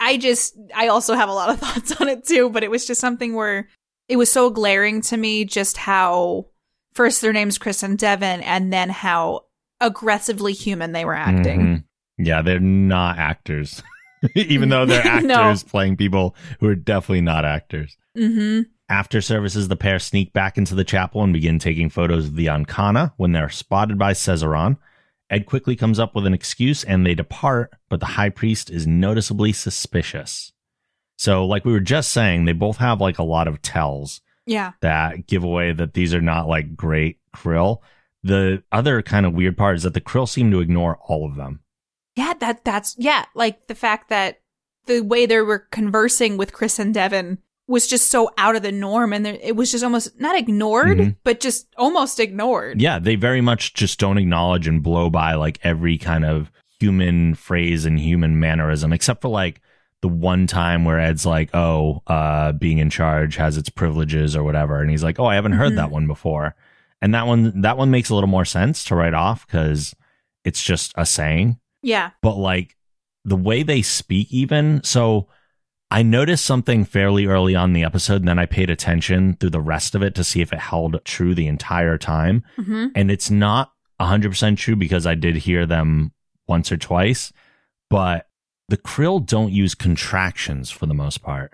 I 0.00 0.16
just, 0.16 0.56
I 0.74 0.88
also 0.88 1.14
have 1.14 1.28
a 1.28 1.32
lot 1.34 1.50
of 1.50 1.58
thoughts 1.60 2.00
on 2.00 2.08
it 2.08 2.24
too, 2.26 2.50
but 2.50 2.62
it 2.62 2.70
was 2.70 2.86
just 2.86 3.00
something 3.00 3.34
where 3.34 3.68
it 4.08 4.16
was 4.16 4.30
so 4.32 4.48
glaring 4.48 5.00
to 5.02 5.16
me 5.16 5.44
just 5.44 5.76
how 5.76 6.46
first 6.94 7.20
their 7.20 7.32
names 7.32 7.58
Chris 7.58 7.82
and 7.82 7.98
Devin 7.98 8.40
and 8.42 8.72
then 8.72 8.90
how 8.90 9.44
aggressively 9.80 10.52
human 10.52 10.92
they 10.92 11.04
were 11.04 11.14
acting. 11.14 11.60
Mhm. 11.60 11.84
Yeah, 12.18 12.42
they're 12.42 12.60
not 12.60 13.18
actors. 13.18 13.82
Even 14.34 14.68
though 14.68 14.86
they're 14.86 15.02
actors 15.06 15.26
No. 15.64 15.70
playing 15.70 15.96
people 15.96 16.34
who 16.60 16.68
are 16.68 16.74
definitely 16.74 17.20
not 17.22 17.44
actors. 17.44 17.96
Mm-hmm. 18.16 18.62
After 18.88 19.20
services, 19.20 19.68
the 19.68 19.76
pair 19.76 19.98
sneak 19.98 20.32
back 20.32 20.56
into 20.58 20.74
the 20.74 20.84
chapel 20.84 21.22
and 21.24 21.32
begin 21.32 21.58
taking 21.58 21.88
photos 21.90 22.26
of 22.26 22.36
the 22.36 22.46
Anhkana 22.46 23.12
when 23.16 23.32
they're 23.32 23.48
spotted 23.50 23.98
by 23.98 24.12
Cesaron. 24.12 24.76
Ed 25.30 25.46
quickly 25.46 25.74
comes 25.74 25.98
up 25.98 26.14
with 26.14 26.26
an 26.26 26.34
excuse 26.34 26.84
and 26.84 27.04
they 27.04 27.14
depart, 27.14 27.72
but 27.88 27.98
the 28.00 28.06
high 28.06 28.28
priest 28.28 28.70
is 28.70 28.86
noticeably 28.86 29.52
suspicious. 29.52 30.52
So, 31.16 31.46
like 31.46 31.64
we 31.64 31.72
were 31.72 31.80
just 31.80 32.10
saying, 32.10 32.44
they 32.44 32.52
both 32.52 32.76
have 32.76 33.00
like 33.00 33.18
a 33.18 33.22
lot 33.24 33.48
of 33.48 33.62
tells 33.62 34.20
Yeah. 34.46 34.72
that 34.80 35.26
giveaway 35.26 35.72
that 35.72 35.94
these 35.94 36.14
are 36.14 36.20
not 36.20 36.48
like 36.48 36.76
great 36.76 37.18
krill. 37.34 37.78
The 38.22 38.62
other 38.72 39.02
kind 39.02 39.26
of 39.26 39.34
weird 39.34 39.56
part 39.56 39.76
is 39.76 39.82
that 39.84 39.94
the 39.94 40.00
krill 40.00 40.28
seem 40.28 40.50
to 40.50 40.60
ignore 40.60 40.98
all 41.06 41.26
of 41.28 41.36
them. 41.36 41.60
Yeah, 42.16 42.34
that 42.40 42.64
that's 42.64 42.94
yeah, 42.98 43.24
like 43.34 43.66
the 43.66 43.74
fact 43.74 44.08
that 44.10 44.40
the 44.86 45.00
way 45.00 45.26
they 45.26 45.40
were 45.40 45.60
conversing 45.70 46.36
with 46.36 46.52
Chris 46.52 46.78
and 46.78 46.92
Devin 46.94 47.38
was 47.66 47.86
just 47.86 48.10
so 48.10 48.30
out 48.36 48.56
of 48.56 48.62
the 48.62 48.70
norm 48.72 49.12
and 49.14 49.24
there, 49.24 49.38
it 49.42 49.56
was 49.56 49.70
just 49.72 49.82
almost 49.82 50.20
not 50.20 50.36
ignored, 50.36 50.98
Mhm. 50.98 51.16
but 51.24 51.40
just 51.40 51.66
almost 51.78 52.20
ignored. 52.20 52.80
Yeah, 52.80 52.98
they 52.98 53.14
very 53.16 53.40
much 53.40 53.72
just 53.72 53.98
don't 53.98 54.18
acknowledge 54.18 54.68
and 54.68 54.82
blow 54.82 55.08
by 55.08 55.34
like 55.34 55.58
every 55.64 55.96
kind 55.96 56.24
of 56.26 56.50
human 56.78 57.34
phrase 57.34 57.86
and 57.86 57.98
human 57.98 58.38
mannerism, 58.38 58.92
except 58.92 59.22
for 59.22 59.28
like 59.28 59.62
the 60.04 60.08
one 60.08 60.46
time 60.46 60.84
where 60.84 61.00
Ed's 61.00 61.24
like, 61.24 61.48
"Oh, 61.54 62.02
uh, 62.06 62.52
being 62.52 62.76
in 62.78 62.90
charge 62.90 63.36
has 63.36 63.56
its 63.56 63.70
privileges 63.70 64.36
or 64.36 64.42
whatever," 64.44 64.80
and 64.82 64.90
he's 64.90 65.02
like, 65.02 65.18
"Oh, 65.18 65.24
I 65.24 65.34
haven't 65.34 65.52
heard 65.60 65.72
Mhm. 65.72 65.76
that 65.76 65.90
one 65.90 66.06
before," 66.06 66.54
and 67.00 67.14
that 67.14 67.26
one 67.26 67.62
that 67.62 67.78
one 67.78 67.90
makes 67.90 68.10
a 68.10 68.14
little 68.14 68.28
more 68.36 68.44
sense 68.44 68.84
to 68.84 68.94
write 68.94 69.14
off 69.14 69.46
because 69.46 69.94
it's 70.44 70.62
just 70.62 70.92
a 70.96 71.06
saying. 71.06 71.58
Yeah. 71.82 72.10
but 72.22 72.36
like 72.36 72.76
the 73.26 73.36
way 73.48 73.62
they 73.62 73.82
speak 73.82 74.28
even 74.32 74.82
so 74.84 75.28
i 75.90 76.02
noticed 76.02 76.44
something 76.46 76.84
fairly 76.86 77.26
early 77.26 77.54
on 77.54 77.70
in 77.70 77.74
the 77.74 77.84
episode 77.84 78.20
and 78.22 78.28
then 78.28 78.38
i 78.38 78.46
paid 78.46 78.70
attention 78.70 79.34
through 79.36 79.50
the 79.50 79.60
rest 79.74 79.94
of 79.94 80.02
it 80.02 80.14
to 80.14 80.24
see 80.24 80.40
if 80.40 80.50
it 80.52 80.58
held 80.60 80.98
true 81.04 81.34
the 81.34 81.46
entire 81.46 81.98
time 81.98 82.42
hmm 82.56 82.86
and 82.94 83.10
it's 83.10 83.30
not 83.30 83.72
100% 84.00 84.56
true 84.56 84.76
because 84.76 85.06
i 85.06 85.14
did 85.14 85.36
hear 85.36 85.66
them 85.66 86.12
once 86.48 86.72
or 86.72 86.78
twice 86.78 87.32
but 87.90 88.26
the 88.68 88.76
krill 88.76 89.24
don't 89.24 89.52
use 89.52 89.74
contractions 89.74 90.70
for 90.70 90.86
the 90.86 90.94
most 90.94 91.22
part 91.22 91.52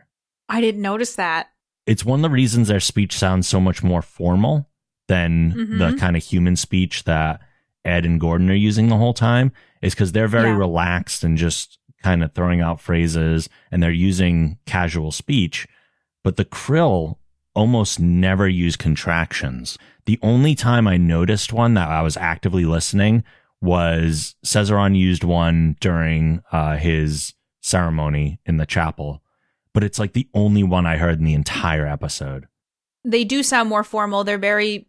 I 0.48 0.60
didn't 0.60 0.82
notice 0.82 1.14
that. 1.16 1.48
it's 1.86 2.04
one 2.04 2.20
of 2.20 2.22
the 2.22 2.30
reasons 2.30 2.68
their 2.68 2.80
speech 2.80 3.16
sounds 3.16 3.46
so 3.48 3.60
much 3.60 3.82
more 3.82 4.02
formal 4.02 4.68
than 5.08 5.48
the 5.78 5.90
Mhm. 5.92 5.98
kind 5.98 6.16
of 6.16 6.22
human 6.22 6.54
speech 6.56 7.04
that 7.04 7.40
Ed 7.84 8.04
and 8.04 8.20
Gordon 8.20 8.50
are 8.50 8.54
using 8.54 8.88
the 8.88 8.96
whole 8.96 9.14
time 9.14 9.50
is 9.82 9.94
because 9.94 10.12
they're 10.12 10.28
very 10.28 10.50
Yeah. 10.50 10.56
relaxed 10.56 11.24
and 11.24 11.36
just 11.38 11.78
kind 12.02 12.22
of 12.22 12.32
throwing 12.32 12.60
out 12.60 12.80
phrases 12.80 13.48
and 13.72 13.82
they're 13.82 13.90
using 13.90 14.58
casual 14.66 15.10
speech. 15.12 15.66
But 16.22 16.36
the 16.36 16.44
krill 16.44 17.16
almost 17.54 17.98
never 17.98 18.48
use 18.48 18.76
contractions. 18.76 19.76
The 20.06 20.18
only 20.22 20.54
time 20.54 20.86
I 20.86 20.96
noticed 20.96 21.52
one 21.52 21.74
that 21.74 21.88
I 21.88 22.02
was 22.02 22.16
actively 22.16 22.64
listening 22.64 23.24
was 23.60 24.34
Cesaron 24.44 24.96
used 24.96 25.24
one 25.24 25.76
during 25.80 26.42
uh, 26.50 26.76
his 26.76 27.34
ceremony 27.60 28.40
in 28.46 28.56
the 28.56 28.66
chapel, 28.66 29.22
but 29.74 29.84
it's 29.84 29.98
like 29.98 30.12
the 30.12 30.28
only 30.34 30.62
one 30.62 30.86
I 30.86 30.96
heard 30.96 31.18
in 31.18 31.24
the 31.24 31.34
entire 31.34 31.86
episode. 31.86 32.46
They 33.04 33.24
do 33.24 33.42
sound 33.42 33.68
more 33.68 33.84
formal. 33.84 34.24
They're 34.24 34.38
very 34.38 34.88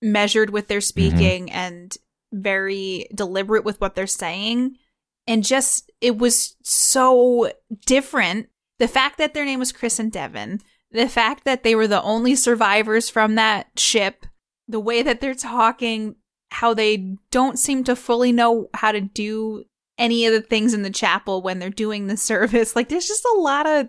measured 0.00 0.50
with 0.50 0.68
their 0.68 0.80
speaking 0.80 1.50
and 1.50 1.96
very 2.32 3.06
deliberate 3.14 3.64
with 3.64 3.80
what 3.80 3.94
they're 3.94 4.06
saying. 4.06 4.76
And 5.26 5.44
just, 5.44 5.90
it 6.00 6.18
was 6.18 6.56
so 6.62 7.52
different. 7.86 8.48
The 8.78 8.88
fact 8.88 9.18
that 9.18 9.34
their 9.34 9.44
name 9.44 9.60
was 9.60 9.70
Chris 9.70 9.98
and 9.98 10.10
Devin, 10.10 10.60
the 10.90 11.08
fact 11.08 11.44
that 11.44 11.62
they 11.62 11.74
were 11.74 11.86
the 11.86 12.02
only 12.02 12.34
survivors 12.34 13.08
from 13.08 13.36
that 13.36 13.68
ship, 13.78 14.26
the 14.66 14.80
way 14.80 15.02
that 15.02 15.20
they're 15.20 15.34
talking, 15.34 16.16
how 16.52 16.74
they 16.74 17.16
don't 17.30 17.58
seem 17.58 17.82
to 17.84 17.96
fully 17.96 18.30
know 18.30 18.68
how 18.74 18.92
to 18.92 19.00
do 19.00 19.64
any 19.98 20.26
of 20.26 20.32
the 20.32 20.40
things 20.40 20.74
in 20.74 20.82
the 20.82 20.90
chapel 20.90 21.42
when 21.42 21.58
they're 21.58 21.70
doing 21.70 22.06
the 22.06 22.16
service. 22.16 22.76
Like 22.82 22.88
there's 22.88 23.08
just 23.08 23.24
a 23.24 23.38
lot 23.38 23.66
of 23.66 23.88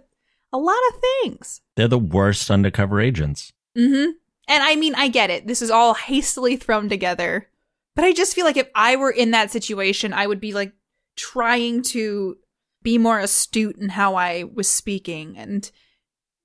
a 0.52 0.58
lot 0.58 0.78
of 0.90 1.02
things. 1.02 1.62
They're 1.76 1.88
the 1.88 1.98
worst 1.98 2.52
undercover 2.52 3.02
agents. 3.02 3.54
Mm-hmm. 3.78 4.12
And 4.48 4.64
I 4.64 4.76
mean, 4.76 4.94
I 4.96 5.08
get 5.08 5.30
it. 5.30 5.48
This 5.48 5.62
is 5.62 5.72
all 5.72 5.94
hastily 5.94 6.58
thrown 6.58 6.90
together. 6.90 7.50
But 7.96 8.06
I 8.06 8.14
just 8.14 8.36
feel 8.36 8.46
like 8.46 8.58
if 8.58 8.70
I 8.76 8.96
were 8.96 9.12
in 9.12 9.32
that 9.32 9.52
situation, 9.52 10.14
I 10.14 10.28
would 10.28 10.40
be 10.40 10.54
like 10.54 10.74
trying 11.16 11.82
to 11.84 12.38
be 12.82 12.98
more 12.98 13.20
astute 13.20 13.78
in 13.78 13.90
how 13.90 14.16
I 14.16 14.44
was 14.44 14.70
speaking 14.70 15.38
and 15.38 15.70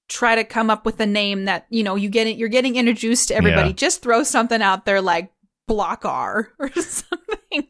try 0.09 0.35
to 0.35 0.44
come 0.44 0.70
up 0.70 0.87
with 0.87 1.00
a 1.00 1.07
name 1.07 1.44
that, 1.44 1.66
you 1.68 1.83
know, 1.83 1.96
you 1.96 2.09
get 2.09 2.26
it, 2.26 2.37
you're 2.38 2.48
getting 2.48 2.76
introduced 2.76 3.28
to 3.28 3.35
everybody. 3.35 3.70
Yeah. 3.70 3.74
Just 3.74 4.02
throw 4.02 4.22
something 4.22 4.62
out 4.62 4.87
there 4.87 5.02
like 5.02 5.33
block 5.68 6.04
R 6.04 6.52
or 6.59 6.72
something. 6.72 7.68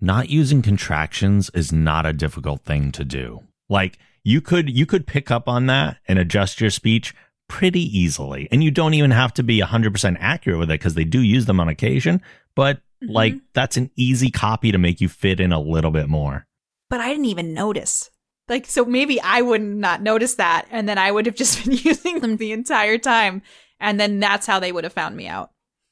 not 0.00 0.30
using 0.30 0.62
contractions 0.62 1.50
is 1.52 1.72
not 1.72 2.06
a 2.06 2.14
difficult 2.14 2.64
thing 2.64 2.90
to 2.92 3.04
do. 3.04 3.42
Like 3.68 3.98
you 4.24 4.40
could 4.40 4.70
you 4.70 4.86
could 4.86 5.06
pick 5.06 5.30
up 5.30 5.48
on 5.48 5.66
that 5.66 5.98
and 6.08 6.18
adjust 6.18 6.60
your 6.60 6.70
speech 6.70 7.14
pretty 7.48 7.82
easily. 7.82 8.48
And 8.50 8.64
you 8.64 8.70
don't 8.70 8.94
even 8.94 9.10
have 9.10 9.34
to 9.34 9.42
be 9.42 9.60
100% 9.60 10.16
accurate 10.20 10.58
with 10.58 10.70
it 10.70 10.78
because 10.80 10.94
they 10.94 11.04
do 11.04 11.20
use 11.20 11.46
them 11.46 11.58
on 11.60 11.68
occasion, 11.68 12.22
but 12.54 12.76
mm-hmm. 13.02 13.12
like 13.12 13.34
that's 13.52 13.76
an 13.76 13.90
easy 13.96 14.30
copy 14.30 14.72
to 14.72 14.78
make 14.78 15.00
you 15.00 15.08
fit 15.08 15.40
in 15.40 15.52
a 15.52 15.60
little 15.60 15.90
bit 15.90 16.08
more. 16.08 16.46
But 16.88 17.00
I 17.00 17.08
didn't 17.10 17.26
even 17.26 17.52
notice. 17.52 18.10
Like, 18.48 18.66
so 18.66 18.84
maybe 18.84 19.20
I 19.20 19.42
would 19.42 19.62
not 19.62 20.02
notice 20.02 20.34
that. 20.34 20.66
And 20.70 20.88
then 20.88 20.98
I 20.98 21.10
would 21.10 21.26
have 21.26 21.36
just 21.36 21.64
been 21.64 21.76
using 21.76 22.20
them 22.20 22.36
the 22.36 22.52
entire 22.52 22.98
time. 22.98 23.42
And 23.78 23.98
then 23.98 24.20
that's 24.20 24.46
how 24.46 24.58
they 24.58 24.72
would 24.72 24.84
have 24.84 24.92
found 24.92 25.16
me 25.16 25.26
out. 25.26 25.50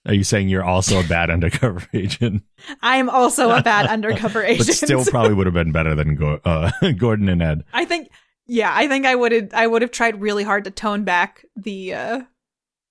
Are 0.09 0.14
you 0.14 0.25
saying 0.25 0.49
you're 0.49 0.64
also 0.64 1.01
a 1.01 1.07
bad 1.07 1.31
undercover 1.31 1.87
agent? 1.92 2.42
I 2.83 2.97
am 2.97 3.11
also 3.11 3.51
a 3.51 3.62
bad 3.62 3.87
undercover 3.90 4.42
agent. 4.42 4.66
but 4.66 4.75
still 4.77 5.05
probably 5.05 5.35
would 5.35 5.47
have 5.47 5.55
been 5.55 5.71
better 5.71 5.94
than 5.94 6.14
Go- 6.14 6.40
uh, 6.44 6.71
Gordon 6.99 7.29
and 7.29 7.42
Ed. 7.42 7.64
I 7.75 7.85
think, 7.85 8.09
yeah, 8.47 8.73
I 8.75 8.88
think 8.88 9.05
I 9.05 9.14
would 9.14 9.33
have, 9.33 9.51
I 9.53 9.66
would 9.66 9.83
have 9.83 9.90
tried 9.90 10.21
really 10.21 10.44
hard 10.44 10.64
to 10.64 10.71
tone 10.71 11.05
back 11.05 11.44
the, 11.57 11.94
uh, 11.94 12.21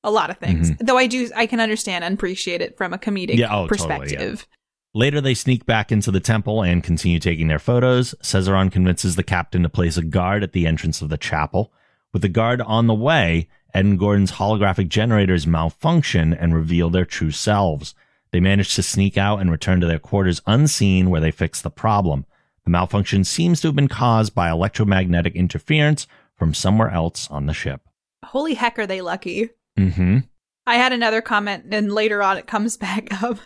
a 0.04 0.12
lot 0.12 0.30
of 0.30 0.38
things. 0.38 0.72
Though 0.80 0.98
I 0.98 1.08
do, 1.08 1.30
I 1.36 1.48
can 1.48 1.60
understand 1.60 2.04
and 2.04 2.14
appreciate 2.14 2.62
it 2.62 2.78
from 2.78 2.94
a 2.94 2.98
comedic 2.98 3.32
Mm-hmm. 3.32 3.40
Yeah, 3.40 3.48
oh, 3.56 3.68
totally, 3.68 4.00
perspective. 4.00 4.48
Later, 4.94 5.20
they 5.20 5.34
sneak 5.34 5.66
back 5.66 5.92
into 5.92 6.12
the 6.12 6.20
temple 6.20 6.62
and 6.64 6.84
continue 6.84 7.20
taking 7.20 7.48
their 7.48 7.60
photos. 7.60 8.16
Cesaron 8.22 8.72
convinces 8.72 9.16
the 9.16 9.24
captain 9.24 9.64
to 9.64 9.70
place 9.70 9.98
a 9.98 10.04
guard 10.04 10.44
at 10.44 10.54
the 10.54 10.66
entrance 10.66 11.02
of 11.02 11.10
the 11.10 11.18
chapel. 11.18 11.74
With 12.18 12.24
the 12.24 12.30
guard 12.30 12.62
on 12.62 12.88
the 12.88 12.96
way, 12.96 13.48
Ed 13.76 13.86
and 13.86 14.00
Gordon's 14.00 14.32
holographic 14.32 14.88
generators 14.88 15.46
malfunction 15.46 16.34
and 16.34 16.52
reveal 16.52 16.90
their 16.90 17.06
true 17.06 17.30
selves. 17.30 17.94
They 18.32 18.40
manage 18.40 18.74
to 18.74 18.82
sneak 18.82 19.20
out 19.20 19.40
and 19.40 19.52
return 19.52 19.82
to 19.82 19.86
their 19.86 20.00
quarters 20.00 20.42
unseen, 20.48 21.12
where 21.12 21.22
they 21.22 21.30
fix 21.30 21.62
the 21.62 21.70
problem. 21.70 22.26
The 22.64 22.72
malfunction 22.72 23.24
seems 23.24 23.62
to 23.62 23.68
have 23.68 23.76
been 23.76 23.88
caused 23.88 24.34
by 24.34 24.50
electromagnetic 24.50 25.36
interference 25.36 26.08
from 26.36 26.56
somewhere 26.56 26.90
else 26.90 27.30
on 27.30 27.46
the 27.46 27.54
ship. 27.54 27.82
Holy 28.26 28.56
heck, 28.56 28.80
are 28.80 28.88
they 28.88 29.02
lucky? 29.02 29.52
Mm-hmm. 29.78 30.22
I 30.66 30.76
had 30.78 30.94
another 30.94 31.22
comment, 31.22 31.66
and 31.70 31.92
later 31.92 32.24
on 32.24 32.38
it 32.38 32.48
comes 32.48 32.78
back 32.88 33.22
up. 33.22 33.38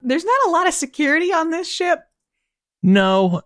There's 0.00 0.24
not 0.24 0.46
a 0.46 0.50
lot 0.50 0.66
of 0.66 0.72
security 0.72 1.30
on 1.30 1.50
this 1.50 1.70
ship. 1.70 1.98
No, 2.82 3.42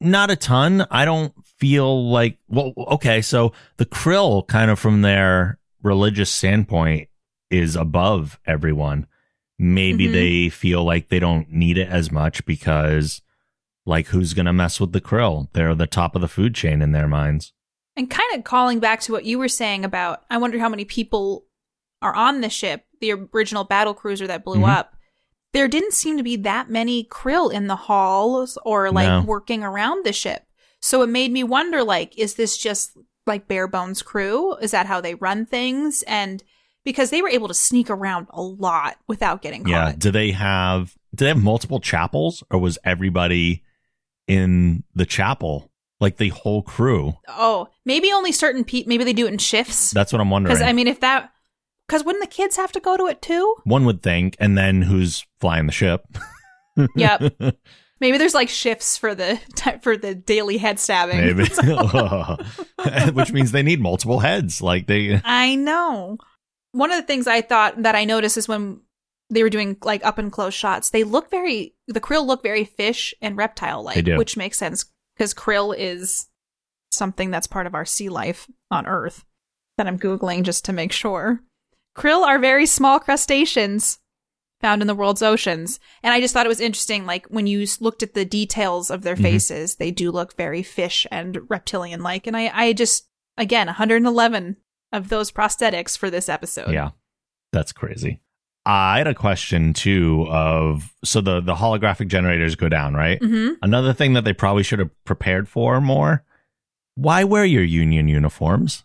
not 0.00 0.30
a 0.30 0.36
ton. 0.36 0.86
I 0.90 1.04
don't 1.04 1.32
feel 1.58 2.10
like, 2.10 2.38
well, 2.48 2.72
okay, 2.76 3.22
so 3.22 3.52
the 3.78 3.86
krill 3.86 4.46
kind 4.46 4.70
of 4.70 4.78
from 4.78 5.02
their 5.02 5.58
religious 5.82 6.30
standpoint 6.30 7.08
is 7.50 7.76
above 7.76 8.38
everyone. 8.46 9.06
Maybe 9.58 10.06
Mhm. 10.08 10.12
they 10.12 10.48
feel 10.50 10.84
like 10.84 11.08
they 11.08 11.18
don't 11.18 11.50
need 11.50 11.78
it 11.78 11.88
as 11.88 12.10
much 12.12 12.44
because, 12.44 13.22
like, 13.86 14.08
who's 14.08 14.34
going 14.34 14.46
to 14.46 14.52
mess 14.52 14.78
with 14.80 14.92
the 14.92 15.00
krill? 15.00 15.48
They're 15.52 15.74
the 15.74 15.86
top 15.86 16.14
of 16.14 16.20
the 16.20 16.28
food 16.28 16.54
chain 16.54 16.82
in 16.82 16.92
their 16.92 17.08
minds. 17.08 17.52
And 17.96 18.10
kind 18.10 18.28
of 18.34 18.44
calling 18.44 18.80
back 18.80 19.00
to 19.02 19.12
what 19.12 19.24
you 19.24 19.38
were 19.38 19.48
saying 19.48 19.84
about, 19.84 20.24
I 20.30 20.36
wonder 20.36 20.58
how 20.58 20.68
many 20.68 20.84
people 20.84 21.46
are 22.02 22.14
on 22.14 22.42
the 22.42 22.50
ship, 22.50 22.84
the 23.00 23.12
original 23.12 23.64
battle 23.64 23.94
cruiser 23.94 24.26
that 24.26 24.44
blew 24.44 24.58
Mhm. 24.60 24.68
up. 24.68 24.95
There 25.56 25.68
didn't 25.68 25.94
seem 25.94 26.18
to 26.18 26.22
be 26.22 26.36
that 26.36 26.68
many 26.68 27.04
krill 27.04 27.50
in 27.50 27.66
the 27.66 27.76
halls 27.76 28.58
or 28.66 28.90
like 28.92 29.08
No. 29.08 29.22
working 29.22 29.64
around 29.64 30.04
the 30.04 30.12
ship. 30.12 30.44
So 30.82 31.00
it 31.00 31.06
made 31.06 31.32
me 31.32 31.42
wonder 31.44 31.82
like, 31.82 32.18
is 32.18 32.34
this 32.34 32.58
just 32.58 32.90
like 33.26 33.48
bare 33.48 33.66
bones 33.66 34.02
crew? 34.02 34.54
Is 34.56 34.72
that 34.72 34.84
how 34.84 35.00
they 35.00 35.14
run 35.14 35.46
things? 35.46 36.04
And 36.06 36.42
because 36.84 37.08
they 37.08 37.22
were 37.22 37.30
able 37.30 37.48
to 37.48 37.54
sneak 37.54 37.88
around 37.88 38.26
a 38.28 38.42
lot 38.42 38.98
without 39.08 39.40
getting 39.40 39.64
caught. 39.64 39.70
Yeah. 39.70 39.94
Do 39.96 40.10
they 40.10 40.32
have, 40.32 40.94
do 41.14 41.24
they 41.24 41.30
have 41.30 41.42
multiple 41.42 41.80
chapels 41.80 42.44
or 42.50 42.58
was 42.60 42.78
everybody 42.84 43.64
in 44.28 44.84
the 44.94 45.06
chapel? 45.06 45.70
Like 46.00 46.18
the 46.18 46.28
whole 46.28 46.60
crew? 46.60 47.14
Oh, 47.28 47.68
maybe 47.86 48.12
only 48.12 48.30
certain 48.30 48.62
people, 48.62 48.90
maybe 48.90 49.04
they 49.04 49.14
do 49.14 49.26
it 49.26 49.32
in 49.32 49.38
shifts. 49.38 49.92
That's 49.92 50.12
what 50.12 50.20
I'm 50.20 50.28
wondering. 50.28 50.54
Because 50.54 50.68
I 50.68 50.74
mean, 50.74 50.86
if 50.86 51.00
that, 51.00 51.30
because 51.86 52.04
wouldn't 52.04 52.22
the 52.22 52.34
kids 52.34 52.56
have 52.56 52.72
to 52.72 52.80
go 52.80 52.96
to 52.96 53.06
it 53.06 53.22
too? 53.22 53.56
One 53.64 53.84
would 53.84 54.02
think, 54.02 54.36
and 54.38 54.56
then 54.56 54.82
who's 54.82 55.26
flying 55.40 55.66
the 55.66 55.72
ship? 55.72 56.06
Yep. 56.94 57.32
Maybe 58.00 58.18
there's 58.18 58.34
like 58.34 58.50
shifts 58.50 58.98
for 58.98 59.14
the 59.14 59.40
for 59.82 59.96
the 59.96 60.14
daily 60.14 60.58
head 60.58 60.78
stabbing. 60.78 61.18
Maybe, 61.18 61.48
oh. 61.62 62.36
which 63.12 63.32
means 63.32 63.52
they 63.52 63.62
need 63.62 63.80
multiple 63.80 64.20
heads. 64.20 64.60
Like 64.60 64.86
they, 64.86 65.20
I 65.24 65.54
know. 65.54 66.18
One 66.72 66.90
of 66.90 66.98
the 66.98 67.06
things 67.06 67.26
I 67.26 67.40
thought 67.40 67.82
that 67.82 67.94
I 67.94 68.04
noticed 68.04 68.36
is 68.36 68.48
when 68.48 68.80
they 69.30 69.42
were 69.42 69.48
doing 69.48 69.78
like 69.82 70.04
up 70.04 70.18
and 70.18 70.30
close 70.30 70.52
shots, 70.52 70.90
they 70.90 71.04
look 71.04 71.30
very 71.30 71.74
the 71.88 72.00
krill 72.00 72.26
look 72.26 72.42
very 72.42 72.64
fish 72.64 73.14
and 73.22 73.36
reptile 73.36 73.82
like, 73.82 74.06
which 74.06 74.36
makes 74.36 74.58
sense 74.58 74.84
because 75.16 75.32
krill 75.32 75.74
is 75.76 76.26
something 76.92 77.30
that's 77.30 77.46
part 77.46 77.66
of 77.66 77.74
our 77.74 77.86
sea 77.86 78.10
life 78.10 78.46
on 78.70 78.86
Earth. 78.86 79.24
That 79.78 79.86
I'm 79.86 79.98
googling 79.98 80.42
just 80.42 80.64
to 80.66 80.72
make 80.72 80.92
sure. 80.92 81.40
Krill 81.96 82.22
are 82.26 82.38
very 82.38 82.66
small 82.66 83.00
crustaceans 83.00 83.98
found 84.60 84.80
in 84.82 84.88
the 84.88 84.94
world's 84.94 85.22
oceans, 85.22 85.78
and 86.02 86.12
I 86.14 86.20
just 86.20 86.32
thought 86.34 86.46
it 86.46 86.50
was 86.50 86.60
interesting. 86.60 87.06
Like 87.06 87.26
when 87.26 87.46
you 87.46 87.66
looked 87.80 88.02
at 88.02 88.14
the 88.14 88.24
details 88.24 88.90
of 88.90 89.02
their 89.02 89.16
Mhm. 89.16 89.22
faces, 89.22 89.76
they 89.76 89.90
do 89.90 90.10
look 90.10 90.36
very 90.36 90.62
fish 90.62 91.06
and 91.10 91.38
reptilian 91.48 92.02
like, 92.02 92.26
and 92.26 92.36
I 92.36 92.50
I 92.54 92.72
just 92.72 93.06
again 93.36 93.66
111 93.68 94.56
of 94.92 95.08
those 95.08 95.30
prosthetics 95.32 95.96
for 95.98 96.10
this 96.10 96.28
episode. 96.28 96.72
yeah, 96.72 96.90
that's 97.52 97.72
crazy. 97.72 98.20
I 98.64 98.98
had 98.98 99.06
a 99.06 99.14
question 99.14 99.72
too. 99.74 100.26
Of 100.28 100.92
so 101.04 101.20
the 101.20 101.40
the 101.40 101.54
holographic 101.54 102.08
generators 102.08 102.56
go 102.56 102.68
down, 102.68 102.94
right? 102.94 103.18
hmm 103.22 103.50
Another 103.62 103.92
thing 103.92 104.14
that 104.14 104.24
they 104.24 104.32
probably 104.32 104.62
should 104.62 104.78
have 104.80 104.90
prepared 105.04 105.48
for 105.48 105.80
more. 105.80 106.24
Why 106.94 107.24
wear 107.24 107.44
your 107.44 107.62
union 107.62 108.08
uniforms? 108.08 108.82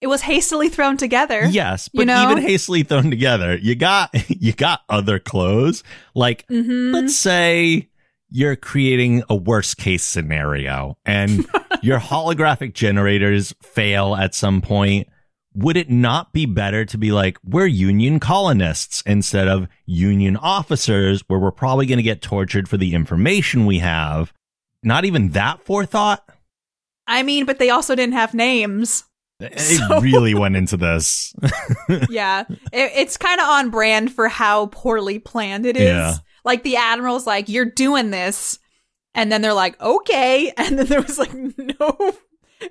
It 0.00 0.08
was 0.08 0.20
hastily 0.22 0.68
thrown 0.68 0.96
together. 0.96 1.46
Yes, 1.46 1.88
but 1.88 2.00
You 2.00 2.06
know? 2.06 2.30
even 2.30 2.42
hastily 2.42 2.82
thrown 2.82 3.10
together, 3.10 3.56
you 3.56 3.74
got 3.74 4.10
you 4.30 4.52
got 4.52 4.82
other 4.88 5.18
clothes. 5.18 5.82
Like 6.14 6.44
hmm 6.48 6.92
let's 6.92 7.16
say 7.16 7.88
you're 8.30 8.56
creating 8.56 9.22
a 9.30 9.36
worst 9.36 9.76
case 9.76 10.02
scenario 10.02 10.98
and 11.06 11.46
your 11.82 12.00
holographic 12.00 12.74
generators 12.74 13.54
fail 13.62 14.16
at 14.16 14.34
some 14.34 14.60
point. 14.60 15.08
Would 15.54 15.78
it 15.78 15.88
not 15.88 16.34
be 16.34 16.44
better 16.44 16.84
to 16.84 16.98
be 16.98 17.12
like, 17.12 17.38
we're 17.42 17.64
union 17.66 18.20
colonists 18.20 19.02
instead 19.06 19.48
of 19.48 19.68
union 19.86 20.36
officers 20.36 21.22
where 21.28 21.38
we're 21.38 21.50
probably 21.50 21.86
going 21.86 21.96
to 21.96 22.02
get 22.02 22.20
tortured 22.20 22.68
for 22.68 22.76
the 22.76 22.92
information 22.94 23.64
we 23.64 23.78
have? 23.78 24.34
Not 24.82 25.06
even 25.06 25.30
that 25.30 25.64
forethought. 25.64 26.28
I 27.06 27.22
mean, 27.22 27.46
but 27.46 27.58
they 27.58 27.70
also 27.70 27.94
didn't 27.94 28.14
have 28.16 28.34
names. 28.34 29.04
It 29.40 29.58
So- 29.88 30.00
really 30.00 30.34
went 30.34 30.56
into 30.56 30.76
this. 30.76 31.34
yeah, 32.08 32.44
it, 32.72 32.92
it's 32.94 33.16
kind 33.16 33.40
of 33.40 33.46
on 33.48 33.70
brand 33.70 34.12
for 34.12 34.28
how 34.28 34.66
poorly 34.66 35.18
planned 35.18 35.66
it 35.66 35.76
is. 35.76 35.82
Yeah. 35.88 36.14
Like 36.44 36.62
the 36.62 36.76
admiral's 36.76 37.26
like, 37.26 37.48
"You're 37.48 37.64
doing 37.64 38.10
this," 38.10 38.58
and 39.14 39.30
then 39.32 39.42
they're 39.42 39.52
like, 39.52 39.80
"Okay," 39.80 40.52
and 40.56 40.78
then 40.78 40.86
there 40.86 41.02
was 41.02 41.18
like 41.18 41.34
no, 41.34 42.14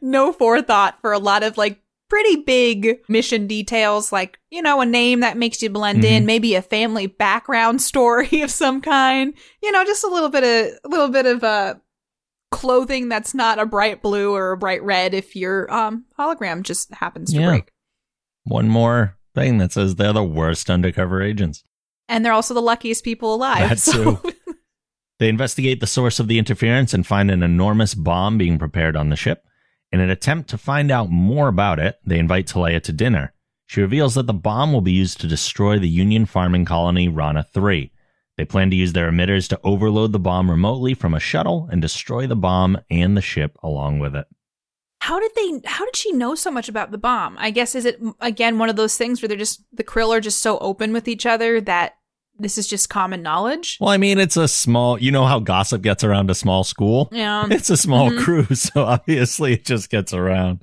no 0.01 0.32
forethought 0.34 0.99
for 1.01 1.11
a 1.13 1.20
lot 1.20 1.43
of 1.43 1.57
like 1.57 1.82
pretty 2.07 2.38
big 2.38 2.99
mission 3.09 3.47
details, 3.47 4.11
like, 4.11 4.38
you 4.51 4.61
know, 4.61 4.80
a 4.80 4.86
name 4.86 5.22
that 5.22 5.38
makes 5.38 5.61
you 5.63 5.70
blend 5.72 6.03
Mhm. 6.03 6.09
in, 6.11 6.26
maybe 6.28 6.53
a 6.53 6.61
family 6.61 7.07
background 7.07 7.82
story 7.82 8.41
of 8.41 8.51
some 8.51 8.80
kind. 8.80 9.34
You 9.61 9.72
know, 9.72 9.84
just 9.84 10.03
a 10.03 10.07
little 10.07 10.30
bit 10.30 10.43
of 10.43 10.80
a 10.86 10.88
little 10.88 11.09
bit 11.09 11.26
of 11.26 11.43
uh 11.43 11.76
clothing 12.56 13.10
that's 13.10 13.34
not 13.34 13.60
a 13.60 13.66
bright 13.66 14.01
blue 14.01 14.34
or 14.36 14.51
a 14.51 14.58
bright 14.58 14.84
red 14.84 15.14
if 15.14 15.36
your 15.36 15.72
um 15.74 16.06
hologram 16.20 16.64
just 16.64 16.93
happens 16.93 17.32
to 17.34 17.39
Yeah. 17.39 17.47
break. 17.47 17.72
One 18.43 18.68
more 18.70 19.18
thing 19.34 19.58
that 19.58 19.72
says 19.74 19.95
they're 19.95 20.14
the 20.14 20.24
worst 20.24 20.70
undercover 20.70 21.22
agents. 21.22 21.64
And 22.08 22.24
they're 22.24 22.34
also 22.34 22.53
the 22.53 22.62
luckiest 22.62 23.03
people 23.03 23.34
alive. 23.34 23.70
That's 23.70 23.84
so 23.84 24.16
true. 24.18 24.32
They 25.18 25.30
investigate 25.30 25.80
the 25.80 25.88
source 25.88 26.20
of 26.20 26.28
the 26.28 26.38
interference 26.38 26.93
and 26.93 27.08
find 27.08 27.32
an 27.32 27.41
enormous 27.41 27.93
bomb 27.95 28.38
being 28.38 28.60
prepared 28.60 28.97
on 28.97 29.08
the 29.10 29.16
ship. 29.16 29.45
In 29.93 30.01
an 30.01 30.10
attempt 30.10 30.49
to 30.49 30.58
find 30.58 30.91
out 30.91 31.10
more 31.10 31.47
about 31.47 31.80
it, 31.80 31.95
they 32.06 32.20
invite 32.20 32.47
Teleya 32.47 32.84
to 32.84 32.91
dinner. 32.91 33.34
She 33.66 33.80
reveals 33.80 34.16
that 34.16 34.28
the 34.28 34.34
bomb 34.34 34.74
will 34.74 34.82
be 34.82 34.91
used 34.91 35.22
to 35.22 35.28
destroy 35.28 35.80
the 35.80 35.88
Union 35.88 36.26
farming 36.26 36.66
colony 36.66 37.08
Rana 37.08 37.45
3. 37.53 37.91
They 38.38 38.46
plan 38.46 38.70
to 38.70 38.76
use 38.76 38.94
their 38.94 39.10
emitters 39.12 39.48
to 39.50 39.60
overload 39.64 40.12
the 40.12 40.20
bomb 40.20 40.52
remotely 40.52 40.94
from 40.94 41.14
a 41.14 41.20
shuttle 41.20 41.70
and 41.72 41.82
destroy 41.82 42.28
the 42.28 42.36
bomb 42.36 42.78
and 42.90 43.16
the 43.16 43.22
ship 43.22 43.58
along 43.64 44.00
with 44.00 44.16
it. 44.16 44.28
How 45.02 45.20
did 45.20 45.32
they? 45.36 45.62
How 45.66 45.86
did 45.86 45.96
she 45.96 46.12
know 46.12 46.36
so 46.36 46.50
much 46.52 46.68
about 46.68 46.92
the 46.92 46.98
bomb? 46.98 47.36
I 47.40 47.52
guess 47.52 47.76
is 47.76 47.86
it 47.86 48.00
again 48.20 48.58
one 48.58 48.70
of 48.70 48.76
those 48.76 48.98
things 48.98 49.22
where 49.22 49.28
they're 49.30 49.38
just 49.38 49.64
the 49.72 49.84
krill 49.84 50.10
are 50.16 50.20
just 50.20 50.40
so 50.40 50.58
open 50.60 50.92
with 50.94 51.08
each 51.08 51.26
other 51.26 51.62
that 51.62 51.96
this 52.38 52.58
is 52.58 52.68
just 52.68 52.90
common 52.90 53.22
knowledge. 53.22 53.78
Well, 53.80 53.92
I 53.92 53.98
mean, 53.98 54.18
it's 54.20 54.36
a 54.36 54.48
small, 54.50 55.00
you 55.00 55.10
know 55.10 55.26
how 55.26 55.40
gossip 55.40 55.82
gets 55.82 56.04
around 56.04 56.30
a 56.30 56.36
small 56.36 56.66
school? 56.66 57.08
Yeah. 57.14 57.48
It's 57.52 57.70
a 57.70 57.78
small 57.78 58.10
Mhm. 58.10 58.20
crew, 58.20 58.44
so 58.56 58.84
obviously 58.84 59.54
it 59.54 59.64
just 59.64 59.90
gets 59.90 60.14
around. 60.14 60.62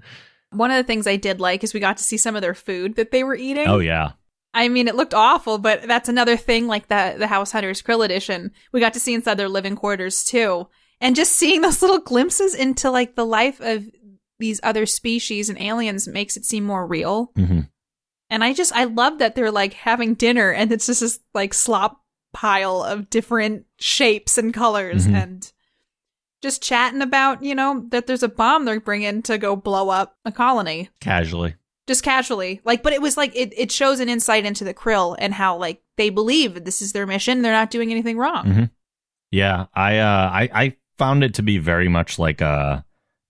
One 0.50 0.70
of 0.70 0.76
the 0.76 0.82
things 0.86 1.06
I 1.06 1.16
did 1.16 1.40
like 1.40 1.64
is 1.64 1.72
we 1.72 1.80
got 1.80 1.96
to 1.96 2.04
see 2.04 2.18
some 2.18 2.36
of 2.36 2.42
their 2.42 2.52
food 2.54 2.96
that 2.96 3.10
they 3.10 3.24
were 3.24 3.34
eating. 3.34 3.66
Oh, 3.68 3.78
yeah. 3.78 4.10
I 4.54 4.68
mean, 4.68 4.86
it 4.88 4.94
looked 4.94 5.14
awful, 5.14 5.58
but 5.58 5.82
that's 5.88 6.08
another 6.08 6.36
thing 6.36 6.66
like 6.66 6.88
the 6.88 7.14
the 7.18 7.26
House 7.26 7.52
Hunters 7.52 7.82
Krill 7.82 8.04
edition. 8.04 8.52
We 8.72 8.80
got 8.80 8.92
to 8.94 9.00
see 9.00 9.14
inside 9.14 9.34
their 9.36 9.48
living 9.48 9.76
quarters 9.76 10.24
too. 10.24 10.68
And 11.00 11.16
just 11.16 11.32
seeing 11.32 11.62
those 11.62 11.80
little 11.82 11.98
glimpses 12.00 12.54
into 12.54 12.90
like 12.90 13.14
the 13.16 13.26
life 13.26 13.60
of 13.60 13.84
these 14.38 14.60
other 14.62 14.86
species 14.86 15.48
and 15.48 15.60
aliens 15.60 16.06
makes 16.08 16.36
it 16.36 16.44
seem 16.44 16.64
more 16.64 16.86
real. 16.86 17.32
hmm 17.36 17.60
And 18.30 18.42
I 18.44 18.52
just 18.52 18.72
I 18.74 18.84
love 18.84 19.18
that 19.18 19.34
they're 19.34 19.50
like 19.52 19.72
having 19.74 20.14
dinner 20.14 20.50
and 20.52 20.70
it's 20.72 20.86
just 20.86 21.00
this 21.00 21.20
like 21.34 21.54
slop 21.54 22.00
pile 22.34 22.82
of 22.82 23.08
different 23.10 23.66
shapes 23.78 24.38
and 24.38 24.52
colors 24.54 25.06
Mhm. 25.06 25.14
and 25.22 25.52
just 26.42 26.62
chatting 26.62 27.02
about, 27.02 27.42
you 27.42 27.54
know, 27.54 27.84
that 27.90 28.06
there's 28.06 28.22
a 28.24 28.28
bomb 28.28 28.64
they're 28.64 28.80
bringing 28.80 29.22
to 29.22 29.38
go 29.38 29.54
blow 29.54 29.90
up 29.90 30.16
a 30.24 30.32
colony 30.32 30.88
Casually. 31.00 31.54
Just 31.88 32.02
casually 32.04 32.60
like 32.64 32.82
but 32.82 32.92
it 32.92 33.02
was 33.02 33.16
like 33.16 33.34
it, 33.34 33.52
it 33.56 33.72
shows 33.72 33.98
an 34.00 34.08
insight 34.08 34.44
into 34.44 34.64
the 34.64 34.74
krill 34.74 35.16
and 35.18 35.34
how 35.34 35.56
like 35.56 35.82
they 35.96 36.10
believe 36.10 36.64
this 36.64 36.80
is 36.80 36.92
their 36.92 37.06
mission 37.06 37.42
they're 37.42 37.52
not 37.52 37.70
doing 37.70 37.90
anything 37.90 38.16
wrong 38.18 38.44
Mhm. 38.46 38.70
Yeah, 39.30 39.66
I 39.74 39.98
uh 39.98 40.30
I 40.32 40.50
I 40.52 40.76
found 40.98 41.24
it 41.24 41.34
to 41.34 41.42
be 41.42 41.56
very 41.58 41.88
much 41.88 42.18
like 42.18 42.42
uh 42.42 42.82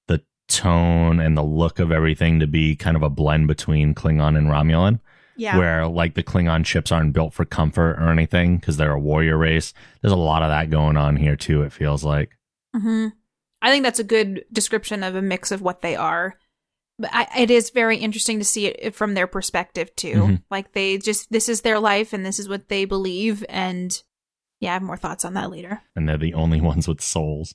the 0.09 0.21
tone 0.49 1.21
and 1.21 1.37
the 1.37 1.43
look 1.45 1.79
of 1.79 1.93
everything 1.93 2.41
to 2.41 2.47
be 2.49 2.75
kind 2.77 2.97
of 2.97 3.03
a 3.05 3.09
blend 3.11 3.47
between 3.47 3.95
Klingon 3.95 4.37
and 4.37 4.49
Romulan, 4.49 4.99
yeah 5.37 5.57
where 5.57 5.87
like 5.87 6.15
the 6.15 6.23
Klingon 6.25 6.67
ships 6.67 6.91
aren't 6.91 7.13
built 7.13 7.33
for 7.35 7.45
comfort 7.45 7.97
or 8.01 8.11
anything 8.11 8.57
because 8.59 8.77
they're 8.77 8.93
a 8.93 9.01
warrior 9.01 9.39
race. 9.39 9.73
There's 10.01 10.13
a 10.13 10.17
lot 10.17 10.43
of 10.43 10.49
that 10.51 10.71
going 10.71 10.97
on 10.97 11.17
here 11.17 11.37
too. 11.37 11.63
It 11.63 11.73
feels 11.73 12.03
like. 12.05 12.37
hmm 12.75 13.09
i 13.65 13.71
think 13.71 13.85
that's 13.85 14.01
a 14.01 14.05
good 14.05 14.45
description 14.53 15.05
of 15.05 15.15
a 15.15 15.23
mix 15.23 15.53
of 15.53 15.63
what 15.63 15.83
they 15.83 15.95
are 15.95 16.35
I, 17.11 17.27
it 17.39 17.51
is 17.51 17.71
very 17.71 17.97
interesting 17.97 18.39
to 18.39 18.45
see 18.45 18.67
it 18.67 18.95
from 18.95 19.15
their 19.15 19.27
perspective 19.27 19.95
too 19.97 20.15
Mhm. 20.15 20.43
like 20.51 20.73
they 20.73 20.99
just 20.99 21.31
this 21.33 21.49
is 21.49 21.63
their 21.63 21.81
life 21.81 22.13
and 22.13 22.25
this 22.25 22.39
is 22.39 22.49
what 22.49 22.69
they 22.69 22.85
believe 22.85 23.45
and 23.49 24.01
yeah 24.61 24.71
i 24.71 24.73
have 24.75 24.83
more 24.83 24.97
thoughts 24.97 25.25
on 25.25 25.35
that 25.35 25.51
later 25.51 25.81
and 25.97 26.09
they're 26.09 26.19
the 26.19 26.35
only 26.35 26.61
ones 26.71 26.87
with 26.87 27.01
souls. 27.01 27.55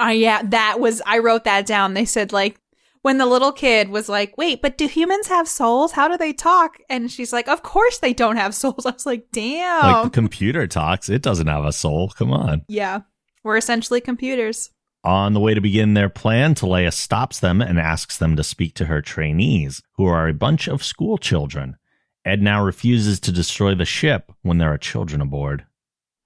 uh 0.00 0.06
yeah 0.06 0.42
that 0.44 0.78
was 0.80 1.02
i 1.06 1.18
wrote 1.18 1.44
that 1.44 1.66
down 1.66 1.94
they 1.94 2.04
said 2.04 2.32
like 2.32 2.60
when 3.02 3.18
the 3.18 3.26
little 3.26 3.52
kid 3.52 3.90
was 3.90 4.08
like, 4.08 4.36
wait, 4.36 4.60
but 4.60 4.76
do 4.76 4.88
humans 4.88 5.28
have 5.28 5.46
souls? 5.48 5.92
How 5.92 6.08
do 6.08 6.16
they 6.16 6.32
talk? 6.32 6.78
And 6.90 7.08
she's 7.08 7.32
like, 7.32 7.46
of 7.46 7.62
course 7.62 7.98
they 7.98 8.12
don't 8.12 8.36
have 8.36 8.54
souls. 8.56 8.84
I 8.84 8.90
was 8.90 9.06
like, 9.06 9.28
damn. 9.32 9.82
Like 9.84 10.04
the 10.04 10.10
computer 10.10 10.66
talks, 10.66 11.08
it 11.08 11.22
doesn't 11.22 11.46
have 11.46 11.64
a 11.64 11.72
soul. 11.72 12.08
Come 12.08 12.32
on. 12.32 12.64
yeah. 12.66 13.02
We're 13.44 13.56
essentially 13.56 14.00
computers. 14.00 14.70
On 15.08 15.32
the 15.32 15.40
way 15.40 15.54
to 15.54 15.60
begin 15.62 15.94
their 15.94 16.10
plan, 16.10 16.54
Teleya 16.54 16.92
stops 16.92 17.40
them 17.40 17.62
and 17.62 17.80
asks 17.80 18.18
them 18.18 18.36
to 18.36 18.44
speak 18.44 18.74
to 18.74 18.84
her 18.84 19.00
trainees, 19.00 19.82
who 19.94 20.04
are 20.04 20.28
a 20.28 20.34
bunch 20.34 20.68
of 20.68 20.84
school 20.84 21.16
children. 21.16 21.78
Ed 22.26 22.42
now 22.42 22.62
refuses 22.62 23.18
to 23.20 23.32
destroy 23.32 23.74
the 23.74 23.86
ship 23.86 24.30
when 24.42 24.58
there 24.58 24.70
are 24.70 24.76
children 24.76 25.22
aboard. 25.22 25.64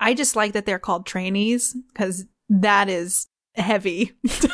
I 0.01 0.15
just 0.15 0.35
like 0.35 0.53
that 0.55 0.67
they're 0.67 0.81
called 0.81 1.07
trainees 1.07 1.77
because 1.93 2.25
that 2.49 2.89
is 2.89 3.29
heavy. 3.55 4.13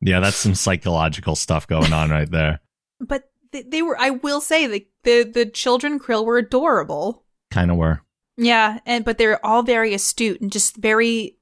Yeah, 0.00 0.20
that's 0.20 0.36
some 0.36 0.54
psychological 0.54 1.34
stuff 1.34 1.66
going 1.66 1.92
on 1.92 2.10
right 2.10 2.30
there. 2.30 2.60
but 3.00 3.30
they, 3.50 3.62
they 3.62 3.82
were, 3.82 3.98
I 3.98 4.10
will 4.10 4.40
say, 4.40 4.66
the, 4.66 4.86
the, 5.02 5.24
the 5.24 5.46
children 5.46 5.98
krill 5.98 6.24
were 6.24 6.38
adorable. 6.38 7.24
Kind 7.50 7.70
of 7.70 7.76
were. 7.76 8.02
Yeah. 8.36 8.78
And, 8.86 9.04
but 9.04 9.18
they're 9.18 9.44
all 9.44 9.62
very 9.62 9.94
astute 9.94 10.40
and 10.40 10.52
just 10.52 10.76
very 10.76 11.37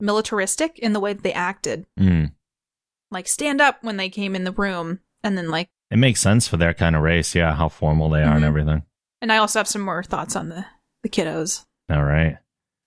militaristic 0.00 0.78
in 0.78 0.92
the 0.92 1.00
way 1.00 1.12
that 1.12 1.22
they 1.22 1.32
acted. 1.32 1.86
Mm. 1.98 2.32
Like 3.10 3.28
stand 3.28 3.60
up 3.60 3.78
when 3.82 3.96
they 3.96 4.08
came 4.08 4.34
in 4.34 4.44
the 4.44 4.52
room 4.52 5.00
and 5.22 5.36
then 5.36 5.50
like, 5.50 5.68
It 5.90 5.98
makes 5.98 6.20
sense 6.20 6.48
for 6.48 6.56
their 6.56 6.74
kind 6.74 6.96
of 6.96 7.02
race. 7.02 7.34
Yeah, 7.34 7.54
how 7.54 7.68
formal 7.68 8.10
they 8.10 8.22
are 8.22 8.34
and 8.34 8.44
Mhm. 8.44 8.48
everything. 8.48 8.82
and 9.22 9.32
I 9.32 9.38
also 9.38 9.58
have 9.60 9.68
some 9.68 9.82
more 9.82 10.02
thoughts 10.02 10.36
on 10.36 10.48
the, 10.50 10.66
the 11.02 11.08
kiddos 11.08 11.64
All 11.90 12.04
right. 12.04 12.36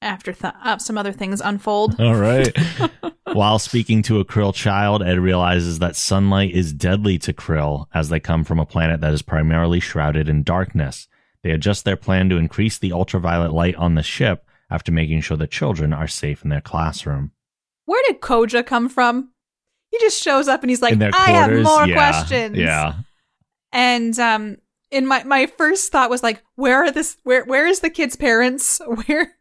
after 0.02 0.32
th- 0.34 0.54
uh, 0.64 0.78
some 0.78 0.98
other 0.98 1.12
things 1.12 1.42
unfold. 1.42 2.00
All 2.00 2.16
right. 2.16 2.56
While 3.34 3.60
speaking 3.60 4.02
to 4.04 4.20
a 4.20 4.26
krill 4.26 4.54
child, 4.54 5.04
Ed 5.04 5.20
realizes 5.20 5.80
that 5.80 5.96
sunlight 5.96 6.52
is 6.52 6.74
deadly 6.74 7.18
to 7.20 7.34
krill 7.34 7.86
as 7.94 8.10
they 8.10 8.20
come 8.20 8.44
from 8.44 8.60
a 8.60 8.66
planet 8.66 9.02
that 9.02 9.14
is 9.14 9.22
primarily 9.22 9.80
shrouded 9.80 10.28
in 10.28 10.44
darkness. 10.44 11.08
They 11.44 11.52
adjust 11.52 11.86
their 11.86 11.96
plan 11.96 12.30
to 12.30 12.38
increase 12.38 12.78
the 12.80 12.92
ultraviolet 12.92 13.54
light 13.54 13.76
on 13.76 13.96
the 13.96 14.04
ship 14.04 14.46
after 14.70 14.92
making 14.92 15.22
sure 15.22 15.38
the 15.38 15.48
children 15.48 15.94
are 15.94 16.08
safe 16.08 16.44
in 16.44 16.50
their 16.50 16.62
classroom. 16.62 17.32
Where 17.86 18.02
did 18.08 18.22
Koja 18.22 18.66
come 18.66 18.90
from? 18.90 19.32
He 19.92 19.98
just 20.00 20.22
shows 20.22 20.48
up 20.48 20.62
and 20.62 20.70
he's 20.70 20.82
like, 20.82 21.02
I 21.02 21.32
have 21.32 21.52
more 21.64 21.88
yeah, 21.88 21.96
questions. 21.96 22.58
Yeah. 22.58 22.94
And 23.72 24.18
um 24.20 24.58
in 24.92 25.06
my 25.06 25.24
my 25.24 25.46
first 25.48 25.92
thought 25.92 26.10
was 26.10 26.24
like, 26.24 26.44
where 26.56 26.84
are 26.84 26.92
this 26.92 27.18
where 27.24 27.44
where 27.46 27.66
is 27.68 27.80
the 27.80 27.90
kid's 27.90 28.16
parents? 28.16 28.80
Where 29.06 29.34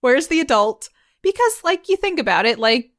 where's 0.00 0.28
the 0.28 0.40
adult? 0.40 0.88
Because 1.22 1.60
like 1.64 1.88
you 1.88 1.96
think 1.96 2.20
about 2.20 2.46
it, 2.46 2.58
like 2.58 2.92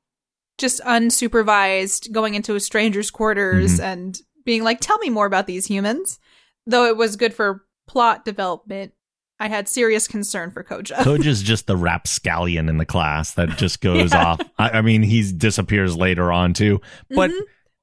just 0.58 0.82
unsupervised 0.82 2.12
going 2.12 2.36
into 2.36 2.56
a 2.56 2.60
stranger's 2.60 3.12
quarters 3.12 3.80
Mhm. 3.80 3.84
and 3.84 4.18
being 4.44 4.64
like, 4.64 4.80
tell 4.80 4.98
me 4.98 5.10
more 5.10 5.26
about 5.26 5.48
these 5.48 5.68
humans. 5.68 6.20
Though 6.66 6.86
it 6.86 6.98
was 6.98 7.16
good 7.16 7.34
for 7.34 7.64
plot 7.88 8.26
development, 8.26 8.94
I 9.40 9.50
had 9.50 9.68
serious 9.68 10.08
concern 10.08 10.52
for 10.52 10.64
Koja. 10.64 10.96
Koja's 11.04 11.42
just 11.44 11.68
the 11.68 11.78
rapscallion 11.78 12.70
in 12.70 12.78
the 12.78 12.86
class 12.86 13.34
that 13.36 13.50
just 13.58 13.82
goes 13.82 14.12
Yeah. 14.14 14.26
off. 14.26 14.42
I, 14.58 14.70
I 14.70 14.82
mean, 14.82 15.04
he 15.04 15.32
disappears 15.32 15.96
later 15.96 16.32
on 16.32 16.54
too. 16.54 16.82
But 17.10 17.32
Mhm. 17.32 17.40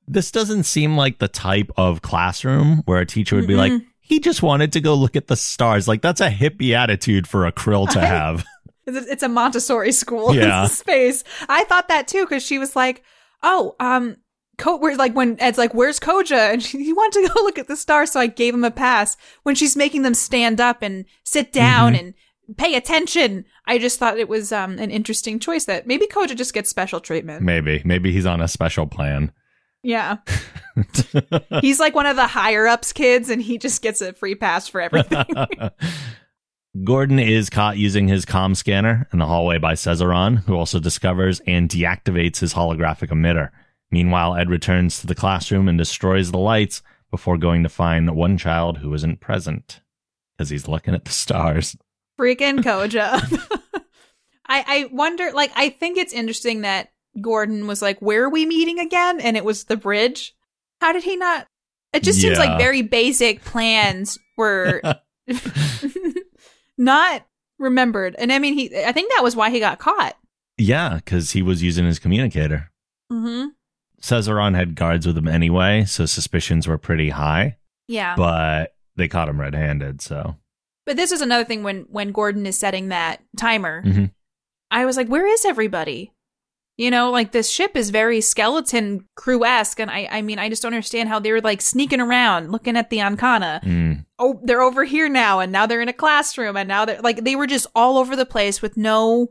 this 0.09 0.30
doesn't 0.30 0.64
seem 0.64 0.96
like 0.96 1.18
the 1.18 1.28
type 1.28 1.70
of 1.76 2.02
classroom 2.02 2.82
where 2.86 3.00
a 3.00 3.07
teacher 3.07 3.36
would 3.36 3.46
be 3.46 3.55
like, 3.57 3.72
Mm-mm. 3.72 3.84
he 4.00 4.18
just 4.20 4.42
wanted 4.42 4.72
to 4.72 4.80
go 4.80 4.94
look 4.94 5.16
at 5.16 5.28
the 5.28 5.36
stars. 5.36 5.86
Like, 5.88 6.02
that's 6.02 6.20
a 6.20 6.28
hippie 6.30 6.74
attitude 6.76 7.26
for 7.26 7.46
a 7.46 7.52
krill 7.52 7.88
to 7.90 8.00
have. 8.00 8.44
It's 8.86 9.07
it's 9.07 9.22
a 9.22 9.30
Montessori 9.30 9.92
school 9.92 10.34
Yeah. 10.34 10.66
space. 10.66 11.24
I 11.48 11.64
thought 11.64 11.88
that 11.88 12.07
too 12.07 12.24
because 12.26 12.42
she 12.44 12.59
was 12.59 12.76
like, 12.76 13.02
"Oh, 13.42 13.74
um, 13.80 14.16
Co- 14.59 14.76
where's 14.76 14.98
like 14.98 15.14
when 15.14 15.36
Ed's 15.40 15.59
like, 15.59 15.74
"Where's 15.74 15.98
Koja?" 16.00 16.52
and 16.52 16.62
she, 16.62 16.82
he 16.84 16.92
wanted 16.92 17.26
to 17.26 17.34
go 17.34 17.42
look 17.42 17.59
at 17.59 17.68
the 17.68 17.76
stars, 17.76 18.12
so 18.12 18.20
I 18.20 18.26
gave 18.28 18.55
him 18.55 18.64
a 18.64 18.70
pass. 18.70 19.16
When 19.42 19.55
she's 19.55 19.76
making 19.76 20.02
them 20.02 20.14
stand 20.14 20.61
up 20.61 20.82
and 20.82 21.05
sit 21.24 21.52
down 21.52 21.94
Mhm. 21.94 21.98
and 21.98 22.14
pay 22.57 22.74
attention, 22.74 23.44
I 23.66 23.78
just 23.78 23.98
thought 23.98 24.18
it 24.18 24.28
was 24.28 24.52
um 24.52 24.78
an 24.78 24.90
interesting 24.90 25.38
choice 25.38 25.64
that 25.64 25.86
maybe 25.86 26.07
Koja 26.07 26.36
just 26.36 26.55
gets 26.55 26.70
special 26.70 27.00
treatment. 27.00 27.42
Maybe. 27.42 27.82
Maybe 27.84 28.12
he's 28.12 28.26
on 28.26 28.40
a 28.40 28.48
special 28.48 28.86
plan. 28.86 29.32
Yeah, 29.82 30.16
he's 31.61 31.78
like 31.80 31.94
one 31.94 32.07
of 32.07 32.16
the 32.16 32.26
higher 32.26 32.66
ups 32.66 32.92
kids, 32.92 33.28
and 33.28 33.42
he 33.42 33.59
just 33.59 33.82
gets 33.82 34.00
a 34.00 34.12
free 34.14 34.34
pass 34.34 34.66
for 34.66 34.80
everything. 34.80 35.26
Gordon 36.84 37.18
is 37.20 37.50
caught 37.50 37.76
using 37.76 38.09
his 38.09 38.24
comm 38.26 38.57
scanner 38.57 39.07
in 39.12 39.18
the 39.20 39.26
hallway 39.26 39.59
by 39.59 39.74
Cesaron, 39.74 40.38
who 40.44 40.55
also 40.57 40.80
discovers 40.80 41.40
and 41.46 41.68
deactivates 41.68 42.38
his 42.38 42.55
holographic 42.55 43.11
emitter. 43.11 43.50
Meanwhile, 43.95 44.34
Ed 44.34 44.51
returns 44.51 45.01
to 45.01 45.07
the 45.07 45.14
classroom 45.14 45.68
and 45.68 45.78
destroys 45.78 46.32
the 46.32 46.38
lights 46.38 46.82
before 47.12 47.38
going 47.38 47.62
to 47.62 47.68
find 47.68 48.11
one 48.16 48.36
child 48.36 48.78
who 48.78 48.92
isn't 48.92 49.20
present 49.20 49.82
because 50.36 50.51
he's 50.51 50.66
looking 50.66 50.95
at 50.95 51.05
the 51.05 51.12
stars. 51.12 51.76
freaking 52.18 52.59
Koja. 52.64 53.22
I 54.49 54.64
I 54.66 54.88
wonder 54.90 55.30
like 55.32 55.53
I 55.55 55.68
think 55.68 55.97
it's 55.97 56.12
interesting 56.12 56.62
that 56.62 56.90
Gordon 57.20 57.68
was 57.68 57.80
like, 57.80 58.03
"Where 58.03 58.24
are 58.24 58.28
we 58.28 58.47
meeting 58.47 58.80
again?" 58.80 59.20
and 59.20 59.36
it 59.36 59.45
was 59.45 59.62
the 59.62 59.76
bridge. 59.76 60.34
How 60.80 60.92
did 60.92 61.05
he 61.05 61.14
not 61.14 61.47
It 61.92 62.03
just 62.03 62.20
seems 62.20 62.36
like 62.36 62.59
very 62.59 62.82
basic 62.82 63.45
plans 63.45 64.18
were 64.36 64.82
not 66.76 67.24
remembered. 67.61 68.16
And 68.18 68.32
I 68.32 68.40
mean, 68.40 68.55
he 68.55 68.76
I 68.76 68.90
think 68.90 69.12
that 69.12 69.22
was 69.22 69.36
why 69.36 69.51
he 69.51 69.61
got 69.61 69.78
caught. 69.78 70.16
Yeah, 70.59 70.97
because 70.97 71.30
he 71.30 71.42
was 71.42 71.62
using 71.62 71.84
his 71.84 72.01
communicator. 72.01 72.72
Mm-hmm. 73.12 73.51
Cesaron 74.05 74.55
had 74.55 74.74
guards 74.74 75.07
with 75.07 75.16
him 75.16 75.26
anyway, 75.28 75.84
so 75.86 76.05
suspicions 76.05 76.68
were 76.68 76.76
pretty 76.78 77.09
high, 77.11 77.57
Yeah. 77.88 78.14
But, 78.16 78.74
they 78.96 79.09
caught 79.09 79.28
him 79.28 79.40
red 79.40 79.55
handed, 79.55 80.00
so. 80.02 80.36
But 80.86 80.96
this 80.96 81.11
is 81.11 81.20
another 81.22 81.44
thing 81.44 81.62
when 81.62 81.86
when 81.88 82.12
Gordon 82.12 82.44
is 82.46 82.59
setting 82.59 82.88
that 82.90 83.22
timer. 83.36 83.82
Mhm. 83.82 84.12
I 84.70 84.84
was 84.84 84.96
like, 84.98 85.09
where 85.09 85.26
is 85.26 85.44
everybody? 85.46 86.12
You 86.76 86.90
know, 86.90 87.11
like 87.11 87.32
this 87.32 87.50
ship 87.50 87.76
is 87.76 87.90
very 87.90 88.20
skeleton 88.20 89.07
crew 89.16 89.44
esque, 89.44 89.80
and 89.80 89.90
I 89.90 90.07
I 90.11 90.22
mean, 90.22 90.38
I 90.38 90.48
just 90.50 90.61
don't 90.62 90.74
understand 90.74 91.09
how 91.09 91.18
they 91.18 91.32
were 91.32 91.40
like 91.40 91.62
sneaking 91.62 92.00
around, 92.00 92.52
looking 92.52 92.76
at 92.76 92.90
the 92.90 92.98
Anhkana. 92.98 93.62
Mm. 93.62 94.05
oh, 94.18 94.38
they're 94.44 94.61
over 94.62 94.84
here 94.84 95.09
now, 95.09 95.40
and 95.40 95.50
now 95.50 95.66
they're 95.66 95.80
in 95.80 95.88
a 95.88 95.92
classroom, 95.94 96.57
and 96.57 96.68
now 96.68 96.84
they're 96.84 97.00
like 97.00 97.24
they 97.24 97.36
were 97.36 97.46
just 97.46 97.66
all 97.74 97.96
over 97.96 98.14
the 98.14 98.26
place 98.26 98.61
with 98.61 98.76
no. 98.76 99.30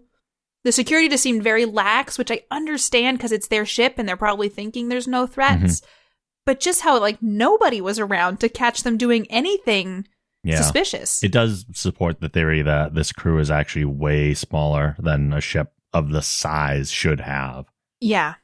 The 0.64 0.72
security 0.72 1.10
just 1.10 1.24
seemed 1.24 1.44
very 1.44 1.66
lax, 1.66 2.18
which 2.18 2.32
I 2.32 2.42
understand 2.52 3.18
because 3.18 3.32
it's 3.32 3.48
their 3.50 3.66
ship 3.66 3.96
and 3.98 4.08
they're 4.08 4.16
probably 4.18 4.50
thinking 4.50 4.88
there's 4.90 5.08
no 5.08 5.28
threats. 5.28 5.82
But 6.46 6.60
just 6.60 6.82
how 6.82 7.00
like 7.00 7.22
nobody 7.22 7.82
was 7.82 8.00
around 8.00 8.40
to 8.42 8.50
catch 8.50 8.84
them 8.84 8.98
doing 8.98 9.26
anything 9.30 10.08
Yeah. 10.44 10.62
suspicious. 10.62 11.24
It 11.24 11.32
does 11.32 11.66
support 11.74 12.20
the 12.22 12.30
theory 12.30 12.62
that 12.62 12.94
this 12.96 13.12
crew 13.12 13.40
is 13.40 13.50
actually 13.52 13.86
way 13.86 14.34
smaller 14.34 14.96
than 15.00 15.32
a 15.34 15.42
ship 15.42 15.74
of 15.94 16.10
the 16.10 16.22
size 16.22 16.92
should 16.92 17.20
have. 17.22 17.66
yeah. 18.02 18.36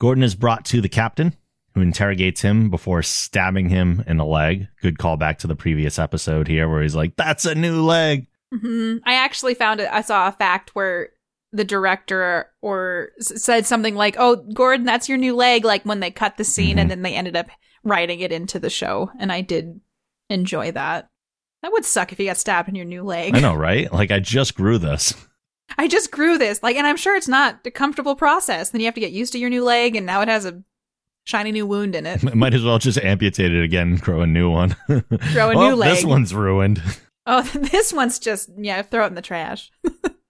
Gordon 0.00 0.24
is 0.24 0.34
brought 0.34 0.64
to 0.66 0.80
the 0.80 0.88
captain, 0.88 1.34
who 1.74 1.80
interrogates 1.80 2.42
him 2.42 2.68
before 2.68 3.02
stabbing 3.02 3.68
him 3.70 4.02
in 4.06 4.16
the 4.18 4.24
leg. 4.24 4.66
Good 4.82 4.98
callback 4.98 5.38
to 5.38 5.46
the 5.46 5.54
previous 5.56 5.98
episode 5.98 6.46
here, 6.48 6.68
where 6.68 6.82
he's 6.82 6.96
like, 6.96 7.16
"That's 7.16 7.44
a 7.46 7.54
new 7.54 7.82
leg." 7.82 8.26
hmm 8.52 8.96
I 9.06 9.14
actually 9.14 9.54
found 9.54 9.80
it. 9.80 9.88
I 9.90 10.00
saw 10.02 10.28
a 10.28 10.32
fact 10.32 10.74
where 10.74 11.10
the 11.54 11.64
director 11.64 12.50
or 12.62 13.10
said 13.20 13.66
something 13.66 13.94
like, 13.94 14.16
"Oh, 14.18 14.36
Gordon, 14.54 14.84
that's 14.86 15.08
your 15.08 15.18
new 15.18 15.34
leg." 15.34 15.64
Like 15.64 15.84
when 15.84 16.00
they 16.00 16.10
cut 16.10 16.36
the 16.36 16.44
scene, 16.44 16.76
Mhm. 16.76 16.80
and 16.82 16.90
then 16.90 17.02
they 17.02 17.14
ended 17.14 17.36
up 17.36 17.46
writing 17.84 18.20
it 18.20 18.32
into 18.32 18.58
the 18.58 18.70
show, 18.70 19.10
and 19.18 19.30
I 19.32 19.40
did 19.40 19.80
enjoy 20.30 20.72
that. 20.72 21.08
That 21.62 21.72
would 21.72 21.84
suck 21.84 22.12
if 22.12 22.20
you 22.20 22.26
got 22.26 22.36
stabbed 22.36 22.68
in 22.68 22.74
your 22.74 22.84
new 22.84 23.02
leg. 23.02 23.34
I 23.36 23.40
know, 23.40 23.54
right? 23.54 23.90
Like 23.92 24.10
I 24.10 24.20
just 24.20 24.54
grew 24.54 24.78
this. 24.78 25.14
I 25.78 25.88
just 25.88 26.10
grew 26.10 26.36
this, 26.36 26.62
like, 26.62 26.76
and 26.76 26.86
I'm 26.86 26.96
sure 26.98 27.16
it's 27.16 27.28
not 27.28 27.60
a 27.64 27.70
comfortable 27.70 28.14
process. 28.16 28.70
Then 28.70 28.80
you 28.82 28.86
have 28.86 28.94
to 28.94 29.00
get 29.00 29.12
used 29.12 29.32
to 29.32 29.38
your 29.38 29.48
new 29.50 29.64
leg, 29.64 29.96
and 29.96 30.04
now 30.04 30.20
it 30.20 30.28
has 30.28 30.44
a 30.44 30.62
shiny 31.24 31.52
new 31.52 31.66
wound 31.66 31.94
in 31.94 32.04
it. 32.06 32.22
Might 32.34 32.52
as 32.54 32.62
well 32.62 32.78
just 32.78 32.98
amputate 32.98 33.52
it 33.52 33.62
again 33.64 33.88
and 33.92 34.00
grow 34.00 34.20
a 34.20 34.26
new 34.26 34.50
one. 34.50 34.76
Grow 34.88 35.50
a 35.50 35.54
Oh, 35.56 35.70
new 35.70 35.74
leg. 35.74 35.94
This 35.94 36.04
one's 36.04 36.34
ruined. 36.34 36.82
Oh, 37.26 37.40
this 37.54 37.92
one's 37.94 38.18
just 38.18 38.50
yeah, 38.58 38.82
throw 38.82 39.04
it 39.04 39.08
in 39.08 39.14
the 39.14 39.22
trash. 39.22 39.70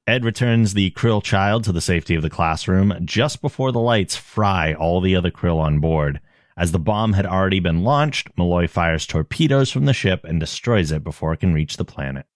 Ed 0.07 0.24
returns 0.24 0.74
the 0.74 0.90
krill 0.90 1.22
child 1.22 1.64
to 1.64 1.72
the 1.72 1.80
safety 1.80 2.14
of 2.14 2.22
the 2.22 2.30
classroom 2.30 2.94
just 3.05 3.40
before 3.40 3.72
the 3.72 3.80
lights 3.80 4.16
fry 4.16 4.74
all 4.74 5.00
the 5.00 5.16
other 5.16 5.30
krill 5.30 5.59
on 5.59 5.80
board. 5.80 6.20
As 6.57 6.72
the 6.72 6.78
bomb 6.78 7.14
had 7.14 7.26
already 7.26 7.59
been 7.59 7.82
launched, 7.82 8.28
Malloy 8.36 8.68
fires 8.68 9.07
torpedoes 9.07 9.70
from 9.70 9.86
the 9.86 9.92
ship 9.94 10.24
and 10.24 10.38
destroys 10.38 10.92
it 10.92 11.02
before 11.02 11.32
it 11.32 11.40
can 11.40 11.55
reach 11.55 11.76
the 11.78 11.84
planet. 11.84 12.26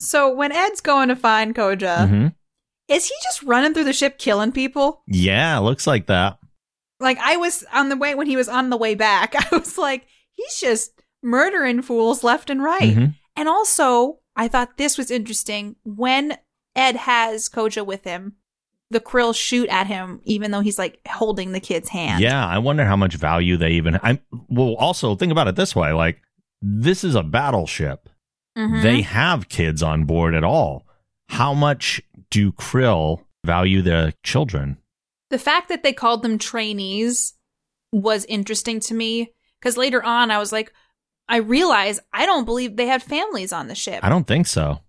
So 0.00 0.32
when 0.34 0.52
Ed's 0.52 0.80
going 0.80 1.08
to 1.08 1.16
find 1.16 1.54
Koja, 1.54 2.08
Mhm. 2.08 2.34
is 2.88 3.06
he 3.06 3.14
just 3.22 3.42
running 3.42 3.74
through 3.74 3.84
the 3.84 3.92
ship 3.92 4.18
killing 4.18 4.50
people? 4.52 5.02
Yeah, 5.06 5.58
looks 5.58 5.86
like 5.86 6.06
that. 6.06 6.38
Like 6.98 7.18
I 7.18 7.36
was 7.36 7.64
on 7.72 7.88
the 7.90 7.96
way 7.96 8.14
when 8.14 8.26
he 8.26 8.36
was 8.36 8.48
on 8.48 8.70
the 8.70 8.76
way 8.76 8.94
back, 8.94 9.34
I 9.52 9.56
was 9.56 9.76
like, 9.76 10.06
he's 10.32 10.58
just 10.60 10.92
murdering 11.22 11.82
fools 11.82 12.24
left 12.24 12.48
and 12.48 12.62
right. 12.62 12.96
Mhm. 12.96 13.14
And 13.36 13.48
also, 13.48 14.18
I 14.34 14.48
thought 14.48 14.76
this 14.78 14.96
was 14.96 15.10
interesting 15.10 15.76
when 15.84 16.36
Ed 16.78 16.96
has 16.96 17.48
Koja 17.48 17.84
with 17.84 18.04
him. 18.04 18.34
The 18.90 19.00
krill 19.00 19.34
shoot 19.36 19.68
at 19.68 19.86
him, 19.86 20.20
even 20.24 20.50
though 20.50 20.60
he's 20.60 20.78
like 20.78 21.00
holding 21.06 21.52
the 21.52 21.60
kid's 21.60 21.90
hand. 21.90 22.22
Yeah, 22.22 22.46
I 22.46 22.58
wonder 22.58 22.86
how 22.86 22.96
much 22.96 23.16
value 23.16 23.58
they 23.58 23.72
even. 23.72 23.96
I 24.02 24.20
well, 24.48 24.74
also 24.76 25.14
think 25.14 25.30
about 25.30 25.48
it 25.48 25.56
this 25.56 25.76
way: 25.76 25.92
like 25.92 26.22
this 26.62 27.04
is 27.04 27.14
a 27.14 27.22
battleship. 27.22 28.08
Mhm. 28.56 28.82
They 28.82 29.02
have 29.02 29.50
kids 29.50 29.82
on 29.82 30.04
board 30.04 30.34
at 30.34 30.44
all. 30.44 30.86
How 31.28 31.52
much 31.52 32.00
do 32.30 32.50
krill 32.52 33.24
value 33.44 33.82
their 33.82 34.12
children? 34.22 34.78
the 35.30 35.38
fact 35.38 35.68
that 35.68 35.82
they 35.82 35.92
called 35.92 36.22
them 36.22 36.38
trainees 36.38 37.34
was 37.92 38.24
interesting 38.26 38.80
to 38.80 38.94
me 38.94 39.32
because 39.60 39.76
later 39.76 40.02
on 40.02 40.30
I 40.30 40.38
was 40.38 40.52
like, 40.52 40.72
I 41.28 41.38
realize 41.38 42.00
I 42.12 42.26
don't 42.26 42.44
believe 42.44 42.76
they 42.76 42.86
had 42.86 43.02
families 43.02 43.52
on 43.52 43.68
the 43.68 43.74
ship. 43.74 44.00
I 44.02 44.08
don't 44.08 44.26
think 44.26 44.46
so. 44.46 44.80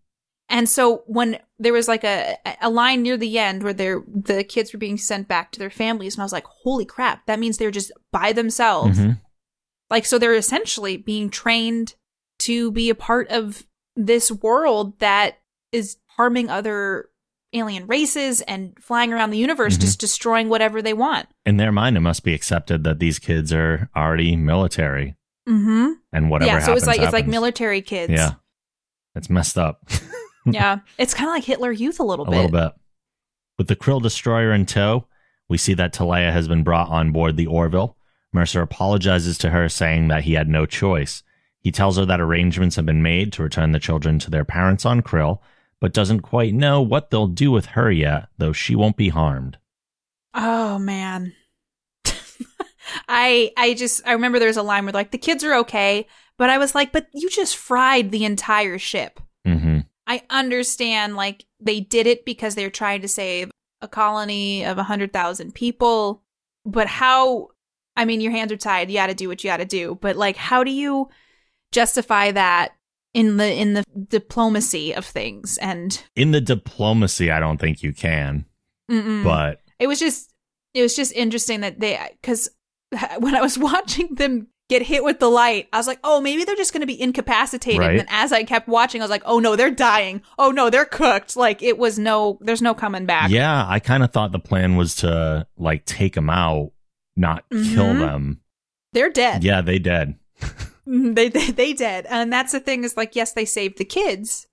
And 0.50 0.68
so 0.68 1.04
when 1.06 1.38
there 1.60 1.74
was 1.74 1.88
like 1.88 2.04
a 2.04 2.38
a 2.62 2.70
line 2.70 3.04
near 3.04 3.18
the 3.18 3.38
end 3.38 3.64
where 3.64 3.74
they're 3.74 4.02
the 4.08 4.44
kids 4.44 4.74
were 4.74 4.80
being 4.80 4.98
sent 4.98 5.28
back 5.28 5.52
to 5.52 5.60
their 5.60 5.70
families, 5.70 6.16
and 6.16 6.22
I 6.22 6.26
was 6.26 6.34
like, 6.34 6.46
holy 6.46 6.86
crap, 6.86 7.26
that 7.28 7.40
means 7.40 7.58
they're 7.58 7.70
just 7.72 7.92
by 8.12 8.34
themselves. 8.34 8.98
Mhm. 9.00 9.20
Like 9.90 10.06
so 10.06 10.18
they're 10.18 10.34
essentially 10.36 10.98
being 10.98 11.30
trained 11.30 11.96
to 12.40 12.72
be 12.72 12.90
a 12.90 12.96
part 12.96 13.28
of 13.30 13.64
this 13.96 14.32
world 14.32 14.98
that 15.00 15.40
is 15.72 15.98
harming 16.18 16.50
other 16.50 17.10
alien 17.54 17.88
races 17.88 18.42
and 18.42 18.74
flying 18.80 19.12
around 19.12 19.32
the 19.32 19.38
universe 19.38 19.76
Mhm. 19.78 19.82
just 19.82 20.00
destroying 20.00 20.50
whatever 20.50 20.82
they 20.82 20.94
want. 20.94 21.28
In 21.46 21.58
their 21.58 21.72
mind, 21.72 21.98
it 21.98 22.02
must 22.02 22.24
be 22.24 22.34
accepted 22.34 22.84
that 22.84 23.00
these 23.00 23.18
kids 23.20 23.52
are 23.52 23.90
already 23.96 24.36
military, 24.36 25.16
Mhm. 25.48 25.96
and 26.14 26.30
whatever. 26.30 26.48
yeah, 26.52 26.60
so 26.60 26.74
it's 26.74 26.86
happens, 26.86 26.88
like 26.88 27.02
it's 27.02 27.14
like 27.14 27.28
military 27.28 27.82
kids. 27.82 28.12
Yeah, 28.14 28.34
it's 29.16 29.30
messed 29.30 29.58
up. 29.58 29.84
yeah. 30.46 30.80
It's 30.98 31.14
kind 31.14 31.30
of 31.30 31.36
like 31.36 31.44
Hitler 31.44 31.72
Youth 31.72 32.00
a 32.00 32.04
little 32.04 32.26
a 32.26 32.30
bit. 32.30 32.38
A 32.38 32.42
little 32.42 32.70
bit. 32.70 32.74
With 33.58 33.68
the 33.68 33.76
Krill 33.76 34.02
destroyer 34.02 34.52
in 34.54 34.66
tow, 34.66 35.08
we 35.48 35.58
see 35.58 35.74
that 35.74 35.94
Teleya 35.94 36.32
has 36.32 36.48
been 36.48 36.64
brought 36.64 36.90
on 36.90 37.12
board 37.12 37.36
the 37.36 37.48
Orville. 37.48 37.98
Mercer 38.32 38.62
apologizes 38.62 39.38
to 39.40 39.50
her, 39.50 39.68
saying 39.68 40.08
that 40.10 40.24
he 40.24 40.34
had 40.34 40.48
no 40.48 40.66
choice. 40.66 41.24
He 41.60 41.72
tells 41.72 41.98
her 41.98 42.06
that 42.06 42.22
arrangements 42.22 42.76
have 42.76 42.86
been 42.86 43.02
made 43.02 43.34
to 43.34 43.44
return 43.44 43.72
the 43.72 43.80
children 43.80 44.20
to 44.20 44.30
their 44.30 44.46
parents 44.46 44.86
on 44.86 45.02
Krill, 45.02 45.40
but 45.82 45.94
doesn't 45.94 46.22
quite 46.22 46.54
know 46.54 46.82
what 46.82 47.10
they'll 47.10 47.28
do 47.28 47.52
with 47.52 47.68
her 47.68 47.92
yet, 47.92 48.30
though 48.38 48.54
she 48.54 48.76
won't 48.76 48.98
be 48.98 49.10
harmed. 49.10 49.58
Oh 50.34 50.78
man. 50.80 51.34
I 53.08 53.52
I 53.58 53.74
just 53.74 54.08
I 54.08 54.14
remember 54.14 54.40
there's 54.40 54.58
a 54.58 54.64
line 54.64 54.86
where 54.86 54.94
like 54.94 55.12
the 55.12 55.18
kids 55.18 55.44
are 55.44 55.56
okay, 55.56 56.08
but 56.38 56.50
I 56.50 56.58
was 56.58 56.76
like, 56.76 56.92
but 56.92 57.08
you 57.14 57.30
just 57.30 57.58
fried 57.58 58.12
the 58.12 58.26
entire 58.26 58.78
ship. 58.78 59.20
I 60.10 60.24
understand 60.32 61.16
like 61.16 61.46
they 61.60 61.80
did 61.80 62.08
it 62.08 62.26
because 62.26 62.56
they're 62.56 62.72
trying 62.72 63.02
to 63.02 63.08
save 63.08 63.52
a 63.80 63.88
colony 63.88 64.66
of 64.66 64.80
a 64.80 64.84
hundred 64.84 65.14
thousand 65.14 65.54
people, 65.54 66.24
but 66.66 66.88
how? 66.88 67.50
I 67.96 68.06
mean, 68.06 68.20
your 68.20 68.32
hands 68.32 68.52
are 68.52 68.58
tied. 68.58 68.90
You 68.90 68.98
got 68.98 69.08
to 69.08 69.14
do 69.14 69.28
what 69.28 69.44
you 69.44 69.52
got 69.52 69.58
to 69.58 69.66
do. 69.66 70.00
But 70.02 70.16
like, 70.16 70.36
how 70.36 70.64
do 70.64 70.72
you 70.72 71.10
justify 71.72 72.32
that 72.32 72.72
in 73.14 73.38
the 73.38 73.54
in 73.54 73.76
the 73.76 73.84
diplomacy 74.10 74.96
of 74.96 75.06
things? 75.06 75.60
And 75.60 76.02
In 76.16 76.32
the 76.32 76.42
diplomacy, 76.42 77.30
I 77.30 77.40
don't 77.40 77.60
think 77.60 77.84
you 77.84 77.94
can, 77.94 78.46
mm-mm. 78.90 79.24
but 79.24 79.62
it 79.78 79.86
was 79.86 80.00
just 80.00 80.34
it 80.74 80.82
was 80.82 80.96
just 80.96 81.14
interesting 81.14 81.62
that 81.62 81.80
they 81.80 82.00
because 82.20 82.50
when 83.20 83.36
I 83.36 83.42
was 83.42 83.60
watching 83.60 84.16
them 84.16 84.48
get 84.70 84.82
hit 84.84 85.04
with 85.04 85.20
the 85.20 85.30
light, 85.30 85.68
I 85.74 85.78
was 85.78 85.88
like, 85.88 86.00
oh, 86.04 86.22
maybe 86.22 86.44
they're 86.46 86.56
just 86.56 86.72
going 86.74 86.82
to 86.82 86.88
be 86.88 87.00
incapacitated. 87.02 87.80
Right. 87.80 87.90
And 87.92 88.00
then 88.00 88.08
as 88.10 88.32
I 88.32 88.44
kept 88.44 88.68
watching, 88.68 89.02
I 89.02 89.04
was 89.04 89.10
like, 89.10 89.24
oh 89.26 89.40
no, 89.40 89.56
they're 89.56 89.72
dying. 89.72 90.22
Oh 90.38 90.52
no, 90.52 90.70
they're 90.70 90.86
cooked. 90.86 91.36
Like 91.36 91.62
it 91.64 91.78
was 91.78 91.98
no, 92.00 92.38
there's 92.42 92.62
no 92.62 92.74
coming 92.74 93.06
back. 93.06 93.30
yeah, 93.32 93.66
I 93.68 93.80
kind 93.80 94.04
of 94.04 94.12
thought 94.12 94.32
the 94.32 94.40
plan 94.40 94.76
was 94.76 94.96
to 94.98 95.48
like 95.58 95.86
take 95.86 96.14
them 96.14 96.30
out, 96.30 96.72
not 97.16 97.44
kill 97.50 97.94
Mhm. 97.94 98.00
them. 98.00 98.42
they're 98.94 99.10
dead. 99.12 99.44
Yeah, 99.44 99.62
they 99.62 99.80
dead. 99.80 100.16
Mhm, 100.88 101.14
they, 101.14 101.30
they 101.30 101.52
they 101.52 101.74
did, 101.74 102.08
and 102.08 102.34
that's 102.34 102.52
the 102.52 102.60
thing 102.60 102.84
is 102.84 102.98
like, 102.98 103.16
yes, 103.16 103.34
they 103.34 103.46
saved 103.46 103.78
the 103.78 103.86
kids, 103.86 104.48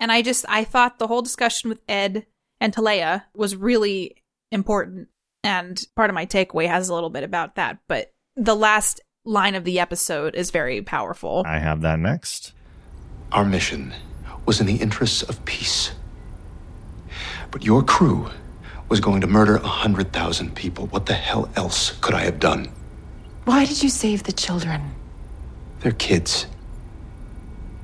and 0.00 0.10
I 0.10 0.22
just 0.22 0.46
I 0.48 0.64
thought 0.64 0.98
the 0.98 1.06
whole 1.06 1.20
discussion 1.20 1.68
with 1.68 1.80
Ed 1.86 2.24
and 2.62 2.74
Teleya 2.74 3.24
was 3.34 3.56
really 3.56 4.16
important, 4.50 5.08
and 5.44 5.82
part 5.94 6.08
of 6.08 6.14
my 6.14 6.24
takeaway 6.24 6.66
has 6.66 6.88
a 6.88 6.94
little 6.94 7.10
bit 7.10 7.24
about 7.24 7.56
that, 7.56 7.78
but 7.88 8.10
the 8.36 8.56
last 8.56 9.02
line 9.24 9.54
of 9.54 9.62
the 9.62 9.78
episode 9.78 10.34
is 10.34 10.50
very 10.50 10.82
powerful. 10.82 11.44
I 11.46 11.58
have 11.58 11.82
that 11.82 12.00
next. 12.00 12.52
Our 13.30 13.44
mission 13.44 13.94
was 14.46 14.60
in 14.60 14.66
the 14.66 14.76
interests 14.76 15.22
of 15.22 15.44
peace. 15.44 15.92
But 17.52 17.62
your 17.64 17.84
crew 17.84 18.30
was 18.88 18.98
going 18.98 19.20
to 19.20 19.28
murder 19.28 19.56
a 19.56 19.66
hundred 19.66 20.12
thousand 20.12 20.56
people. 20.56 20.86
What 20.88 21.06
the 21.06 21.14
hell 21.14 21.48
else 21.54 21.92
could 22.00 22.14
I 22.14 22.22
have 22.22 22.40
done? 22.40 22.72
Why 23.44 23.64
did 23.64 23.82
you 23.82 23.90
save 23.90 24.24
the 24.24 24.32
children? 24.32 24.92
They're 25.80 25.92
kids. 25.92 26.46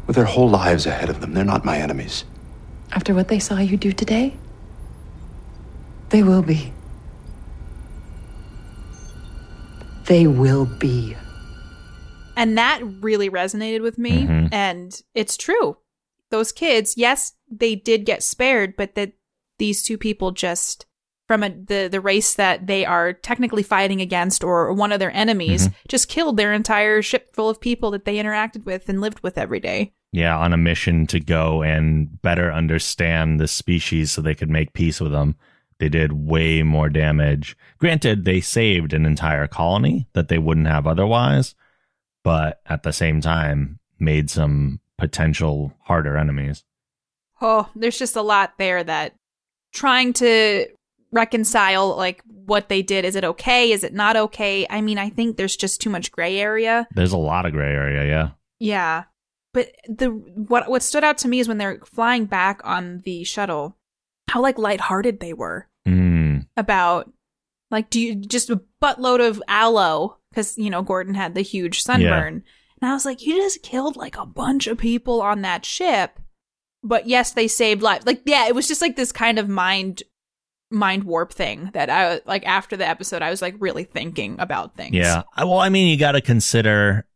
With 0.08 0.16
their 0.16 0.24
whole 0.24 0.48
lives 0.48 0.86
ahead 0.86 1.08
of 1.08 1.20
them, 1.20 1.34
they're 1.34 1.44
not 1.44 1.64
my 1.64 1.78
enemies. 1.78 2.24
After 2.90 3.14
what 3.14 3.28
they 3.28 3.38
saw 3.38 3.58
you 3.58 3.76
do 3.76 3.92
today? 3.92 4.34
They 6.08 6.24
will 6.24 6.42
be. 6.42 6.72
They 10.06 10.26
will 10.26 10.64
be. 10.64 11.16
And 12.38 12.56
that 12.56 12.80
really 13.02 13.28
resonated 13.28 13.82
with 13.82 13.98
me. 13.98 14.22
Mhm. 14.26 14.48
And 14.52 15.02
it's 15.14 15.36
true. 15.36 15.76
Those 16.30 16.52
kids, 16.52 16.94
yes, 16.96 17.32
they 17.50 17.74
did 17.74 18.04
get 18.06 18.22
spared, 18.22 18.76
but 18.76 18.94
that 18.94 19.12
these 19.58 19.82
two 19.82 19.98
people 19.98 20.30
just 20.30 20.86
from 21.26 21.42
a, 21.42 21.50
the 21.50 21.88
the 21.90 22.00
race 22.00 22.34
that 22.36 22.66
they 22.66 22.86
are 22.86 23.12
technically 23.12 23.62
fighting 23.62 24.00
against 24.00 24.42
or 24.44 24.72
one 24.72 24.92
of 24.92 24.98
their 25.00 25.10
enemies 25.14 25.68
just 25.88 26.08
killed 26.08 26.36
their 26.36 26.52
entire 26.54 27.02
ship 27.02 27.34
full 27.34 27.50
of 27.50 27.60
people 27.60 27.90
that 27.90 28.04
they 28.06 28.16
interacted 28.16 28.64
with 28.64 28.88
and 28.88 29.00
lived 29.00 29.20
with 29.20 29.36
every 29.36 29.60
day. 29.60 29.92
yeah, 30.12 30.38
on 30.38 30.54
a 30.54 30.56
mission 30.56 31.06
to 31.06 31.20
go 31.20 31.62
and 31.62 32.22
better 32.22 32.50
understand 32.50 33.38
the 33.38 33.46
species 33.48 34.10
so 34.10 34.22
they 34.22 34.34
could 34.34 34.48
make 34.48 34.72
peace 34.72 35.00
with 35.02 35.12
them. 35.12 35.34
They 35.80 35.90
did 35.90 36.12
way 36.12 36.62
more 36.62 36.88
damage. 36.88 37.56
Granted, 37.78 38.24
they 38.24 38.40
saved 38.40 38.92
an 38.94 39.04
entire 39.04 39.46
colony 39.46 40.08
that 40.14 40.28
they 40.28 40.38
wouldn't 40.38 40.66
have 40.66 40.86
otherwise, 40.86 41.54
but 42.28 42.60
at 42.66 42.82
the 42.82 42.92
same 42.92 43.22
time, 43.22 43.78
made 43.98 44.28
some 44.28 44.80
potential 44.98 45.72
harder 45.84 46.18
enemies. 46.18 46.62
Oh, 47.40 47.70
there's 47.74 47.98
just 47.98 48.16
a 48.16 48.20
lot 48.20 48.52
there 48.58 48.84
that 48.84 49.14
trying 49.72 50.12
to 50.14 50.66
reconcile 51.10 51.96
like 51.96 52.22
what 52.26 52.68
they 52.68 52.82
did. 52.82 53.06
Is 53.06 53.16
it 53.16 53.24
okay? 53.24 53.72
Is 53.72 53.82
it 53.82 53.94
not 53.94 54.14
okay? 54.14 54.66
I 54.68 54.82
mean, 54.82 54.98
I 54.98 55.08
think 55.08 55.38
there's 55.38 55.56
just 55.56 55.80
too 55.80 55.88
much 55.88 56.12
gray 56.12 56.36
area. 56.38 56.86
There's 56.94 57.14
a 57.14 57.16
lot 57.16 57.46
of 57.46 57.52
gray 57.52 57.72
area, 57.72 58.06
yeah. 58.06 58.30
Yeah. 58.60 59.04
But 59.54 59.74
the 59.88 60.08
what 60.08 60.68
what 60.68 60.82
stood 60.82 61.04
out 61.04 61.16
to 61.18 61.28
me 61.28 61.40
is 61.40 61.48
when 61.48 61.56
they're 61.56 61.80
flying 61.86 62.26
back 62.26 62.60
on 62.62 63.00
the 63.06 63.24
shuttle, 63.24 63.74
how 64.28 64.42
like 64.42 64.58
lighthearted 64.58 65.20
they 65.20 65.32
were 65.32 65.66
Mm, 65.86 66.46
about 66.58 67.10
like 67.70 67.88
do 67.88 67.98
you 67.98 68.16
just 68.16 68.50
a 68.50 68.60
buttload 68.82 69.26
of 69.26 69.42
aloe 69.48 70.17
because 70.30 70.56
you 70.58 70.70
know 70.70 70.82
Gordon 70.82 71.14
had 71.14 71.34
the 71.34 71.42
huge 71.42 71.82
sunburn. 71.82 72.42
And 72.80 72.90
I 72.90 72.94
was 72.94 73.04
like, 73.04 73.26
you 73.26 73.36
just 73.36 73.62
killed 73.62 73.96
like 73.96 74.16
a 74.16 74.24
bunch 74.26 74.66
of 74.68 74.78
people 74.78 75.20
on 75.20 75.42
that 75.42 75.64
ship. 75.64 76.18
But 76.84 77.08
yes, 77.08 77.32
they 77.32 77.48
saved 77.48 77.82
lives. 77.82 78.06
Like, 78.06 78.22
yeah, 78.24 78.46
it 78.46 78.54
was 78.54 78.68
just 78.68 78.80
like 78.80 78.94
this 78.94 79.10
kind 79.12 79.38
of 79.38 79.48
mind 79.48 80.02
mind 80.70 81.04
warp 81.04 81.32
thing 81.32 81.70
that 81.72 81.88
I 81.90 82.20
like 82.26 82.46
after 82.46 82.76
the 82.76 82.86
episode 82.86 83.22
I 83.22 83.30
was 83.30 83.40
like 83.42 83.54
really 83.58 83.84
thinking 83.84 84.36
about 84.38 84.76
things. 84.76 84.94
yeah. 84.94 85.22
Well, 85.36 85.58
I 85.58 85.70
mean, 85.70 85.88
you 85.88 85.96
got 85.96 86.12
to 86.12 86.20
consider 86.20 87.06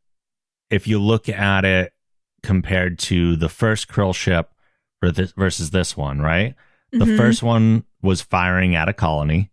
if 0.70 0.86
you 0.88 0.98
look 0.98 1.28
at 1.28 1.64
it 1.66 1.92
compared 2.42 2.98
to 2.98 3.36
the 3.36 3.50
first 3.50 3.88
krill 3.88 4.14
ship 4.14 4.50
for 5.00 5.10
this, 5.12 5.32
versus 5.32 5.70
this 5.70 5.96
one, 5.96 6.20
right? 6.20 6.54
The 6.92 7.04
Mhm. 7.04 7.16
first 7.16 7.42
one 7.42 7.84
was 8.00 8.22
firing 8.22 8.74
at 8.74 8.88
a 8.88 8.92
colony. 8.94 9.50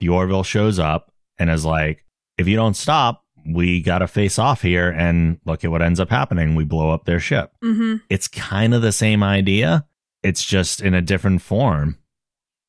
The 0.00 0.10
Orville 0.10 0.44
shows 0.44 0.78
up 0.78 1.10
and 1.38 1.50
is 1.50 1.64
like, 1.64 2.04
if 2.38 2.48
you 2.48 2.56
don't 2.56 2.74
stop, 2.74 3.24
we 3.46 3.80
got 3.82 3.98
to 3.98 4.06
face 4.08 4.38
off 4.38 4.62
here. 4.62 4.88
And 4.90 5.38
look 5.44 5.64
at 5.64 5.70
what 5.70 5.82
ends 5.82 6.00
up 6.00 6.10
happening. 6.10 6.54
We 6.54 6.64
blow 6.64 6.90
up 6.90 7.04
their 7.04 7.20
ship. 7.20 7.52
Mhm. 7.64 8.02
It's 8.08 8.28
kind 8.28 8.74
of 8.74 8.82
the 8.82 8.92
same 8.92 9.22
idea. 9.22 9.86
It's 10.22 10.44
just 10.44 10.80
in 10.80 10.94
a 10.94 11.00
different 11.02 11.42
form. 11.42 11.98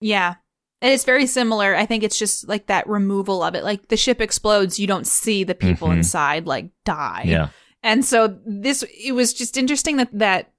Yeah. 0.01 0.35
And 0.81 0.93
it's 0.93 1.03
very 1.03 1.25
similar. 1.27 1.75
I 1.75 1.85
think 1.85 2.03
it's 2.03 2.17
just 2.17 2.47
like 2.47 2.67
that 2.67 2.87
removal 2.87 3.43
of 3.43 3.55
it. 3.55 3.63
Like 3.65 3.89
the 3.89 3.97
ship 3.97 4.21
explodes, 4.21 4.79
you 4.79 4.87
don't 4.87 5.05
see 5.07 5.43
the 5.43 5.55
people 5.55 5.89
Mhm. 5.89 5.97
inside 5.97 6.47
like 6.47 6.69
die. 6.85 7.23
Yeah. 7.25 7.49
And 7.83 8.05
so 8.05 8.37
this 8.45 8.83
it 9.03 9.13
was 9.13 9.33
just 9.33 9.57
interesting 9.57 9.97
that 9.97 10.09
that 10.13 10.51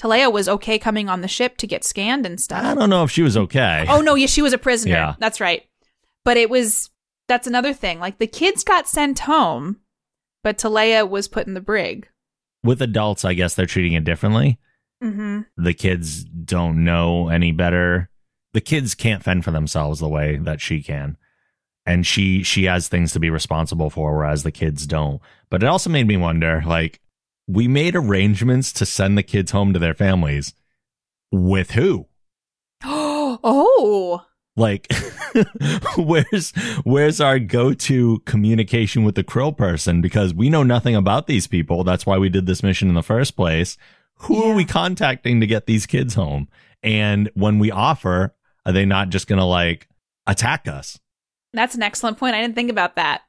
Teleya 0.00 0.32
was 0.32 0.48
okay 0.48 0.78
coming 0.78 1.08
on 1.08 1.20
the 1.22 1.28
ship 1.28 1.56
to 1.58 1.66
get 1.66 1.84
scanned 1.84 2.24
and 2.24 2.40
stuff. 2.40 2.64
I 2.64 2.74
don't 2.74 2.88
know 2.88 3.02
if 3.04 3.10
she 3.10 3.22
was 3.22 3.36
okay. 3.36 3.84
Oh 3.88 4.00
no, 4.00 4.14
yeah, 4.14 4.26
she 4.26 4.42
was 4.42 4.52
a 4.52 4.58
prisoner. 4.58 4.92
Yeah. 4.92 5.14
That's 5.18 5.40
right. 5.40 5.64
But 6.24 6.36
it 6.36 6.48
was 6.48 6.88
that's 7.28 7.46
another 7.46 7.72
thing. 7.72 8.00
Like 8.00 8.18
the 8.18 8.26
kids 8.26 8.64
got 8.64 8.88
sent 8.88 9.20
home, 9.20 9.76
but 10.42 10.58
Teleya 10.58 11.08
was 11.08 11.28
put 11.28 11.46
in 11.46 11.54
the 11.54 11.60
brig. 11.60 12.08
With 12.64 12.82
adults, 12.82 13.24
I 13.24 13.34
guess 13.34 13.54
they're 13.54 13.66
treating 13.66 13.92
it 13.92 14.04
differently. 14.04 14.58
Mm-hmm. 15.00 15.42
the 15.56 15.74
kids 15.74 16.24
don't 16.24 16.82
know 16.82 17.28
any 17.28 17.52
better. 17.52 18.10
The 18.52 18.60
kids 18.60 18.96
can't 18.96 19.22
fend 19.22 19.44
for 19.44 19.52
themselves 19.52 20.00
the 20.00 20.08
way 20.08 20.38
that 20.38 20.60
she 20.60 20.82
can. 20.82 21.16
And 21.86 22.04
she 22.04 22.42
she 22.42 22.64
has 22.64 22.88
things 22.88 23.12
to 23.12 23.20
be 23.20 23.30
responsible 23.30 23.90
for 23.90 24.16
whereas 24.16 24.42
the 24.42 24.50
kids 24.50 24.88
don't. 24.88 25.22
But 25.50 25.62
it 25.62 25.66
also 25.66 25.88
made 25.88 26.08
me 26.08 26.16
wonder 26.16 26.64
like 26.66 27.00
we 27.46 27.68
made 27.68 27.94
arrangements 27.94 28.72
to 28.72 28.84
send 28.84 29.16
the 29.16 29.22
kids 29.22 29.52
home 29.52 29.72
to 29.72 29.78
their 29.78 29.94
families 29.94 30.52
with 31.30 31.72
who? 31.72 32.06
oh. 32.84 34.24
Like 34.58 34.92
where's 35.96 36.50
where's 36.84 37.20
our 37.20 37.38
go-to 37.38 38.18
communication 38.26 39.04
with 39.04 39.14
the 39.14 39.24
krill 39.24 39.56
person 39.56 40.00
because 40.00 40.34
we 40.34 40.50
know 40.50 40.62
nothing 40.62 40.94
about 40.96 41.26
these 41.26 41.46
people. 41.46 41.84
That's 41.84 42.04
why 42.04 42.18
we 42.18 42.28
did 42.28 42.46
this 42.46 42.62
mission 42.62 42.88
in 42.88 42.94
the 42.94 43.02
first 43.02 43.36
place. 43.36 43.76
Who 44.22 44.42
Yeah. 44.44 44.50
are 44.52 44.54
we 44.56 44.64
contacting 44.64 45.40
to 45.40 45.46
get 45.46 45.66
these 45.66 45.86
kids 45.86 46.14
home? 46.14 46.48
And 46.82 47.30
when 47.34 47.58
we 47.58 47.70
offer, 47.70 48.34
are 48.66 48.72
they 48.72 48.84
not 48.84 49.10
just 49.10 49.26
going 49.28 49.38
to 49.38 49.44
like 49.44 49.88
attack 50.26 50.66
us? 50.68 50.98
That's 51.52 51.74
an 51.74 51.82
excellent 51.82 52.18
point. 52.18 52.34
I 52.34 52.40
didn't 52.40 52.54
think 52.56 52.70
about 52.70 52.96
that. 52.96 53.22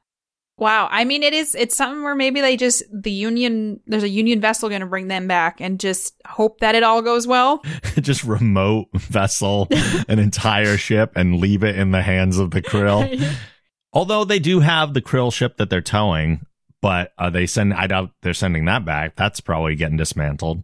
Wow. 0.60 0.88
I 0.90 1.04
mean, 1.04 1.22
it 1.22 1.32
is, 1.32 1.54
it's 1.54 1.74
something 1.74 2.02
where 2.04 2.14
maybe 2.14 2.40
they 2.42 2.56
just, 2.56 2.82
the 2.92 3.10
Union, 3.10 3.80
there's 3.86 4.02
a 4.02 4.08
Union 4.08 4.40
vessel 4.40 4.68
going 4.68 4.82
to 4.82 4.86
bring 4.86 5.08
them 5.08 5.26
back 5.26 5.60
and 5.60 5.80
just 5.80 6.14
hope 6.26 6.60
that 6.60 6.74
it 6.74 6.82
all 6.82 7.00
goes 7.02 7.26
well. 7.26 7.62
just 8.00 8.22
remote 8.24 8.88
vessel 8.94 9.68
an 10.08 10.18
entire 10.18 10.76
ship 10.76 11.12
and 11.16 11.40
leave 11.40 11.64
it 11.64 11.76
in 11.76 11.90
the 11.92 12.02
hands 12.02 12.38
of 12.38 12.50
the 12.50 12.60
krill. 12.62 13.20
Although 13.92 14.24
they 14.24 14.38
do 14.38 14.60
have 14.60 14.94
the 14.94 15.02
krill 15.02 15.32
ship 15.32 15.56
that 15.56 15.70
they're 15.70 15.80
towing, 15.80 16.44
but 16.82 17.12
uh, 17.18 17.30
they 17.30 17.46
send 17.46 17.74
I 17.74 17.86
doubt 17.88 18.10
they're 18.22 18.34
sending 18.34 18.66
that 18.66 18.84
back. 18.84 19.16
That's 19.16 19.40
probably 19.40 19.74
getting 19.74 19.96
dismantled. 19.96 20.62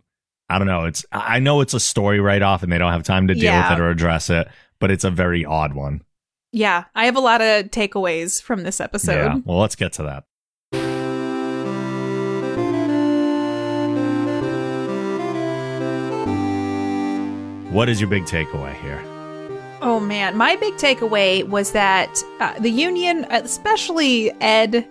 I 0.49 0.59
don't 0.59 0.69
know. 0.69 0.85
It's 0.85 1.05
I 1.11 1.41
know 1.41 1.61
it's 1.61 1.75
a 1.75 1.81
story 1.81 2.21
write 2.21 2.43
off 2.43 2.63
and 2.63 2.71
they 2.71 2.79
don't 2.79 2.93
have 2.93 3.03
time 3.03 3.27
to 3.29 3.35
deal 3.35 3.45
Yeah. 3.45 3.71
with 3.71 3.79
it 3.79 3.83
or 3.83 3.91
address 3.91 4.31
it, 4.31 4.47
but 4.79 4.91
it's 4.93 5.05
a 5.05 5.11
very 5.11 5.45
odd 5.45 5.75
one. 5.75 6.03
Yeah. 6.57 6.85
I 6.95 7.05
have 7.05 7.17
a 7.17 7.21
lot 7.21 7.41
of 7.43 7.67
takeaways 7.67 8.43
from 8.43 8.63
this 8.63 8.81
episode. 8.81 9.13
yeah. 9.13 9.39
Well, 9.45 9.59
let's 9.59 9.77
get 9.77 9.93
to 9.95 10.03
that. 10.05 10.25
What 17.73 17.91
is 17.91 18.01
your 18.01 18.09
big 18.09 18.25
takeaway 18.25 18.75
here? 18.81 19.03
Oh 19.83 20.01
man, 20.01 20.35
my 20.35 20.57
big 20.57 20.75
takeaway 20.77 21.47
was 21.47 21.73
that 21.73 22.23
uh, 22.41 22.59
the 22.59 22.71
Union, 22.71 23.27
especially 23.31 24.33
Ed 24.41 24.89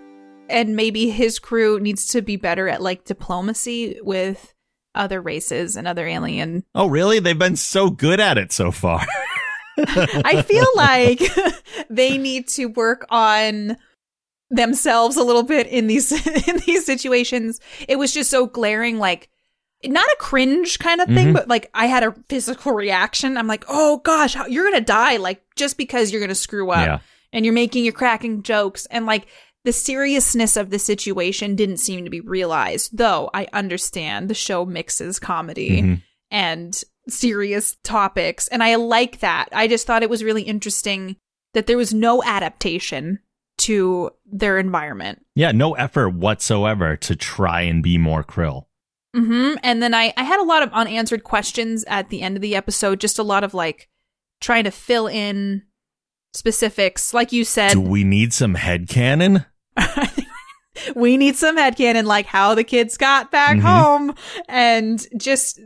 and 0.48 0.76
maybe 0.76 1.10
his 1.10 1.40
crew, 1.40 1.80
needs 1.80 2.08
to 2.10 2.22
be 2.22 2.36
better 2.36 2.70
at 2.70 2.84
like 2.84 3.06
diplomacy 3.06 3.98
with 4.04 4.54
other 4.94 5.20
races 5.20 5.76
and 5.76 5.88
other 5.88 6.06
alien. 6.06 6.64
Oh, 6.76 6.86
really? 6.86 7.20
They've 7.20 7.38
been 7.38 7.56
so 7.56 7.90
good 7.90 8.20
at 8.20 8.38
it 8.38 8.52
so 8.52 8.70
far. 8.72 9.04
I 10.26 10.42
feel 10.42 10.66
like 10.76 11.22
they 11.90 12.18
need 12.18 12.48
to 12.50 12.66
work 12.68 13.06
on 13.10 13.78
themselves 14.50 15.18
a 15.18 15.24
little 15.24 15.44
bit 15.44 15.68
in 15.68 15.88
these 15.88 16.12
in 16.48 16.58
these 16.66 16.86
situations. 16.86 17.60
It 17.88 17.98
was 17.98 18.14
just 18.14 18.30
so 18.30 18.46
glaring, 18.46 19.00
like 19.00 19.30
not 19.84 20.06
a 20.06 20.16
cringe 20.20 20.80
kind 20.80 21.02
of 21.02 21.08
thing, 21.10 21.28
Mhm. 21.28 21.34
but 21.34 21.48
like 21.48 21.70
I 21.74 21.88
had 21.88 22.04
a 22.04 22.16
physical 22.30 22.72
reaction. 22.72 23.38
I'm 23.38 23.48
like, 23.48 23.66
oh 23.68 23.98
gosh, 23.98 24.34
how, 24.34 24.46
you're 24.46 24.66
gonna 24.70 24.82
die, 24.82 25.18
like 25.18 25.44
just 25.56 25.78
because 25.78 26.12
you're 26.12 26.22
gonna 26.22 26.36
screw 26.36 26.72
up 26.72 26.86
Yeah. 26.88 27.00
and 27.34 27.46
you're 27.46 27.54
making 27.54 27.84
your 27.84 27.94
cracking 27.94 28.42
jokes 28.44 28.86
and 28.88 29.06
like 29.06 29.28
the 29.64 29.74
seriousness 29.74 30.58
of 30.58 30.70
the 30.70 30.78
situation 30.80 31.56
didn't 31.56 31.78
seem 31.78 32.04
to 32.04 32.10
be 32.12 32.22
realized. 32.22 32.96
Though 32.98 33.30
I 33.34 33.48
understand 33.52 34.30
the 34.30 34.36
show 34.36 34.64
mixes 34.66 35.20
comedy 35.20 35.82
Mhm. 35.82 36.02
and 36.32 36.84
serious 37.10 37.78
topics. 37.84 38.48
And 38.50 38.64
I 38.64 38.76
like 38.76 39.20
that. 39.20 39.48
I 39.52 39.68
just 39.68 39.86
thought 39.88 40.04
it 40.04 40.10
was 40.10 40.24
really 40.24 40.44
interesting 40.44 41.16
that 41.54 41.68
there 41.68 41.78
was 41.78 41.94
no 41.94 42.24
adaptation 42.24 43.20
to 43.60 44.12
their 44.26 44.58
environment. 44.58 45.26
Yeah, 45.36 45.52
no 45.52 45.74
effort 45.76 46.10
whatsoever 46.10 46.98
to 46.98 47.16
try 47.16 47.62
and 47.62 47.82
be 47.82 47.98
more 47.98 48.24
krill. 48.24 48.66
hmm 49.16 49.54
And 49.64 49.82
then 49.82 49.94
I, 49.94 50.14
I 50.18 50.24
had 50.24 50.40
a 50.42 50.44
lot 50.44 50.62
of 50.64 50.72
unanswered 50.74 51.24
questions 51.24 51.86
at 51.88 52.10
the 52.10 52.22
end 52.22 52.36
of 52.36 52.42
the 52.42 52.56
episode, 52.56 53.00
just 53.00 53.18
a 53.20 53.24
lot 53.24 53.44
of 53.46 53.54
like 53.54 53.88
trying 54.42 54.66
to 54.66 54.72
fill 54.72 55.08
in 55.08 55.64
specifics. 56.34 57.14
Like 57.14 57.32
you 57.32 57.46
said, 57.46 57.72
Do 57.72 57.80
we 57.82 58.04
need 58.04 58.34
some 58.34 58.56
head 58.56 58.88
headcanon? 58.88 59.46
we 60.96 61.18
need 61.18 61.36
some 61.36 61.58
head 61.58 61.78
headcanon, 61.78 62.04
like 62.06 62.26
how 62.26 62.54
the 62.56 62.64
kids 62.64 62.98
got 62.98 63.32
back 63.32 63.58
Mhm. 63.58 63.62
home 63.62 64.16
and 64.50 65.06
just 65.18 65.60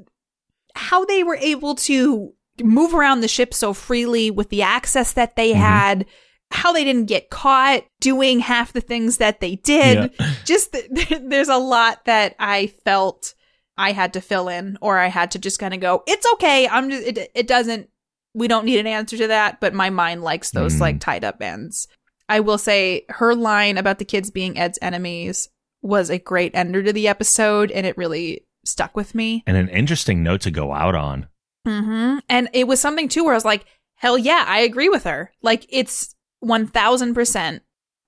how 0.80 1.06
they 1.06 1.24
were 1.24 1.36
able 1.38 1.76
to 1.76 2.34
move 2.64 2.94
around 2.94 3.22
the 3.22 3.28
ship 3.28 3.54
so 3.54 3.74
freely 3.74 4.32
with 4.32 4.50
the 4.50 4.62
access 4.62 5.14
that 5.14 5.36
they 5.36 5.52
Mhm. 5.52 5.56
had, 5.56 6.06
how 6.52 6.74
they 6.74 6.84
didn't 6.84 7.06
get 7.06 7.30
caught 7.30 7.84
doing 8.02 8.40
half 8.40 8.74
the 8.74 8.82
things 8.82 9.18
that 9.18 9.40
they 9.40 9.56
did. 9.58 10.12
Just 10.46 10.74
th- 10.74 10.90
there's 11.24 11.48
a 11.50 11.58
lot 11.58 12.04
that 12.06 12.36
I 12.40 12.68
felt 12.84 13.34
I 13.78 13.92
had 13.94 14.14
to 14.14 14.22
fill 14.22 14.50
in 14.50 14.78
or 14.82 14.98
I 14.98 15.08
had 15.08 15.32
to 15.32 15.40
just 15.40 15.58
kind 15.60 15.74
of 15.74 15.80
go, 15.80 16.04
it's 16.06 16.26
okay. 16.34 16.68
I'm 16.68 16.90
just, 16.90 17.08
it, 17.08 17.32
it 17.34 17.48
doesn't, 17.48 17.90
we 18.34 18.50
don't 18.50 18.66
need 18.66 18.80
an 18.80 18.88
answer 18.88 19.16
to 19.18 19.28
that, 19.28 19.62
but 19.62 19.74
my 19.74 19.90
mind 19.90 20.22
likes 20.22 20.52
those 20.52 20.76
Mm. 20.76 20.80
like 20.82 21.00
tied 21.00 21.24
up 21.24 21.42
ends. 21.42 21.88
I 22.28 22.42
will 22.42 22.58
say 22.58 23.06
her 23.08 23.34
line 23.36 23.78
about 23.78 23.98
the 24.00 24.04
kids 24.06 24.32
being 24.32 24.58
Ed's 24.60 24.78
enemies 24.82 25.48
was 25.82 26.10
a 26.10 26.20
great 26.20 26.54
ender 26.56 26.84
to 26.84 26.92
the 26.92 27.08
episode 27.08 27.72
and 27.72 27.86
it 27.86 27.96
really 27.98 28.46
stuck 28.70 28.96
with 28.96 29.16
me. 29.16 29.44
And 29.46 29.58
an 29.58 29.70
interesting 29.70 30.24
note 30.24 30.42
to 30.42 30.52
go 30.52 30.74
out 30.74 30.96
on. 30.96 31.28
Mm-hmm. 31.68 32.20
And 32.30 32.50
it 32.54 32.68
was 32.68 32.80
something 32.80 33.08
too 33.10 33.24
where 33.24 33.34
I 33.34 33.38
was 33.38 33.46
like, 33.46 33.66
hell 33.96 34.18
yeah, 34.18 34.46
I 34.48 34.60
agree 34.60 34.90
with 34.90 35.04
her. 35.04 35.32
Like 35.42 35.66
it's 35.70 36.16
1000%, 36.44 37.60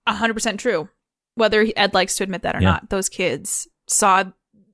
100% 0.07 0.57
true. 0.57 0.89
Whether 1.35 1.67
Ed 1.75 1.93
likes 1.93 2.15
to 2.17 2.23
admit 2.23 2.43
that 2.43 2.55
or 2.55 2.61
Yeah. 2.61 2.71
not, 2.71 2.89
those 2.89 3.09
kids 3.09 3.67
saw 3.87 4.25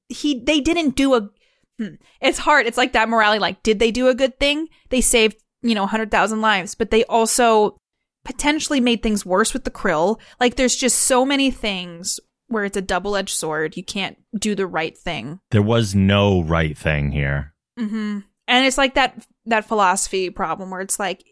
he 0.09 0.39
they 0.39 0.59
didn't 0.59 0.95
do 0.95 1.15
a 1.15 1.29
hmm. 1.77 1.95
it's 2.21 2.39
hard. 2.39 2.65
It's 2.65 2.77
like 2.77 2.93
that 2.93 3.09
morality 3.09 3.39
like 3.39 3.61
did 3.63 3.79
they 3.79 3.91
do 3.91 4.07
a 4.07 4.15
good 4.15 4.39
thing? 4.39 4.67
They 4.89 5.01
saved, 5.01 5.37
you 5.61 5.75
know, 5.75 5.83
100,000 5.83 6.41
lives, 6.41 6.75
but 6.75 6.91
they 6.91 7.03
also 7.05 7.77
potentially 8.25 8.79
made 8.79 9.01
things 9.01 9.25
worse 9.25 9.53
with 9.53 9.63
the 9.63 9.71
krill. 9.71 10.19
Like 10.39 10.55
there's 10.55 10.75
just 10.75 10.99
so 10.99 11.25
many 11.25 11.51
things 11.51 12.19
where 12.47 12.65
it's 12.65 12.77
a 12.77 12.81
double-edged 12.81 13.35
sword. 13.35 13.75
You 13.77 13.83
can't 13.83 14.17
do 14.37 14.55
the 14.55 14.67
right 14.67 14.97
thing. 14.97 15.39
There 15.51 15.61
was 15.61 15.93
no 15.95 16.41
right 16.43 16.77
thing 16.77 17.11
here. 17.11 17.53
hmm 17.77 18.19
And 18.47 18.65
it's 18.65 18.77
like 18.77 18.95
that 18.95 19.25
that 19.45 19.65
philosophy 19.67 20.29
problem 20.29 20.71
where 20.71 20.81
it's 20.81 20.99
like 20.99 21.23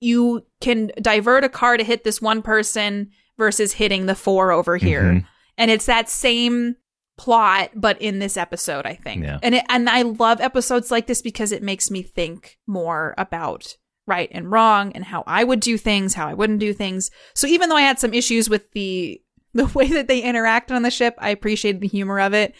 you 0.00 0.44
can 0.60 0.90
divert 1.00 1.44
a 1.44 1.48
car 1.48 1.76
to 1.76 1.84
hit 1.84 2.04
this 2.04 2.20
one 2.20 2.42
person 2.42 3.10
versus 3.38 3.72
hitting 3.72 4.06
the 4.06 4.14
four 4.14 4.50
over 4.52 4.76
here, 4.76 5.02
Mhm. 5.02 5.26
and 5.58 5.70
it's 5.70 5.86
that 5.86 6.08
same 6.10 6.76
plot, 7.16 7.70
but 7.74 8.00
in 8.02 8.18
this 8.18 8.36
episode, 8.36 8.86
I 8.86 8.94
think. 8.94 9.22
Yeah. 9.24 9.38
And 9.42 9.54
it, 9.54 9.64
and 9.68 9.88
I 9.88 10.02
love 10.02 10.40
episodes 10.40 10.90
like 10.90 11.06
this 11.06 11.22
because 11.22 11.52
it 11.52 11.62
makes 11.62 11.90
me 11.90 12.02
think 12.02 12.58
more 12.66 13.14
about 13.16 13.76
right 14.06 14.28
and 14.32 14.50
wrong 14.50 14.92
and 14.92 15.04
how 15.04 15.22
I 15.26 15.44
would 15.44 15.60
do 15.60 15.78
things, 15.78 16.14
how 16.14 16.26
I 16.28 16.34
wouldn't 16.34 16.58
do 16.60 16.72
things. 16.74 17.10
So 17.34 17.46
even 17.46 17.68
though 17.68 17.76
I 17.76 17.82
had 17.82 17.98
some 17.98 18.12
issues 18.12 18.50
with 18.50 18.70
the 18.72 19.20
the 19.66 19.66
way 19.66 19.88
that 19.88 20.08
they 20.08 20.20
interact 20.20 20.70
on 20.72 20.82
the 20.82 20.90
ship, 20.90 21.14
I 21.18 21.30
appreciated 21.30 21.80
the 21.80 21.88
humor 21.88 22.20
of 22.20 22.34
it, 22.34 22.54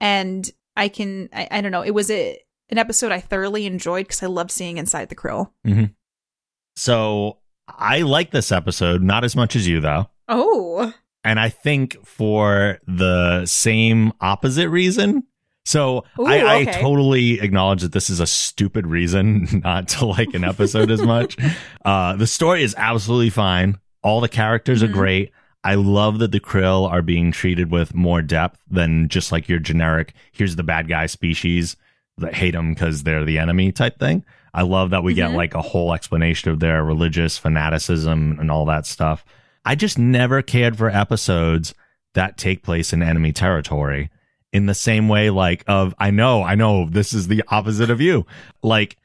and 0.00 0.48
I 0.76 0.88
can 0.88 1.28
I, 1.32 1.48
I 1.50 1.60
don't 1.60 1.72
know, 1.72 1.82
it 1.82 1.92
was 1.94 2.10
a 2.10 2.38
an 2.68 2.78
episode 2.78 3.12
I 3.12 3.20
thoroughly 3.20 3.64
enjoyed 3.66 4.06
because 4.06 4.22
I 4.22 4.26
love 4.26 4.50
seeing 4.50 4.76
inside 4.78 5.08
the 5.08 5.14
krill. 5.16 5.50
So 6.76 7.38
I 7.68 8.02
like 8.02 8.30
this 8.30 8.52
episode, 8.52 9.02
not 9.02 9.24
as 9.24 9.36
much 9.36 9.56
as 9.56 9.66
you 9.66 9.80
though. 9.80 10.08
Oh, 10.28 10.92
And 11.24 11.38
I 11.40 11.48
think 11.48 12.04
for 12.04 12.78
the 12.86 13.46
same 13.46 14.12
opposite 14.20 14.68
reason. 14.68 15.24
So 15.64 16.04
Ooh, 16.18 16.26
I, 16.26 16.36
I 16.38 16.56
okay. 16.62 16.80
totally 16.80 17.40
acknowledge 17.40 17.82
that 17.82 17.92
this 17.92 18.10
is 18.10 18.20
a 18.20 18.26
stupid 18.26 18.86
reason 18.86 19.46
not 19.64 19.88
to 19.88 20.06
like 20.06 20.34
an 20.34 20.44
episode 20.44 20.90
as 20.90 21.02
much. 21.02 21.36
Uh, 21.84 22.16
the 22.16 22.26
story 22.26 22.64
is 22.64 22.74
absolutely 22.76 23.30
fine. 23.30 23.78
All 24.02 24.20
the 24.20 24.28
characters 24.28 24.82
Mhm. 24.82 24.88
are 24.88 24.92
great. 24.92 25.30
I 25.66 25.74
love 25.74 26.20
that 26.20 26.30
the 26.30 26.38
krill 26.40 26.88
are 26.90 27.02
being 27.02 27.32
treated 27.32 27.72
with 27.72 27.92
more 27.92 28.22
depth 28.22 28.62
than 28.70 29.08
just 29.08 29.32
like 29.32 29.48
your 29.48 29.58
generic, 29.58 30.14
here's 30.30 30.54
the 30.54 30.62
bad 30.62 30.86
guy 30.88 31.06
species 31.06 31.76
that 32.18 32.34
hate 32.34 32.52
them 32.52 32.72
because 32.72 33.02
they're 33.02 33.24
the 33.24 33.38
enemy 33.38 33.72
type 33.72 33.98
thing. 33.98 34.24
I 34.54 34.62
love 34.62 34.90
that 34.90 35.02
we 35.02 35.12
get 35.12 35.32
Mhm. 35.32 35.34
like 35.34 35.54
a 35.54 35.62
whole 35.62 35.92
explanation 35.92 36.50
of 36.52 36.60
their 36.60 36.84
religious 36.84 37.36
fanaticism 37.36 38.38
and 38.40 38.48
all 38.50 38.64
that 38.66 38.86
stuff. 38.86 39.24
I 39.64 39.74
just 39.74 39.98
never 39.98 40.40
cared 40.40 40.78
for 40.78 40.88
episodes 40.88 41.74
that 42.14 42.36
take 42.38 42.62
place 42.62 42.92
in 42.92 43.02
enemy 43.02 43.32
territory 43.32 44.08
in 44.52 44.66
the 44.66 44.74
same 44.74 45.08
way 45.08 45.30
like 45.30 45.64
of 45.66 45.94
I 45.98 46.10
know, 46.12 46.44
I 46.44 46.54
know 46.54 46.88
this 46.88 47.12
is 47.12 47.26
the 47.26 47.42
opposite 47.48 47.90
of 47.90 48.00
you. 48.00 48.24
Like 48.62 48.96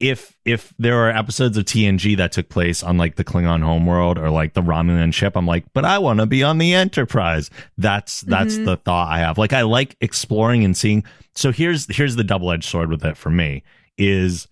if 0.00 0.36
if 0.44 0.72
there 0.78 0.96
are 1.06 1.10
episodes 1.10 1.56
of 1.56 1.64
TNG 1.64 2.16
that 2.18 2.30
took 2.32 2.48
place 2.48 2.82
on 2.82 2.96
like 2.98 3.16
the 3.16 3.24
Klingon 3.24 3.62
homeworld 3.64 4.16
or 4.18 4.30
like 4.30 4.54
the 4.54 4.62
Romulan 4.62 5.12
ship, 5.12 5.36
I'm 5.36 5.46
like, 5.46 5.64
but 5.74 5.84
I 5.84 5.98
want 5.98 6.20
to 6.20 6.26
be 6.26 6.42
on 6.44 6.58
the 6.58 6.72
Enterprise. 6.74 7.50
That's 7.76 8.20
that's 8.22 8.56
Mhm. 8.56 8.64
the 8.64 8.76
thought 8.76 9.08
I 9.10 9.18
have. 9.18 9.38
Like 9.38 9.52
I 9.52 9.62
like 9.62 9.96
exploring 10.00 10.64
and 10.64 10.76
seeing. 10.76 11.04
So 11.34 11.50
here's 11.50 11.92
here's 11.94 12.14
the 12.16 12.24
double 12.24 12.52
edged 12.52 12.68
sword 12.68 12.90
with 12.90 13.04
it 13.04 13.16
for 13.16 13.30
me 13.30 13.64
is 13.96 14.46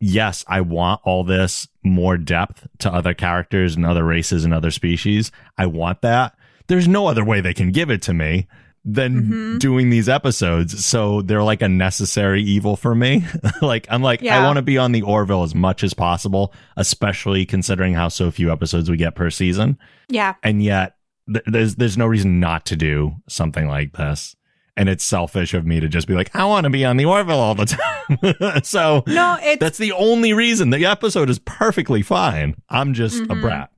yes, 0.00 0.44
I 0.48 0.60
want 0.62 1.00
all 1.04 1.22
this 1.24 1.68
more 1.84 2.16
depth 2.16 2.66
to 2.80 2.92
other 2.92 3.14
characters 3.14 3.76
and 3.76 3.86
other 3.86 4.04
races 4.04 4.44
and 4.44 4.52
other 4.52 4.70
species. 4.70 5.30
I 5.56 5.66
want 5.66 6.00
that. 6.02 6.34
There's 6.66 6.88
no 6.88 7.06
other 7.06 7.24
way 7.24 7.40
they 7.40 7.54
can 7.54 7.70
give 7.70 7.90
it 7.90 8.02
to 8.02 8.14
me 8.14 8.48
than 8.84 9.22
Mhm. 9.24 9.58
doing 9.58 9.90
these 9.90 10.08
episodes. 10.08 10.84
So 10.84 11.20
they're 11.22 11.42
like 11.42 11.60
a 11.62 11.68
necessary 11.68 12.42
evil 12.42 12.76
for 12.76 12.94
me. 12.94 13.24
like 13.62 13.86
I'm 13.90 14.02
like 14.02 14.24
I 14.24 14.42
want 14.44 14.56
to 14.56 14.62
be 14.62 14.78
on 14.78 14.92
the 14.92 15.02
Orville 15.02 15.42
as 15.42 15.54
much 15.54 15.84
as 15.84 15.92
possible, 15.94 16.54
especially 16.76 17.44
considering 17.44 17.92
how 17.94 18.08
so 18.08 18.30
few 18.30 18.50
episodes 18.50 18.90
we 18.90 18.96
get 18.96 19.14
per 19.14 19.30
season. 19.30 19.78
yeah. 20.08 20.34
And 20.42 20.62
yet 20.62 20.94
th- 21.30 21.44
there's 21.46 21.74
there's 21.76 21.98
no 21.98 22.06
reason 22.06 22.40
not 22.40 22.64
to 22.66 22.76
do 22.76 23.12
something 23.28 23.68
like 23.68 23.92
this. 23.92 24.34
And 24.76 24.88
it's 24.88 25.04
selfish 25.04 25.52
of 25.52 25.66
me 25.66 25.78
to 25.80 25.88
just 25.88 26.06
be 26.08 26.14
like, 26.14 26.34
I 26.34 26.44
want 26.46 26.64
to 26.64 26.70
be 26.70 26.86
on 26.86 26.96
the 26.96 27.04
Orville 27.04 27.38
all 27.38 27.54
the 27.54 27.66
time. 28.46 28.62
so 28.64 29.02
No, 29.06 29.36
it's 29.42 29.60
that's 29.60 29.76
the 29.78 29.92
only 29.92 30.32
reason. 30.32 30.70
The 30.70 30.86
episode 30.86 31.28
is 31.28 31.38
perfectly 31.40 32.00
fine. 32.00 32.54
I'm 32.70 32.94
just 32.94 33.20
a 33.20 33.26
Mhm. 33.26 33.40
brat. 33.42 33.70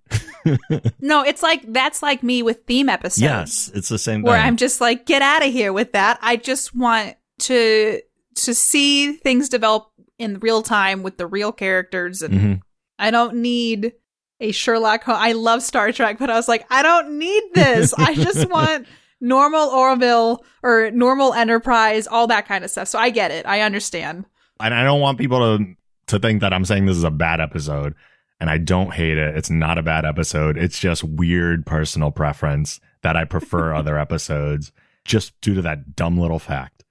No, 1.00 1.22
it's 1.22 1.42
like 1.42 1.62
that's 1.72 2.02
like 2.02 2.22
me 2.22 2.42
with 2.42 2.64
theme 2.66 2.88
episodes. 2.88 3.20
Yes, 3.22 3.70
it's 3.74 3.88
the 3.88 3.98
same 3.98 4.22
where 4.22 4.36
thing. 4.36 4.46
I'm 4.46 4.56
just 4.56 4.80
like, 4.80 5.06
get 5.06 5.22
out 5.22 5.44
of 5.44 5.52
here 5.52 5.72
with 5.72 5.92
that. 5.92 6.18
I 6.22 6.36
just 6.36 6.74
want 6.74 7.16
to 7.40 8.00
to 8.34 8.54
see 8.54 9.12
things 9.12 9.48
develop 9.48 9.88
in 10.18 10.38
real 10.40 10.62
time 10.62 11.02
with 11.02 11.16
the 11.18 11.26
real 11.26 11.52
characters, 11.52 12.22
and 12.22 12.34
Mhm. 12.34 12.60
I 12.98 13.10
don't 13.10 13.36
need 13.36 13.92
a 14.40 14.52
Sherlock. 14.52 15.04
Holmes. 15.04 15.18
I 15.20 15.32
love 15.32 15.62
Star 15.62 15.92
Trek, 15.92 16.18
but 16.18 16.30
I 16.30 16.34
was 16.36 16.48
like, 16.48 16.64
I 16.70 16.82
don't 16.82 17.18
need 17.18 17.42
this. 17.54 17.92
I 17.94 18.14
just 18.14 18.48
want 18.50 18.86
normal 19.20 19.68
Orville 19.68 20.44
or 20.62 20.90
normal 20.90 21.32
Enterprise, 21.34 22.06
all 22.08 22.26
that 22.28 22.46
kind 22.48 22.64
of 22.64 22.70
stuff. 22.70 22.88
So 22.88 22.98
I 22.98 23.10
get 23.10 23.30
it. 23.30 23.46
I 23.46 23.60
understand. 23.60 24.24
and 24.60 24.74
I 24.74 24.82
don't 24.84 25.00
want 25.00 25.18
people 25.18 25.58
to 25.58 25.64
to 26.08 26.18
think 26.18 26.40
that 26.42 26.52
I'm 26.52 26.64
saying 26.64 26.86
this 26.86 26.96
is 26.96 27.04
a 27.04 27.10
bad 27.10 27.40
episode. 27.40 27.94
And 28.42 28.50
I 28.50 28.58
don't 28.58 28.92
hate 28.92 29.18
it. 29.18 29.36
It's 29.36 29.50
not 29.50 29.78
a 29.78 29.84
bad 29.84 30.04
episode. 30.04 30.58
It's 30.58 30.80
just 30.80 31.04
weird 31.04 31.64
personal 31.64 32.10
preference 32.10 32.80
that 33.02 33.16
I 33.16 33.24
prefer 33.24 33.72
other 33.74 33.96
episodes 33.96 34.72
just 35.04 35.40
due 35.40 35.54
to 35.54 35.62
that 35.62 35.94
dumb 35.94 36.18
little 36.18 36.40
fact. 36.40 36.82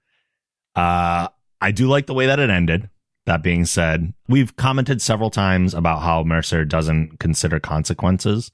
Uh, 0.74 1.28
I 1.60 1.70
do 1.70 1.88
like 1.88 2.06
the 2.06 2.14
way 2.14 2.24
that 2.24 2.40
it 2.40 2.48
ended. 2.48 2.88
That 3.26 3.42
being 3.42 3.66
said, 3.66 4.14
we've 4.28 4.56
commented 4.56 5.02
several 5.02 5.28
times 5.28 5.74
about 5.74 6.00
how 6.00 6.24
Mercer 6.24 6.64
doesn't 6.64 7.18
consider 7.20 7.60
consequences 7.60 8.50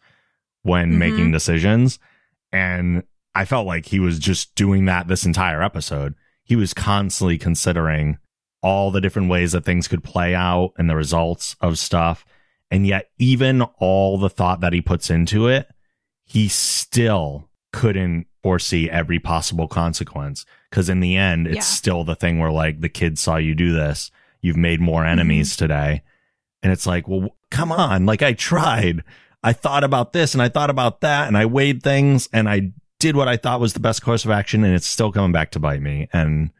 when 0.62 0.94
Mhm. 0.94 0.98
making 0.98 1.30
decisions. 1.30 2.00
And 2.52 3.04
I 3.32 3.44
felt 3.44 3.68
like 3.68 3.86
he 3.86 4.00
was 4.00 4.18
just 4.18 4.56
doing 4.56 4.86
that 4.86 5.06
this 5.06 5.24
entire 5.24 5.62
episode. 5.62 6.14
He 6.42 6.56
was 6.56 6.74
constantly 6.74 7.38
considering 7.38 8.18
all 8.60 8.90
the 8.90 9.00
different 9.00 9.28
ways 9.30 9.52
that 9.52 9.64
things 9.64 9.86
could 9.86 10.02
play 10.02 10.34
out 10.34 10.72
and 10.76 10.90
the 10.90 10.96
results 10.96 11.54
of 11.60 11.78
stuff. 11.78 12.24
And 12.70 12.86
yet, 12.86 13.10
even 13.18 13.62
all 13.62 14.18
the 14.18 14.30
thought 14.30 14.60
that 14.60 14.72
he 14.72 14.80
puts 14.80 15.10
into 15.10 15.48
it, 15.48 15.68
he 16.24 16.48
still 16.48 17.48
couldn't 17.72 18.26
foresee 18.42 18.90
every 18.90 19.18
possible 19.18 19.68
consequence. 19.68 20.44
Because 20.70 20.88
in 20.88 21.00
the 21.00 21.16
end, 21.16 21.46
it's 21.46 21.56
Yeah. 21.56 21.62
still 21.62 22.04
the 22.04 22.14
thing 22.14 22.38
where, 22.38 22.50
like, 22.50 22.80
the 22.80 22.88
kids 22.88 23.20
saw 23.20 23.36
you 23.36 23.54
do 23.54 23.72
this. 23.72 24.10
You've 24.42 24.56
made 24.56 24.80
more 24.80 25.02
mm-hmm. 25.02 25.12
enemies 25.12 25.56
today. 25.56 26.02
And 26.62 26.72
it's 26.72 26.86
like, 26.86 27.08
well, 27.08 27.36
come 27.50 27.72
on. 27.72 28.04
Like, 28.04 28.22
I 28.22 28.34
tried. 28.34 29.02
I 29.42 29.52
thought 29.52 29.84
about 29.84 30.12
this 30.12 30.34
and 30.34 30.42
I 30.42 30.48
thought 30.48 30.70
about 30.70 31.00
that 31.00 31.28
and 31.28 31.36
I 31.38 31.46
weighed 31.46 31.82
things 31.82 32.28
and 32.32 32.48
I 32.48 32.72
did 32.98 33.14
what 33.14 33.28
I 33.28 33.36
thought 33.36 33.60
was 33.60 33.72
the 33.72 33.80
best 33.80 34.02
course 34.02 34.24
of 34.24 34.30
action 34.30 34.64
and 34.64 34.74
it's 34.74 34.86
still 34.86 35.12
coming 35.12 35.32
back 35.32 35.52
to 35.52 35.60
bite 35.60 35.80
me. 35.80 36.08
And 36.12 36.50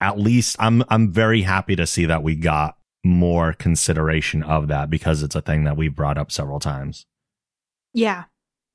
at 0.00 0.18
least 0.18 0.56
I'm 0.58 0.84
I'm 0.88 1.10
very 1.10 1.42
happy 1.42 1.74
to 1.76 1.86
see 1.86 2.06
that 2.06 2.22
we 2.22 2.36
got 2.36 2.76
more 3.04 3.52
consideration 3.52 4.42
of 4.42 4.68
that 4.68 4.90
because 4.90 5.22
it's 5.22 5.34
a 5.34 5.40
thing 5.42 5.64
that 5.64 5.76
we've 5.76 5.94
brought 5.96 6.18
up 6.18 6.30
several 6.30 6.60
times. 6.60 7.04
Yeah. 7.92 8.24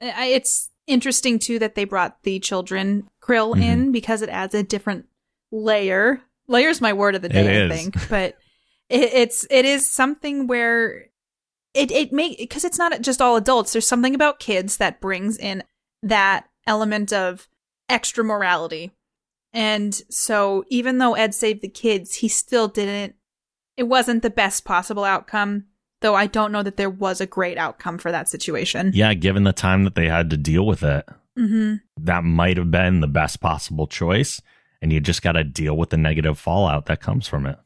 It's 0.01 0.69
interesting 0.85 1.39
too 1.39 1.59
that 1.59 1.75
they 1.75 1.85
brought 1.85 2.23
the 2.23 2.39
children 2.39 3.07
krill 3.21 3.55
Mhm. 3.55 3.63
in 3.63 3.91
because 3.91 4.21
it 4.21 4.29
adds 4.29 4.53
a 4.53 4.63
different 4.63 5.05
layer. 5.51 6.21
Layer's 6.47 6.81
my 6.81 6.93
word 6.93 7.15
of 7.15 7.21
the 7.21 7.29
day, 7.29 7.65
I 7.65 7.69
think. 7.69 8.09
But 8.09 8.37
it, 8.89 9.13
it's 9.13 9.45
it 9.49 9.65
is 9.65 9.89
something 9.89 10.47
where 10.47 11.07
it 11.73 11.91
it 11.91 12.13
make 12.13 12.37
because 12.37 12.63
it's 12.63 12.77
not 12.77 13.01
just 13.01 13.21
all 13.21 13.35
adults. 13.35 13.73
There's 13.73 13.87
something 13.87 14.15
about 14.15 14.39
kids 14.39 14.77
that 14.77 15.01
brings 15.01 15.37
in 15.37 15.63
that 16.03 16.47
element 16.65 17.11
of 17.11 17.47
extra 17.89 18.23
morality. 18.23 18.91
And 19.51 19.93
so 20.09 20.63
even 20.69 20.99
though 20.99 21.15
Ed 21.15 21.33
saved 21.33 21.61
the 21.61 21.67
kids, 21.69 22.15
he 22.15 22.27
still 22.29 22.67
didn't 22.69 23.15
it 23.77 23.83
wasn't 23.83 24.23
the 24.23 24.29
best 24.29 24.65
possible 24.65 25.03
outcome, 25.03 25.65
though 26.01 26.15
I 26.15 26.27
don't 26.27 26.51
know 26.51 26.63
that 26.63 26.77
there 26.77 26.89
was 26.89 27.21
a 27.21 27.25
great 27.25 27.57
outcome 27.57 27.97
for 27.97 28.11
that 28.11 28.27
situation. 28.27 28.91
Yeah, 28.93 29.13
given 29.13 29.43
the 29.43 29.53
time 29.53 29.83
that 29.85 29.95
they 29.95 30.07
had 30.09 30.29
to 30.31 30.37
deal 30.37 30.65
with 30.65 30.83
it, 30.83 31.07
hmm 31.35 31.75
that 31.99 32.23
might 32.23 32.57
have 32.57 32.71
been 32.71 32.99
the 32.99 33.07
best 33.07 33.39
possible 33.39 33.87
choice. 33.87 34.41
And 34.81 34.93
you 34.93 34.99
just 34.99 35.23
got 35.23 35.31
to 35.31 35.43
deal 35.43 35.75
with 35.75 35.89
the 35.89 35.97
negative 35.97 36.37
fallout 36.37 36.85
that 36.85 37.01
comes 37.01 37.27
from 37.27 37.47
it. 37.47 37.57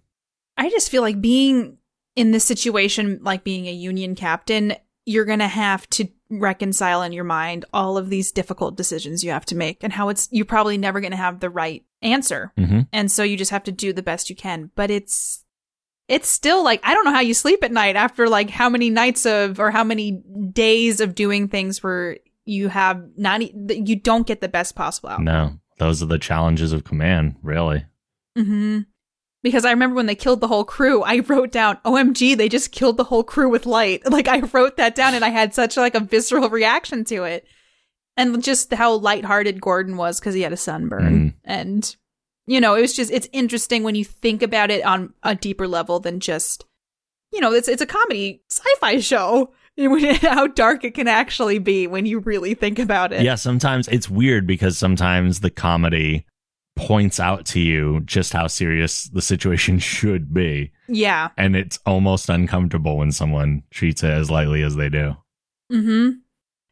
I 0.55 0.69
just 0.69 0.89
feel 0.89 1.01
like 1.01 1.19
being 1.19 1.77
in 2.15 2.31
this 2.31 2.45
situation, 2.45 3.19
like 3.21 3.43
being 3.43 3.67
a 3.67 3.73
union 3.73 4.15
captain, 4.15 4.75
you're 5.05 5.25
going 5.25 5.39
to 5.39 5.47
have 5.47 5.89
to 5.89 6.07
reconcile 6.29 7.01
in 7.01 7.11
your 7.11 7.25
mind 7.25 7.65
all 7.73 7.97
of 7.97 8.09
these 8.09 8.31
difficult 8.31 8.77
decisions 8.77 9.23
you 9.25 9.31
have 9.31 9.45
to 9.47 9.55
make 9.57 9.83
and 9.83 9.91
how 9.91 10.07
it's 10.07 10.29
you're 10.31 10.45
probably 10.45 10.77
never 10.77 11.01
going 11.01 11.11
to 11.11 11.17
have 11.17 11.41
the 11.41 11.49
right 11.49 11.83
answer. 12.01 12.53
hmm 12.57 12.81
And 12.93 13.11
so 13.11 13.23
you 13.23 13.35
just 13.35 13.51
have 13.51 13.63
to 13.65 13.71
do 13.73 13.91
the 13.91 14.03
best 14.03 14.29
you 14.29 14.35
can. 14.35 14.71
But 14.75 14.89
it's 14.89 15.43
it's 16.11 16.29
still 16.29 16.63
like 16.63 16.81
I 16.83 16.93
don't 16.93 17.05
know 17.05 17.13
how 17.13 17.21
you 17.21 17.33
sleep 17.33 17.63
at 17.63 17.71
night 17.71 17.95
after 17.95 18.27
like 18.27 18.49
how 18.49 18.69
many 18.69 18.89
nights 18.89 19.25
of 19.25 19.59
or 19.59 19.71
how 19.71 19.83
many 19.83 20.21
days 20.51 20.99
of 20.99 21.15
doing 21.15 21.47
things 21.47 21.81
where 21.81 22.17
you 22.45 22.67
have 22.67 23.01
not 23.17 23.41
you 23.41 23.95
don't 23.95 24.27
get 24.27 24.41
the 24.41 24.49
best 24.49 24.75
possible 24.75 25.09
outcome. 25.09 25.25
No, 25.25 25.59
those 25.77 26.03
are 26.03 26.07
the 26.07 26.19
challenges 26.19 26.73
of 26.73 26.83
command, 26.83 27.35
really. 27.41 27.85
hmm 28.37 28.79
Because 29.43 29.65
I 29.65 29.71
remember 29.71 29.95
when 29.95 30.05
they 30.07 30.15
killed 30.15 30.41
the 30.41 30.47
whole 30.47 30.63
crew, 30.65 31.01
I 31.03 31.19
wrote 31.19 31.51
down, 31.51 31.77
"OMG, 31.85 32.35
they 32.35 32.49
just 32.49 32.71
killed 32.71 32.97
the 32.97 33.05
whole 33.05 33.23
crew 33.23 33.49
with 33.49 33.65
light." 33.65 34.01
Like 34.11 34.27
I 34.27 34.39
wrote 34.39 34.77
that 34.77 34.95
down, 34.95 35.13
and 35.15 35.23
I 35.25 35.29
had 35.29 35.53
such 35.53 35.77
like 35.77 35.95
a 35.95 35.99
visceral 35.99 36.49
reaction 36.49 37.03
to 37.05 37.23
it, 37.23 37.45
and 38.17 38.43
just 38.43 38.73
how 38.73 38.93
lighthearted 38.95 39.61
Gordon 39.61 39.95
was 39.97 40.19
because 40.19 40.35
he 40.35 40.41
had 40.41 40.53
a 40.53 40.57
sunburn, 40.57 41.13
Mm. 41.13 41.33
and 41.45 41.95
you 42.47 42.59
know, 42.59 42.75
it 42.75 42.81
was 42.81 42.95
just 42.95 43.11
it's 43.11 43.29
interesting 43.31 43.83
when 43.83 43.95
you 43.95 44.05
think 44.05 44.41
about 44.41 44.71
it 44.71 44.83
on 44.85 45.13
a 45.23 45.35
deeper 45.35 45.67
level 45.67 45.99
than 45.99 46.19
just, 46.19 46.65
you 47.31 47.39
know, 47.39 47.53
it's 47.53 47.67
it's 47.67 47.81
a 47.81 47.87
comedy 47.87 48.43
sci-fi 48.49 48.99
show. 48.99 49.53
How 50.21 50.47
dark 50.47 50.83
it 50.83 50.93
can 50.93 51.07
actually 51.07 51.57
be 51.57 51.87
when 51.87 52.05
you 52.05 52.19
really 52.19 52.53
think 52.53 52.77
about 52.77 53.13
it. 53.13 53.23
Yeah, 53.23 53.35
sometimes 53.35 53.87
it's 53.87 54.09
weird 54.09 54.45
because 54.45 54.77
sometimes 54.77 55.39
the 55.39 55.49
comedy 55.49 56.25
points 56.75 57.19
out 57.19 57.45
to 57.45 57.59
you 57.59 58.01
just 58.01 58.33
how 58.33 58.47
serious 58.47 59.05
the 59.05 59.21
situation 59.21 59.79
should 59.79 60.33
be. 60.33 60.71
Yeah. 60.87 61.29
And 61.37 61.55
it's 61.55 61.79
almost 61.85 62.29
uncomfortable 62.29 62.97
when 62.97 63.11
someone 63.11 63.63
treats 63.71 64.03
it 64.03 64.11
as 64.11 64.29
lightly 64.29 64.61
as 64.61 64.75
they 64.75 64.89
do. 64.89 65.15
Mm-hmm. 65.71 66.19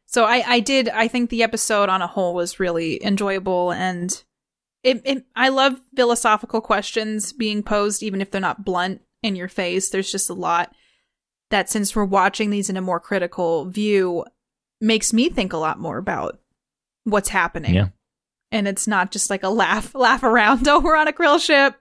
So 0.06 0.24
I, 0.24 0.42
I 0.46 0.60
did. 0.60 0.88
I 0.88 1.06
think 1.08 1.30
the 1.30 1.42
episode 1.42 1.88
on 1.88 2.02
a 2.02 2.06
whole 2.06 2.34
was 2.34 2.58
really 2.58 3.02
enjoyable, 3.04 3.70
and 3.72 4.22
it, 4.82 5.02
it. 5.04 5.24
I 5.36 5.48
love 5.48 5.80
philosophical 5.94 6.60
questions 6.60 7.32
being 7.32 7.62
posed, 7.62 8.02
even 8.02 8.20
if 8.20 8.30
they're 8.30 8.40
not 8.40 8.64
blunt 8.64 9.02
in 9.22 9.36
your 9.36 9.48
face. 9.48 9.90
There's 9.90 10.10
just 10.10 10.30
a 10.30 10.34
lot 10.34 10.74
that, 11.50 11.68
since 11.68 11.94
we're 11.94 12.04
watching 12.04 12.50
these 12.50 12.70
in 12.70 12.76
a 12.76 12.82
more 12.82 13.00
critical 13.00 13.66
view, 13.66 14.24
makes 14.80 15.12
me 15.12 15.28
think 15.28 15.52
a 15.52 15.58
lot 15.58 15.78
more 15.78 15.98
about 15.98 16.40
what's 17.04 17.28
happening. 17.28 17.74
Yeah. 17.74 17.88
and 18.52 18.66
it's 18.66 18.86
not 18.86 19.10
just 19.12 19.30
like 19.30 19.42
a 19.42 19.48
laugh, 19.48 19.94
laugh 19.94 20.22
around. 20.22 20.66
Oh, 20.66 20.80
we're 20.80 20.96
on 20.96 21.08
a 21.08 21.12
krill 21.12 21.40
ship, 21.40 21.74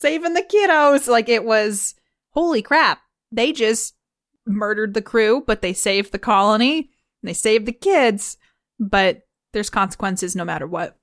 saving 0.00 0.34
the 0.34 0.42
kiddos. 0.42 1.08
Like 1.08 1.28
it 1.28 1.44
was. 1.44 1.94
Holy 2.30 2.62
crap! 2.62 3.00
They 3.30 3.52
just 3.52 3.94
murdered 4.46 4.94
the 4.94 5.02
crew, 5.02 5.42
but 5.46 5.62
they 5.62 5.72
saved 5.72 6.10
the 6.12 6.18
colony 6.18 6.90
and 7.22 7.28
they 7.28 7.32
saved 7.32 7.64
the 7.66 7.72
kids. 7.72 8.36
But 8.80 9.22
there's 9.52 9.70
consequences 9.70 10.34
no 10.34 10.44
matter 10.44 10.66
what. 10.66 10.98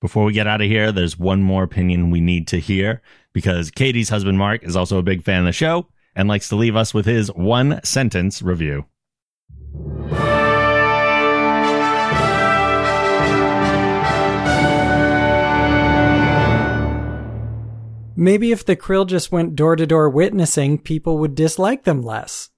Before 0.00 0.24
we 0.24 0.32
get 0.32 0.46
out 0.46 0.62
of 0.62 0.66
here, 0.66 0.92
there's 0.92 1.18
one 1.18 1.42
more 1.42 1.62
opinion 1.62 2.10
we 2.10 2.22
need 2.22 2.48
to 2.48 2.58
hear 2.58 3.02
because 3.34 3.70
Katie's 3.70 4.08
husband, 4.08 4.38
Mark, 4.38 4.64
is 4.64 4.74
also 4.74 4.96
a 4.96 5.02
big 5.02 5.22
fan 5.22 5.40
of 5.40 5.44
the 5.44 5.52
show 5.52 5.88
and 6.16 6.26
likes 6.26 6.48
to 6.48 6.56
leave 6.56 6.74
us 6.74 6.94
with 6.94 7.04
his 7.04 7.28
one 7.32 7.80
sentence 7.84 8.40
review. 8.40 8.86
Maybe 18.16 18.52
if 18.52 18.64
the 18.64 18.76
Krill 18.76 19.06
just 19.06 19.32
went 19.32 19.56
door 19.56 19.76
to 19.76 19.86
door 19.86 20.08
witnessing, 20.08 20.78
people 20.78 21.18
would 21.18 21.34
dislike 21.34 21.84
them 21.84 22.02
less. 22.02 22.49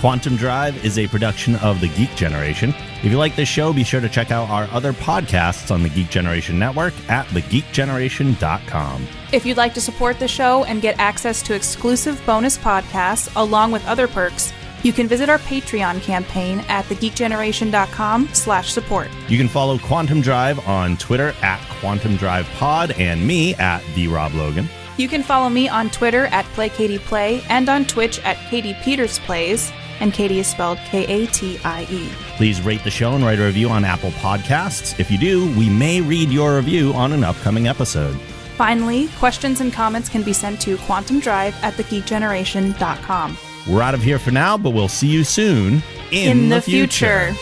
Quantum 0.00 0.36
Drive 0.36 0.82
is 0.82 0.96
a 0.96 1.06
production 1.08 1.56
of 1.56 1.82
the 1.82 1.88
Geek 1.88 2.16
Generation. 2.16 2.74
If 3.02 3.12
you 3.12 3.18
like 3.18 3.36
this 3.36 3.50
show, 3.50 3.70
be 3.70 3.84
sure 3.84 4.00
to 4.00 4.08
check 4.08 4.30
out 4.30 4.48
our 4.48 4.64
other 4.72 4.94
podcasts 4.94 5.70
on 5.70 5.82
the 5.82 5.90
Geek 5.90 6.08
Generation 6.08 6.58
Network 6.58 6.94
at 7.10 7.26
thegeekgeneration.com. 7.26 9.06
If 9.30 9.44
you'd 9.44 9.58
like 9.58 9.74
to 9.74 9.80
support 9.82 10.18
the 10.18 10.26
show 10.26 10.64
and 10.64 10.80
get 10.80 10.98
access 10.98 11.42
to 11.42 11.54
exclusive 11.54 12.18
bonus 12.24 12.56
podcasts 12.56 13.30
along 13.36 13.72
with 13.72 13.86
other 13.86 14.08
perks, 14.08 14.54
you 14.82 14.94
can 14.94 15.06
visit 15.06 15.28
our 15.28 15.36
Patreon 15.36 16.00
campaign 16.00 16.60
at 16.68 16.86
thegeekgeneration.com 16.86 18.28
slash 18.32 18.72
support. 18.72 19.10
You 19.28 19.36
can 19.36 19.48
follow 19.48 19.76
Quantum 19.76 20.22
Drive 20.22 20.66
on 20.66 20.96
Twitter 20.96 21.34
at 21.42 21.60
Quantum 21.78 22.16
Drive 22.16 22.46
Pod 22.54 22.92
and 22.92 23.26
me 23.26 23.54
at 23.56 23.84
the 23.94 24.08
Rob 24.08 24.32
Logan. 24.32 24.66
You 24.96 25.08
can 25.08 25.22
follow 25.22 25.50
me 25.50 25.68
on 25.68 25.90
Twitter 25.90 26.24
at 26.26 26.46
PlayKatiePlay 26.56 27.44
and 27.50 27.68
on 27.68 27.84
Twitch 27.84 28.18
at 28.20 28.38
Katie 28.48 28.76
Peters 28.82 29.18
Plays, 29.20 29.70
and 30.00 30.12
Katie 30.12 30.38
is 30.38 30.46
spelled 30.46 30.78
K-A-T-I-E. 30.78 32.08
Please 32.36 32.60
rate 32.62 32.82
the 32.84 32.90
show 32.90 33.12
and 33.12 33.24
write 33.24 33.38
a 33.38 33.44
review 33.44 33.68
on 33.68 33.84
Apple 33.84 34.10
Podcasts. 34.12 34.98
If 34.98 35.10
you 35.10 35.18
do, 35.18 35.56
we 35.56 35.68
may 35.68 36.00
read 36.00 36.30
your 36.30 36.56
review 36.56 36.92
on 36.94 37.12
an 37.12 37.22
upcoming 37.22 37.68
episode. 37.68 38.18
Finally, 38.56 39.08
questions 39.18 39.60
and 39.60 39.72
comments 39.72 40.08
can 40.08 40.22
be 40.22 40.32
sent 40.32 40.60
to 40.60 40.76
quantumdrive 40.78 41.52
at 41.62 41.74
thegeekgeneration.com. 41.74 43.38
We're 43.68 43.82
out 43.82 43.94
of 43.94 44.02
here 44.02 44.18
for 44.18 44.30
now, 44.30 44.56
but 44.58 44.70
we'll 44.70 44.88
see 44.88 45.06
you 45.06 45.24
soon 45.24 45.82
In 46.10 46.48
the 46.48 46.60
future. 46.60 47.32